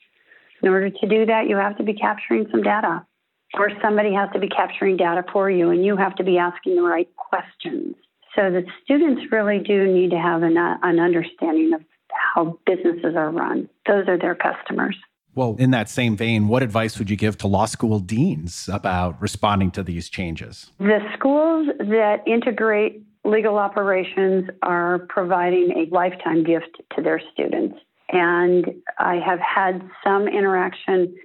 In 0.62 0.70
order 0.70 0.90
to 0.90 1.08
do 1.08 1.26
that, 1.28 1.48
you 1.48 1.56
have 1.56 1.78
to 1.78 1.84
be 1.84 1.94
capturing 1.94 2.48
some 2.52 2.64
data, 2.64 3.06
or 3.54 3.72
somebody 3.82 4.14
has 4.14 4.30
to 4.34 4.40
be 4.40 4.50
capturing 4.50 4.98
data 4.98 5.24
for 5.32 5.50
you, 5.50 5.70
and 5.70 5.86
you 5.86 5.96
have 5.96 6.16
to 6.16 6.24
be 6.24 6.38
asking 6.38 6.76
the 6.76 6.82
right 6.82 7.08
questions. 7.16 7.96
So 8.36 8.52
the 8.52 8.64
students 8.84 9.32
really 9.32 9.60
do 9.60 9.88
need 9.88 10.12
to 10.12 10.20
have 10.20 10.44
an, 10.44 10.58
uh, 10.58 10.78
an 10.84 11.00
understanding 11.00 11.74
of 11.74 11.82
how 12.12 12.60
businesses 12.66 13.16
are 13.16 13.32
run. 13.32 13.70
Those 13.88 14.08
are 14.08 14.18
their 14.18 14.36
customers. 14.36 14.96
Well, 15.36 15.56
in 15.58 15.72
that 15.72 15.90
same 15.90 16.18
vein, 16.18 16.48
what 16.48 16.64
advice 16.64 17.00
would 17.00 17.10
you 17.10 17.16
give 17.16 17.38
to 17.40 17.48
law 17.48 17.66
school 17.66 18.00
deans 18.00 18.70
about 18.72 19.22
responding 19.22 19.72
to 19.72 19.84
these 19.84 20.10
changes? 20.10 20.72
The 20.80 21.00
schools 21.16 21.68
that 21.80 22.24
integrate 22.28 23.04
legal 23.24 23.58
operations 23.58 24.50
are 24.64 25.00
providing 25.10 25.72
a 25.76 25.94
lifetime 25.94 26.44
gift 26.44 26.82
to 26.96 27.02
their 27.02 27.22
students. 27.34 27.78
And 28.10 28.66
I 28.98 29.16
have 29.26 29.40
had 29.40 29.88
some 30.04 30.28
interaction 30.28 31.16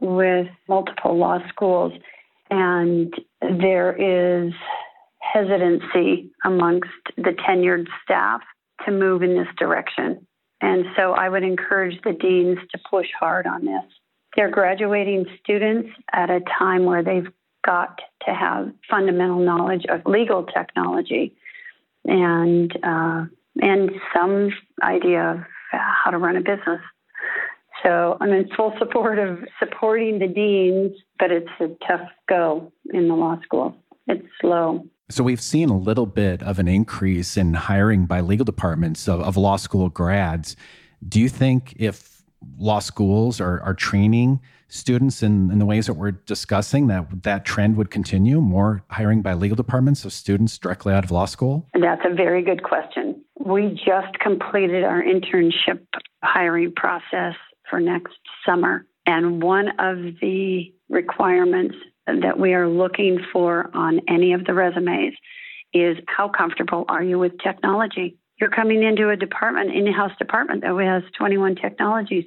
with 0.00 0.46
multiple 0.66 1.18
law 1.18 1.38
schools, 1.48 1.92
and 2.50 3.14
there 3.40 3.92
is 3.92 4.52
hesitancy 5.32 6.30
amongst 6.44 6.88
the 7.16 7.34
tenured 7.46 7.86
staff 8.04 8.40
to 8.84 8.90
move 8.90 9.22
in 9.22 9.34
this 9.34 9.48
direction. 9.58 10.26
And 10.60 10.84
so 10.96 11.12
I 11.12 11.28
would 11.28 11.42
encourage 11.42 12.00
the 12.02 12.12
deans 12.12 12.58
to 12.72 12.78
push 12.90 13.06
hard 13.18 13.46
on 13.46 13.64
this. 13.64 13.84
They're 14.36 14.50
graduating 14.50 15.26
students 15.42 15.88
at 16.12 16.30
a 16.30 16.40
time 16.58 16.84
where 16.84 17.02
they've 17.02 17.28
got 17.64 17.98
to 18.26 18.34
have 18.34 18.72
fundamental 18.88 19.40
knowledge 19.40 19.84
of 19.88 20.00
legal 20.06 20.44
technology 20.44 21.34
and 22.04 22.72
uh, 22.82 23.24
and 23.60 23.90
some 24.14 24.50
idea 24.82 25.30
of 25.30 25.38
how 25.70 26.10
to 26.10 26.18
run 26.18 26.36
a 26.36 26.40
business. 26.40 26.80
So 27.82 28.16
I'm 28.20 28.32
in 28.32 28.48
full 28.56 28.74
support 28.78 29.18
of 29.18 29.38
supporting 29.58 30.18
the 30.18 30.28
deans, 30.28 30.92
but 31.18 31.30
it's 31.30 31.48
a 31.60 31.68
tough 31.86 32.08
go 32.28 32.72
in 32.92 33.08
the 33.08 33.14
law 33.14 33.38
school. 33.42 33.76
It's 34.06 34.26
slow. 34.40 34.84
So 35.10 35.24
we've 35.24 35.40
seen 35.40 35.70
a 35.70 35.76
little 35.76 36.06
bit 36.06 36.40
of 36.44 36.60
an 36.60 36.68
increase 36.68 37.36
in 37.36 37.54
hiring 37.54 38.06
by 38.06 38.20
legal 38.20 38.44
departments 38.44 39.08
of, 39.08 39.20
of 39.20 39.36
law 39.36 39.56
school 39.56 39.88
grads. 39.88 40.54
Do 41.06 41.20
you 41.20 41.28
think 41.28 41.74
if 41.78 42.22
law 42.58 42.78
schools 42.78 43.40
are, 43.40 43.60
are 43.62 43.74
training 43.74 44.40
students 44.68 45.24
in, 45.24 45.50
in 45.50 45.58
the 45.58 45.66
ways 45.66 45.86
that 45.86 45.94
we're 45.94 46.12
discussing 46.12 46.86
that 46.86 47.24
that 47.24 47.44
trend 47.44 47.76
would 47.76 47.90
continue, 47.90 48.40
more 48.40 48.84
hiring 48.88 49.20
by 49.20 49.34
legal 49.34 49.56
departments 49.56 50.04
of 50.04 50.12
students 50.12 50.56
directly 50.58 50.94
out 50.94 51.02
of 51.02 51.10
law 51.10 51.24
school? 51.24 51.66
That's 51.74 52.02
a 52.04 52.14
very 52.14 52.44
good 52.44 52.62
question. 52.62 53.20
We 53.44 53.70
just 53.70 54.16
completed 54.20 54.84
our 54.84 55.02
internship 55.02 55.84
hiring 56.22 56.72
process 56.76 57.34
for 57.68 57.80
next 57.80 58.14
summer. 58.46 58.86
And 59.06 59.42
one 59.42 59.70
of 59.80 59.98
the 60.20 60.72
requirements 60.88 61.74
that 62.18 62.38
we 62.38 62.54
are 62.54 62.68
looking 62.68 63.20
for 63.32 63.70
on 63.74 64.00
any 64.08 64.32
of 64.32 64.44
the 64.44 64.54
resumes 64.54 65.14
is 65.72 65.96
how 66.06 66.28
comfortable 66.28 66.84
are 66.88 67.02
you 67.02 67.18
with 67.18 67.38
technology? 67.38 68.16
You're 68.40 68.50
coming 68.50 68.82
into 68.82 69.10
a 69.10 69.16
department, 69.16 69.72
in-house 69.72 70.12
department 70.18 70.62
that 70.62 70.74
has 70.84 71.02
21 71.16 71.56
technologies. 71.56 72.24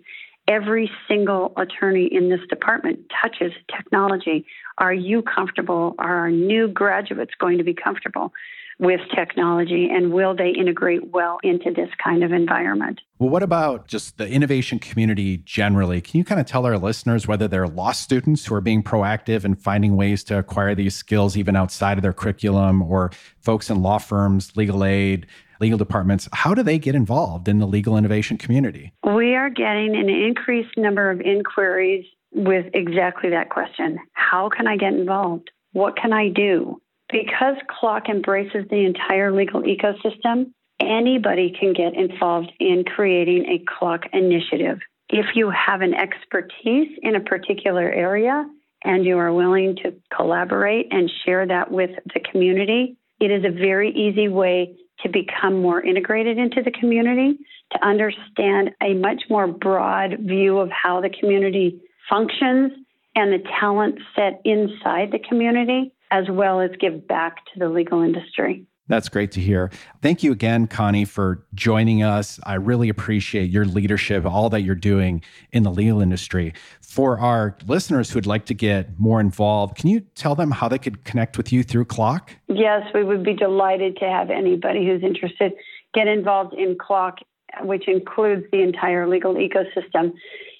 Every 0.48 0.92
single 1.08 1.54
attorney 1.58 2.06
in 2.12 2.30
this 2.30 2.42
department 2.50 3.00
touches 3.22 3.52
technology. 3.76 4.46
Are 4.78 4.94
you 4.94 5.22
comfortable? 5.22 5.96
Are 5.98 6.18
our 6.20 6.32
new 6.32 6.68
graduates 6.68 7.32
going 7.40 7.58
to 7.58 7.64
be 7.64 7.74
comfortable? 7.74 8.32
With 8.80 9.02
technology 9.16 9.90
and 9.92 10.12
will 10.12 10.36
they 10.36 10.50
integrate 10.50 11.12
well 11.12 11.38
into 11.44 11.72
this 11.72 11.90
kind 12.04 12.24
of 12.24 12.32
environment? 12.32 13.02
Well, 13.20 13.30
what 13.30 13.44
about 13.44 13.88
just 13.88 14.18
the 14.18 14.28
innovation 14.28 14.80
community 14.80 15.38
generally? 15.38 16.02
Can 16.02 16.18
you 16.18 16.26
kind 16.26 16.42
of 16.42 16.48
tell 16.48 16.66
our 16.66 16.78
listeners 16.78 17.28
whether 17.28 17.48
they're 17.48 17.68
law 17.68 17.92
students 17.92 18.46
who 18.46 18.56
are 18.56 18.62
being 18.62 18.84
proactive 18.84 19.46
and 19.46 19.62
finding 19.62 19.96
ways 19.96 20.24
to 20.26 20.38
acquire 20.38 20.76
these 20.76 20.96
skills 20.96 21.38
even 21.38 21.56
outside 21.56 21.98
of 21.98 22.02
their 22.02 22.14
curriculum 22.14 22.82
or 22.82 23.12
folks 23.40 23.70
in 23.70 23.82
law 23.82 23.98
firms, 23.98 24.56
legal 24.58 24.84
aid, 24.84 25.28
legal 25.60 25.78
departments? 25.78 26.28
How 26.34 26.54
do 26.54 26.64
they 26.64 26.78
get 26.78 26.96
involved 26.96 27.48
in 27.48 27.60
the 27.60 27.66
legal 27.66 27.98
innovation 27.98 28.38
community? 28.38 28.94
We 29.04 29.36
are 29.36 29.50
getting 29.50 29.96
an 29.96 30.10
increased 30.10 30.78
number 30.78 31.10
of 31.10 31.22
inquiries 31.22 32.06
with 32.34 32.66
exactly 32.74 33.30
that 33.30 33.50
question 33.50 34.00
How 34.14 34.50
can 34.50 34.68
I 34.68 34.76
get 34.76 34.94
involved? 34.94 35.52
What 35.72 35.96
can 35.96 36.14
I 36.14 36.30
do? 36.30 36.82
Because 37.14 37.56
CLOC 37.70 38.10
embraces 38.10 38.66
the 38.72 38.86
entire 38.86 39.32
legal 39.32 39.62
ecosystem, 39.62 40.52
anybody 40.80 41.56
can 41.58 41.72
get 41.72 41.94
involved 41.94 42.52
in 42.60 42.84
creating 42.84 43.46
a 43.46 43.64
CLOC 43.72 44.06
initiative. 44.14 44.80
If 45.10 45.28
you 45.36 45.52
have 45.52 45.82
an 45.82 45.94
expertise 45.94 46.98
in 47.04 47.16
a 47.16 47.20
particular 47.20 47.88
area 47.88 48.44
and 48.84 49.06
you 49.06 49.20
are 49.20 49.32
willing 49.32 49.76
to 49.84 49.94
collaborate 50.16 50.88
and 50.90 51.10
share 51.24 51.46
that 51.46 51.70
with 51.72 51.92
the 52.16 52.20
community, 52.32 52.98
it 53.20 53.30
is 53.30 53.46
a 53.46 53.52
very 53.52 53.92
easy 53.92 54.28
way 54.28 54.76
to 55.04 55.10
become 55.10 55.62
more 55.62 55.86
integrated 55.86 56.40
into 56.40 56.64
the 56.64 56.72
community, 56.72 57.38
to 57.74 57.86
understand 57.86 58.72
a 58.82 58.96
much 58.96 59.22
more 59.30 59.46
broad 59.46 60.18
view 60.22 60.58
of 60.58 60.72
how 60.72 61.00
the 61.00 61.12
community 61.12 61.80
functions 62.10 62.72
and 63.16 63.32
the 63.32 63.44
talent 63.60 64.00
set 64.16 64.42
inside 64.46 65.12
the 65.12 65.24
community 65.30 65.94
as 66.14 66.30
well 66.30 66.62
as 66.62 66.70
give 66.80 67.06
back 67.08 67.38
to 67.52 67.60
the 67.60 67.68
legal 67.68 68.02
industry. 68.02 68.66
That's 68.88 69.10
great 69.10 69.32
to 69.32 69.40
hear. 69.40 69.72
Thank 70.02 70.24
you 70.24 70.32
again, 70.32 70.68
Connie, 70.68 71.06
for 71.06 71.46
joining 71.56 72.04
us. 72.04 72.40
I 72.44 72.56
really 72.56 72.90
appreciate 72.90 73.50
your 73.50 73.66
leadership, 73.66 74.26
all 74.26 74.50
that 74.50 74.62
you're 74.62 74.76
doing 74.76 75.24
in 75.52 75.64
the 75.64 75.72
legal 75.72 76.02
industry. 76.02 76.54
For 76.82 77.18
our 77.18 77.58
listeners 77.66 78.12
who 78.12 78.18
would 78.18 78.28
like 78.28 78.46
to 78.48 78.54
get 78.54 79.00
more 79.00 79.20
involved, 79.20 79.78
can 79.78 79.90
you 79.90 80.02
tell 80.16 80.36
them 80.36 80.52
how 80.52 80.68
they 80.68 80.78
could 80.78 81.04
connect 81.06 81.38
with 81.38 81.52
you 81.52 81.64
through 81.64 81.86
CLOC? 81.86 82.30
Yes, 82.50 82.84
we 82.94 83.04
would 83.04 83.24
be 83.24 83.34
delighted 83.34 83.98
to 83.98 84.06
have 84.06 84.30
anybody 84.30 84.86
who's 84.86 85.02
interested 85.02 85.54
get 85.94 86.08
involved 86.08 86.54
in 86.54 86.76
CLOC, 86.76 87.20
which 87.62 87.88
includes 87.88 88.44
the 88.52 88.62
entire 88.62 89.08
legal 89.08 89.36
ecosystem. 89.36 90.12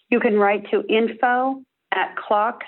You 0.10 0.20
can 0.20 0.38
write 0.38 0.70
to 0.72 0.84
info 0.88 1.62
at 1.92 2.16
cloc.org. 2.16 2.64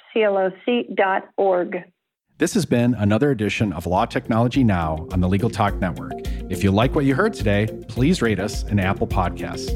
This 2.38 2.53
has 2.55 2.65
been 2.65 2.95
another 2.95 3.31
edition 3.31 3.71
of 3.71 3.86
Law 3.86 4.05
Technology 4.05 4.61
Now 4.61 5.07
on 5.13 5.21
the 5.21 5.29
Legal 5.29 5.49
Talk 5.49 5.75
Network. 5.75 6.11
If 6.49 6.65
you 6.65 6.71
like 6.71 6.93
what 6.93 7.05
you 7.05 7.15
heard 7.15 7.33
today, 7.33 7.65
please 7.88 8.21
rate 8.21 8.41
us 8.41 8.63
in 8.63 8.77
Apple 8.77 9.07
Podcasts. 9.07 9.71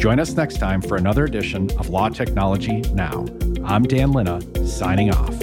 Join 0.00 0.18
us 0.18 0.32
next 0.32 0.56
time 0.56 0.80
for 0.80 0.96
another 0.96 1.26
edition 1.26 1.70
of 1.72 1.90
Law 1.90 2.08
Technology 2.08 2.80
Now. 2.94 3.26
I'm 3.62 3.82
Dan 3.82 4.12
Linna, 4.12 4.40
signing 4.66 5.12
off. 5.12 5.36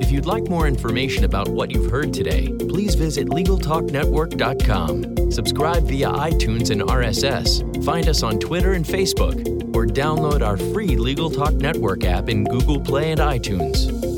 If 0.00 0.12
you'd 0.12 0.26
like 0.26 0.48
more 0.48 0.68
information 0.68 1.24
about 1.24 1.48
what 1.48 1.72
you've 1.72 1.90
heard 1.90 2.14
today, 2.14 2.56
please 2.68 2.94
visit 2.94 3.26
LegalTalkNetwork.com. 3.26 5.32
Subscribe 5.32 5.82
via 5.82 6.10
iTunes 6.10 6.70
and 6.70 6.82
RSS. 6.82 7.84
Find 7.84 8.08
us 8.08 8.22
on 8.22 8.38
Twitter 8.38 8.74
and 8.74 8.84
Facebook, 8.84 9.34
or 9.74 9.86
download 9.86 10.46
our 10.46 10.56
free 10.56 10.96
Legal 10.96 11.28
Talk 11.28 11.54
Network 11.54 12.04
app 12.04 12.28
in 12.28 12.44
Google 12.44 12.78
Play 12.78 13.10
and 13.10 13.20
iTunes. 13.20 13.99